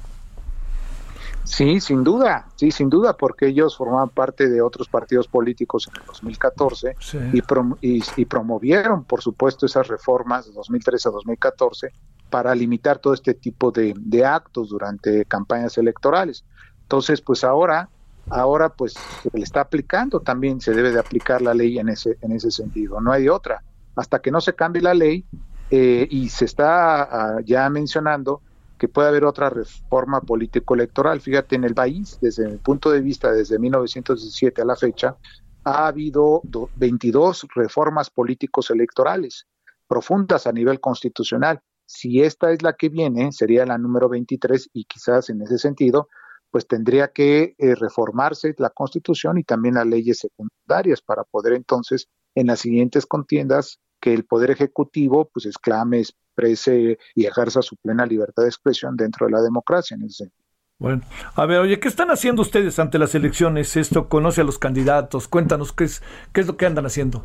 [1.45, 6.01] Sí, sin duda, sí, sin duda, porque ellos formaban parte de otros partidos políticos en
[6.01, 7.19] el 2014 Sí.
[7.33, 11.93] y, prom- y- y promovieron, por supuesto, esas reformas de 2013 a 2014
[12.29, 16.45] para limitar todo este tipo de, de actos durante campañas electorales.
[16.83, 17.89] Entonces, pues ahora,
[18.29, 18.93] ahora pues
[19.23, 22.51] se le está aplicando también, se debe de aplicar la ley en ese, en ese
[22.53, 23.63] sentido, no hay otra.
[23.97, 25.25] Hasta que no se cambie la ley
[25.71, 28.43] eh, y se está ah, ya mencionando
[28.81, 31.21] que puede haber otra reforma político-electoral.
[31.21, 35.17] Fíjate, en el país, desde mi punto de vista, desde 1917 a la fecha,
[35.65, 39.47] ha habido do- 22 reformas políticos electorales
[39.87, 41.61] profundas a nivel constitucional.
[41.85, 46.09] Si esta es la que viene, sería la número 23 y quizás en ese sentido,
[46.51, 52.09] pues tendría que eh, reformarse la constitución y también las leyes secundarias para poder entonces
[52.35, 56.03] en las siguientes contiendas que el poder ejecutivo pues exclame,
[56.41, 60.41] exprese y ejerza su plena libertad de expresión dentro de la democracia en ese sentido.
[60.79, 61.03] Bueno,
[61.35, 63.77] a ver, oye, ¿qué están haciendo ustedes ante las elecciones?
[63.77, 66.03] Esto conoce a los candidatos, cuéntanos qué es,
[66.33, 67.23] qué es lo que andan haciendo.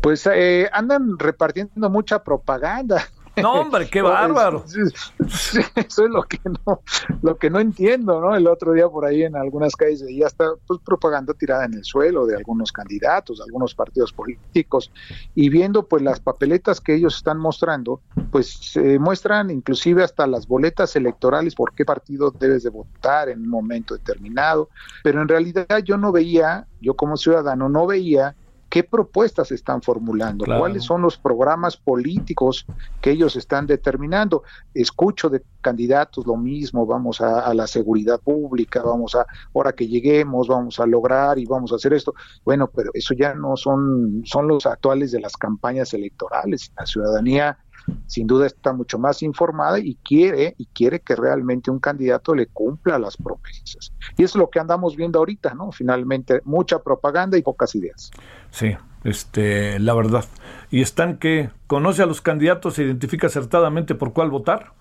[0.00, 3.02] Pues eh, andan repartiendo mucha propaganda.
[3.42, 4.64] No, hombre, qué bárbaro.
[5.26, 6.82] Eso es lo que no,
[7.22, 8.34] lo que no entiendo, ¿no?
[8.34, 11.84] El otro día por ahí en algunas calles ya está pues, propaganda tirada en el
[11.84, 14.90] suelo de algunos candidatos, de algunos partidos políticos,
[15.34, 18.00] y viendo pues las papeletas que ellos están mostrando,
[18.30, 23.40] pues se muestran inclusive hasta las boletas electorales por qué partido debes de votar en
[23.40, 24.68] un momento determinado,
[25.02, 28.34] pero en realidad yo no veía, yo como ciudadano no veía
[28.68, 32.66] qué propuestas están formulando, cuáles son los programas políticos
[33.00, 34.42] que ellos están determinando.
[34.74, 40.48] Escucho de candidatos lo mismo, vamos a, la seguridad pública, vamos a, ahora que lleguemos,
[40.48, 42.14] vamos a lograr y vamos a hacer esto.
[42.44, 46.70] Bueno, pero eso ya no son, son los actuales de las campañas electorales.
[46.76, 47.58] La ciudadanía
[48.06, 52.46] sin duda está mucho más informada y quiere y quiere que realmente un candidato le
[52.46, 53.92] cumpla las promesas.
[54.16, 55.72] Y es lo que andamos viendo ahorita, ¿no?
[55.72, 58.10] Finalmente mucha propaganda y pocas ideas.
[58.50, 60.24] Sí, este, la verdad.
[60.70, 64.72] ¿Y están que conoce a los candidatos e identifica acertadamente por cuál votar?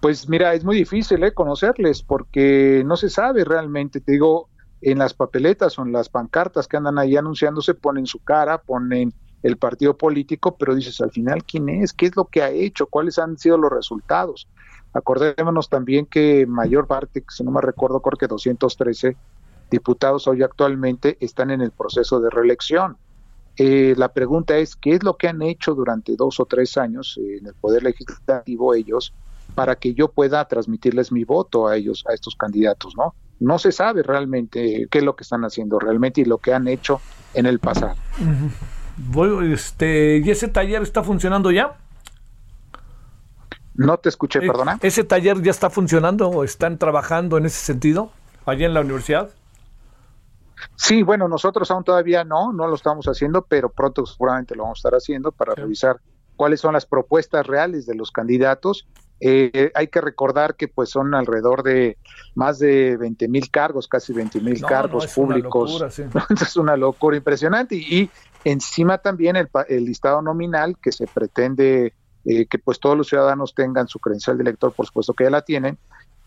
[0.00, 1.32] Pues mira, es muy difícil ¿eh?
[1.32, 4.00] conocerles porque no se sabe realmente.
[4.00, 4.48] Te digo,
[4.80, 9.14] en las papeletas o en las pancartas que andan ahí anunciándose ponen su cara, ponen
[9.42, 12.86] el partido político, pero dices al final quién es, qué es lo que ha hecho,
[12.86, 14.48] cuáles han sido los resultados.
[14.92, 19.16] Acordémonos también que mayor parte, si no me recuerdo, creo que 213
[19.70, 22.96] diputados hoy actualmente están en el proceso de reelección.
[23.56, 27.18] Eh, la pregunta es, ¿qué es lo que han hecho durante dos o tres años
[27.18, 29.12] en el Poder Legislativo ellos
[29.54, 33.14] para que yo pueda transmitirles mi voto a ellos, a estos candidatos, ¿no?
[33.40, 36.68] No se sabe realmente qué es lo que están haciendo realmente y lo que han
[36.68, 37.00] hecho
[37.34, 37.96] en el pasado.
[39.52, 41.76] Este, ¿Y ese taller está funcionando ya?
[43.74, 44.78] No te escuché, eh, perdona.
[44.82, 48.12] ¿Ese taller ya está funcionando o están trabajando en ese sentido
[48.44, 49.30] allá en la universidad?
[50.76, 54.78] Sí, bueno, nosotros aún todavía no, no lo estamos haciendo, pero pronto seguramente lo vamos
[54.78, 55.96] a estar haciendo para revisar
[56.36, 58.86] cuáles son las propuestas reales de los candidatos.
[59.24, 61.96] Eh, hay que recordar que pues son alrededor de
[62.34, 65.80] más de 20 mil cargos, casi 20 mil cargos públicos.
[66.42, 68.10] es una locura impresionante y,
[68.44, 71.94] encima también el, el, listado nominal que se pretende
[72.24, 75.30] eh, que pues todos los ciudadanos tengan su credencial de elector, por supuesto que ya
[75.30, 75.78] la tienen,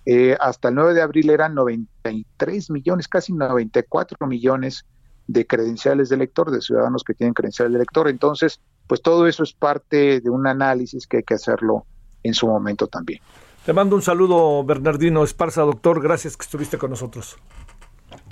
[0.05, 4.85] eh, hasta el 9 de abril eran 93 millones, casi 94 millones
[5.27, 8.07] de credenciales de elector, de ciudadanos que tienen credencial de elector.
[8.07, 11.85] Entonces, pues todo eso es parte de un análisis que hay que hacerlo
[12.27, 13.21] en su momento también.
[13.65, 16.01] Te mando un saludo, Bernardino Esparza, doctor.
[16.01, 17.37] Gracias que estuviste con nosotros.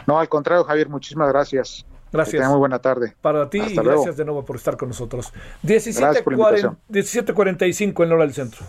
[0.05, 1.87] No, al contrario, Javier, muchísimas gracias.
[2.11, 2.47] Gracias.
[2.47, 3.15] muy buena tarde.
[3.21, 5.33] Para ti y gracias de nuevo por estar con nosotros.
[5.63, 8.63] 17.45 en hora del centro.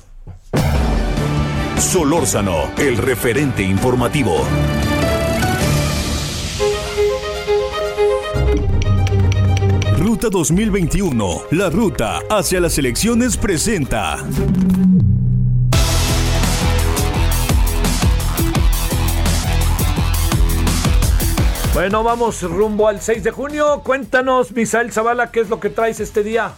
[1.78, 4.36] Solórzano, el referente informativo.
[9.98, 14.24] Ruta 2021, la ruta hacia las elecciones presenta.
[21.74, 23.82] Bueno, vamos rumbo al 6 de junio.
[23.84, 26.52] Cuéntanos, Misael Zavala, ¿qué es lo que traes este día?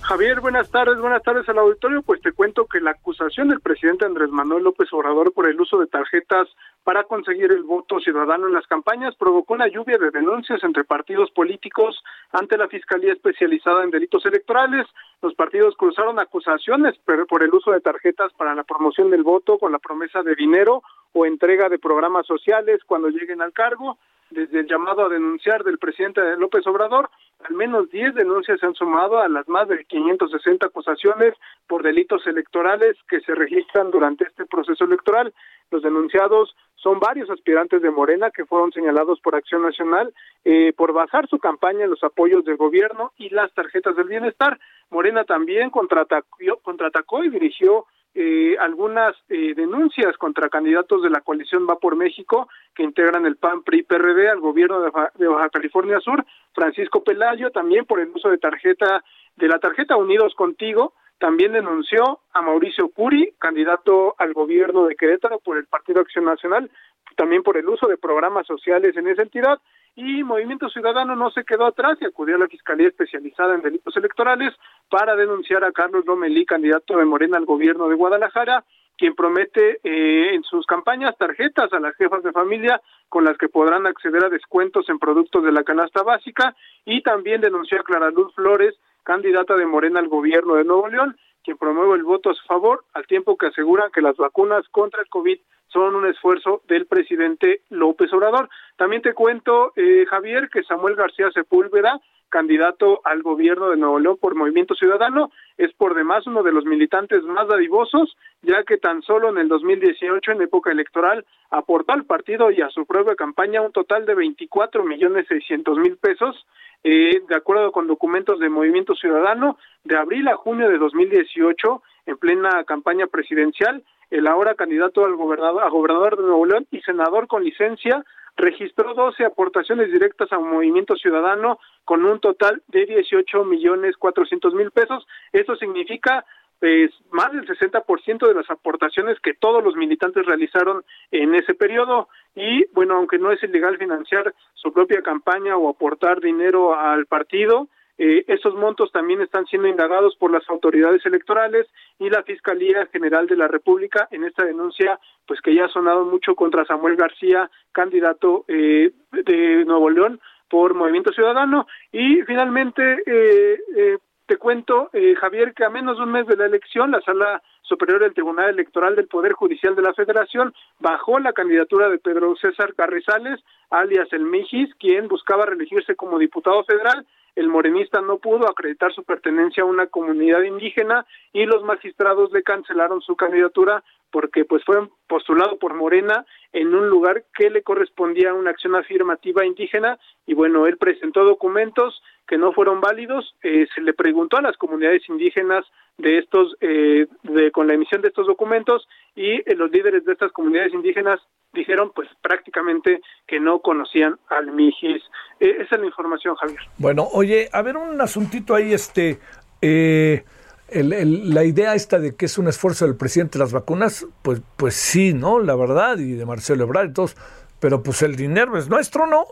[0.00, 2.02] Javier, buenas tardes, buenas tardes al auditorio.
[2.02, 5.78] Pues te cuento que la acusación del presidente Andrés Manuel López Obrador por el uso
[5.78, 6.48] de tarjetas
[6.82, 11.30] para conseguir el voto ciudadano en las campañas provocó una lluvia de denuncias entre partidos
[11.30, 14.88] políticos ante la Fiscalía Especializada en Delitos Electorales.
[15.22, 19.70] Los partidos cruzaron acusaciones por el uso de tarjetas para la promoción del voto con
[19.70, 20.82] la promesa de dinero
[21.12, 23.98] o entrega de programas sociales cuando lleguen al cargo
[24.30, 27.10] desde el llamado a denunciar del presidente López Obrador,
[27.40, 31.34] al menos 10 denuncias se han sumado a las más de 560 acusaciones
[31.66, 35.34] por delitos electorales que se registran durante este proceso electoral.
[35.70, 40.14] Los denunciados son varios aspirantes de Morena que fueron señalados por Acción Nacional
[40.44, 44.60] eh, por basar su campaña en los apoyos del gobierno y las tarjetas del bienestar.
[44.90, 51.66] Morena también contraatacó, contraatacó y dirigió eh, algunas eh, denuncias contra candidatos de la coalición
[51.68, 56.24] Va por México que integran el PAN PRI PRD al gobierno de, Baja California Sur,
[56.52, 59.04] Francisco Pelayo también por el uso de tarjeta
[59.36, 65.38] de la tarjeta Unidos Contigo, también denunció a Mauricio Curi, candidato al gobierno de Querétaro
[65.38, 66.70] por el Partido Acción Nacional,
[67.16, 69.60] también por el uso de programas sociales en esa entidad
[69.94, 73.96] y Movimiento Ciudadano no se quedó atrás y acudió a la Fiscalía Especializada en Delitos
[73.96, 74.54] Electorales
[74.88, 78.64] para denunciar a Carlos Lomelí, candidato de Morena al gobierno de Guadalajara,
[78.96, 83.48] quien promete eh, en sus campañas tarjetas a las jefas de familia con las que
[83.48, 86.54] podrán acceder a descuentos en productos de la canasta básica
[86.84, 91.16] y también denunció a Clara Luz Flores, candidata de Morena al gobierno de Nuevo León,
[91.42, 95.00] quien promueve el voto a su favor, al tiempo que asegura que las vacunas contra
[95.00, 95.38] el COVID
[95.72, 98.48] son un esfuerzo del presidente López Obrador.
[98.76, 104.16] También te cuento, eh, Javier, que Samuel García Sepúlveda, candidato al gobierno de Nuevo León
[104.20, 109.02] por Movimiento Ciudadano, es por demás uno de los militantes más dadivosos, ya que tan
[109.02, 113.60] solo en el 2018, en época electoral, aportó al partido y a su propia campaña
[113.60, 116.46] un total de 24 millones 600 mil pesos,
[116.84, 122.16] eh, de acuerdo con documentos de Movimiento Ciudadano, de abril a junio de 2018, en
[122.16, 127.26] plena campaña presidencial, el ahora candidato al gobernador, a gobernador de Nuevo León y senador
[127.26, 128.04] con licencia
[128.36, 134.70] registró 12 aportaciones directas a Movimiento Ciudadano con un total de 18 millones 400 mil
[134.70, 135.06] pesos.
[135.32, 136.24] Esto significa
[136.58, 142.08] pues más del 60% de las aportaciones que todos los militantes realizaron en ese periodo
[142.34, 147.68] y bueno, aunque no es ilegal financiar su propia campaña o aportar dinero al partido,
[148.02, 151.66] eh, estos montos también están siendo indagados por las autoridades electorales
[151.98, 156.06] y la Fiscalía General de la República en esta denuncia, pues que ya ha sonado
[156.06, 160.18] mucho contra Samuel García, candidato eh, de Nuevo León
[160.48, 161.66] por Movimiento Ciudadano.
[161.92, 163.98] Y finalmente, eh, eh
[164.30, 167.42] te cuento, eh, Javier, que a menos de un mes de la elección, la Sala
[167.62, 172.36] Superior del Tribunal Electoral del Poder Judicial de la Federación bajó la candidatura de Pedro
[172.36, 173.40] César Carrizales,
[173.70, 177.04] alias El Mijis, quien buscaba reelegirse como diputado federal
[177.40, 182.42] el morenista no pudo acreditar su pertenencia a una comunidad indígena y los magistrados le
[182.42, 184.76] cancelaron su candidatura porque pues fue
[185.06, 189.98] postulado por Morena en un lugar que le correspondía a una acción afirmativa indígena.
[190.26, 194.56] Y bueno, él presentó documentos que no fueron válidos, eh, se le preguntó a las
[194.58, 195.64] comunidades indígenas
[196.00, 200.12] de estos, eh, de, con la emisión de estos documentos y eh, los líderes de
[200.12, 201.20] estas comunidades indígenas
[201.52, 205.02] dijeron pues prácticamente que no conocían al Mijis.
[205.40, 206.60] Eh, esa es la información, Javier.
[206.78, 209.18] Bueno, oye, a ver un asuntito ahí, este,
[209.62, 210.24] eh,
[210.72, 214.74] la idea esta de que es un esfuerzo del presidente de las vacunas, pues, pues
[214.74, 215.40] sí, ¿no?
[215.40, 217.16] La verdad, y de Marcelo Ebrard y todos,
[217.60, 219.26] pero pues el dinero es nuestro, ¿no?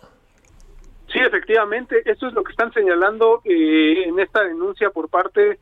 [1.12, 5.58] Sí, efectivamente, esto es lo que están señalando eh, en esta denuncia por parte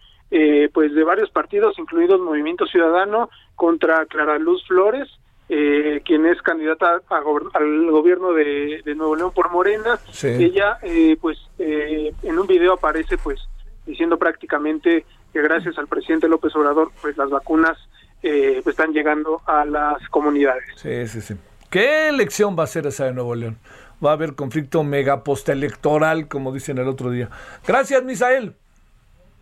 [0.72, 5.08] pues de varios partidos, incluidos Movimiento Ciudadano, contra Clara Luz Flores,
[5.48, 9.98] eh, quien es candidata al gobierno de, Nuevo León por Morena.
[10.22, 13.40] Ella, eh, pues, eh, en un video aparece, pues,
[13.86, 17.78] diciendo prácticamente que gracias al presidente López Obrador, pues, las vacunas
[18.22, 20.64] eh, pues, están llegando a las comunidades.
[20.76, 21.34] Sí, sí, sí.
[21.70, 23.58] ¿Qué elección va a ser esa de Nuevo León?
[24.04, 27.30] Va a haber conflicto mega postelectoral, como dicen el otro día.
[27.66, 28.54] Gracias, Misael.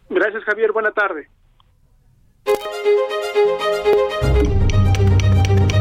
[0.09, 0.73] Gracias, Javier.
[0.73, 1.29] Buena tarde.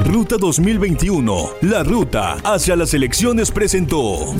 [0.05, 4.33] Ruta 2021, la ruta hacia las elecciones presentó.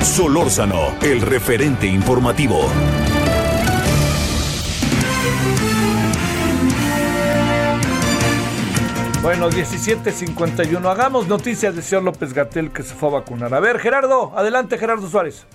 [0.00, 2.60] Solórzano, el referente informativo.
[9.20, 10.88] Bueno, 17.51.
[10.88, 13.52] Hagamos noticias de señor López Gatel que se fue a vacunar.
[13.52, 15.46] A ver, Gerardo, adelante, Gerardo Suárez.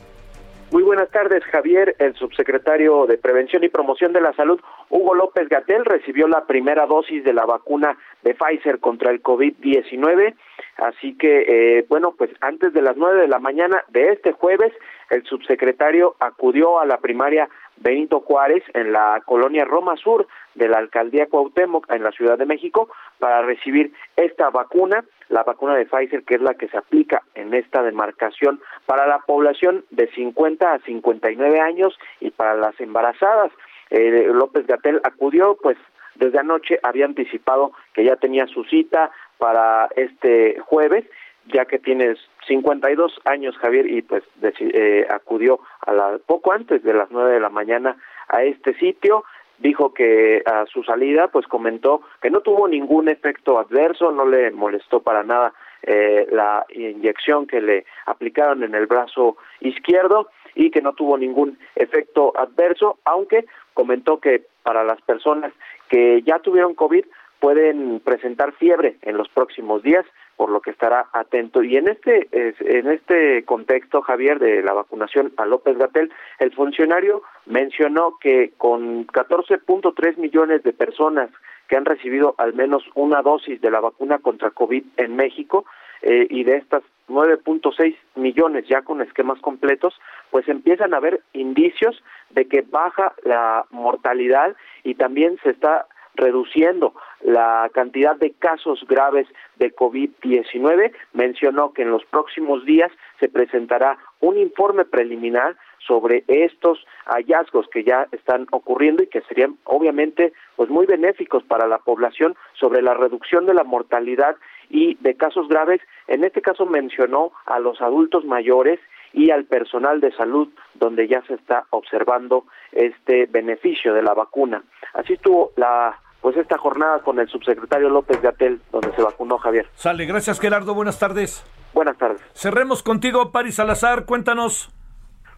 [0.72, 1.98] Muy buenas tardes, Javier.
[2.00, 4.58] El subsecretario de Prevención y Promoción de la Salud,
[4.90, 10.34] Hugo López Gatel, recibió la primera dosis de la vacuna de Pfizer contra el COVID-19.
[10.78, 14.72] Así que, eh, bueno, pues antes de las nueve de la mañana de este jueves,
[15.12, 20.78] el subsecretario acudió a la primaria Benito Juárez en la colonia Roma Sur de la
[20.78, 22.90] alcaldía Cuauhtémoc en la Ciudad de México
[23.20, 27.54] para recibir esta vacuna, la vacuna de Pfizer que es la que se aplica en
[27.54, 33.52] esta demarcación para la población de 50 a 59 años y para las embarazadas.
[33.90, 35.78] Eh, López Gatel acudió, pues
[36.16, 41.06] desde anoche había anticipado que ya tenía su cita para este jueves
[41.46, 46.94] ya que tienes 52 años, Javier, y pues eh, acudió a la, poco antes de
[46.94, 47.98] las 9 de la mañana
[48.28, 49.24] a este sitio.
[49.60, 54.50] Dijo que a su salida, pues comentó que no tuvo ningún efecto adverso, no le
[54.50, 55.54] molestó para nada
[55.84, 61.60] eh, la inyección que le aplicaron en el brazo izquierdo y que no tuvo ningún
[61.76, 65.54] efecto adverso, aunque comentó que para las personas
[65.90, 67.06] que ya tuvieron COVID
[67.42, 70.06] pueden presentar fiebre en los próximos días,
[70.38, 71.64] por lo que estará atento.
[71.64, 77.24] Y en este, en este contexto, Javier, de la vacunación a López Gatel, el funcionario
[77.48, 81.30] mencionó que con 14.3 millones de personas
[81.68, 85.66] que han recibido al menos una dosis de la vacuna contra COVID en México,
[86.04, 89.94] eh, y de estas 9.6 millones ya con esquemas completos,
[90.32, 95.86] pues empiezan a haber indicios de que baja la mortalidad y también se está
[96.22, 99.28] reduciendo la cantidad de casos graves
[99.58, 100.94] de COVID-19.
[101.14, 107.84] Mencionó que en los próximos días se presentará un informe preliminar sobre estos hallazgos que
[107.84, 112.94] ya están ocurriendo y que serían obviamente pues muy benéficos para la población sobre la
[112.94, 114.36] reducción de la mortalidad
[114.70, 115.82] y de casos graves.
[116.08, 118.80] En este caso mencionó a los adultos mayores
[119.14, 124.64] y al personal de salud donde ya se está observando este beneficio de la vacuna.
[124.94, 129.68] Así estuvo la pues esta jornada con el subsecretario López Gatel donde se vacunó Javier.
[129.76, 131.44] Sale, gracias Gerardo, buenas tardes.
[131.74, 132.22] Buenas tardes.
[132.34, 134.72] Cerremos contigo, Paris Salazar, cuéntanos.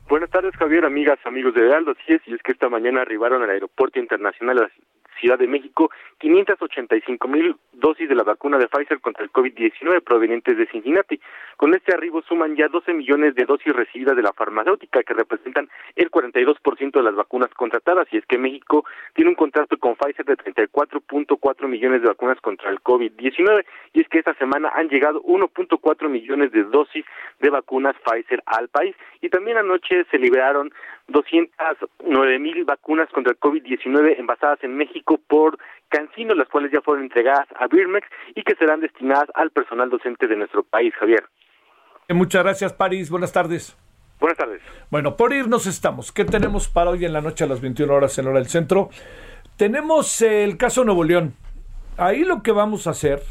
[0.10, 1.92] Buenas tardes, Javier, amigas, amigos de Heraldo.
[1.92, 4.70] Así es, y es que esta mañana arribaron al Aeropuerto Internacional de la
[5.24, 10.58] Ciudad de México 585 mil dosis de la vacuna de Pfizer contra el COVID-19 provenientes
[10.58, 11.18] de Cincinnati.
[11.56, 15.70] Con este arribo suman ya 12 millones de dosis recibidas de la farmacéutica, que representan
[15.96, 18.06] el 42% de las vacunas contratadas.
[18.12, 18.84] Y es que México
[19.14, 23.64] tiene un contrato con Pfizer de 34.4 millones de vacunas contra el COVID-19.
[23.94, 27.06] Y es que esta semana han llegado 1.4 millones de dosis
[27.40, 28.94] de vacunas Pfizer al país.
[29.22, 30.74] Y también anoche se liberaron
[31.08, 35.58] 209 mil vacunas contra el COVID-19 envasadas en México por
[35.90, 40.28] Cancino, las cuales ya fueron entregadas a Birmex y que serán destinadas al personal docente
[40.28, 41.24] de nuestro país, Javier.
[42.10, 43.10] Muchas gracias, París.
[43.10, 43.78] Buenas tardes.
[44.20, 44.62] Buenas tardes.
[44.90, 46.12] Bueno, por irnos estamos.
[46.12, 48.90] ¿Qué tenemos para hoy en la noche a las 21 horas en hora del centro?
[49.58, 51.36] Tenemos eh, el caso Nuevo León.
[51.98, 53.22] Ahí lo que vamos a hacer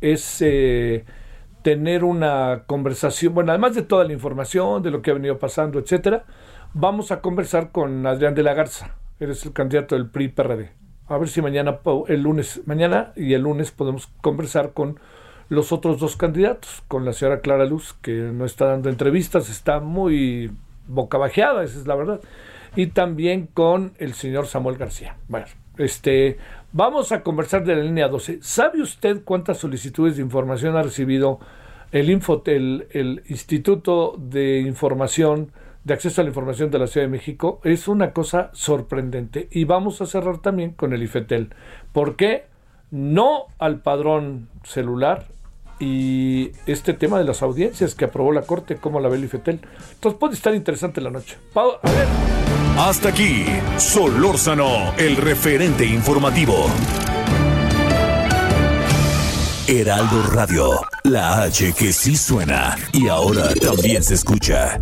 [0.00, 1.04] es eh,
[1.62, 5.78] tener una conversación, bueno, además de toda la información, de lo que ha venido pasando,
[5.78, 6.24] etcétera,
[6.74, 8.96] vamos a conversar con Adrián de la Garza.
[9.18, 10.81] Eres el candidato del PRI-PRD.
[11.12, 11.78] A ver si mañana,
[12.08, 14.98] el lunes, mañana y el lunes podemos conversar con
[15.50, 19.80] los otros dos candidatos, con la señora Clara Luz, que no está dando entrevistas, está
[19.80, 20.50] muy
[20.88, 22.20] bocabajeada, esa es la verdad,
[22.76, 25.16] y también con el señor Samuel García.
[25.28, 25.44] Bueno,
[25.76, 26.38] este,
[26.72, 28.38] vamos a conversar de la línea 12.
[28.40, 31.40] ¿Sabe usted cuántas solicitudes de información ha recibido
[31.90, 35.52] el, Infotel, el Instituto de Información
[35.84, 39.48] de acceso a la información de la Ciudad de México es una cosa sorprendente.
[39.50, 41.54] Y vamos a cerrar también con el IFETEL.
[41.92, 42.46] ¿Por qué?
[42.90, 45.26] No al padrón celular
[45.80, 49.60] y este tema de las audiencias que aprobó la Corte, como la ve el IFETEL.
[49.94, 51.38] Entonces puede estar interesante la noche.
[51.54, 52.06] A ver.
[52.78, 53.44] Hasta aquí,
[53.76, 56.66] Solórzano, el referente informativo.
[59.68, 60.70] Heraldo Radio,
[61.04, 64.80] la H que sí suena y ahora también se escucha.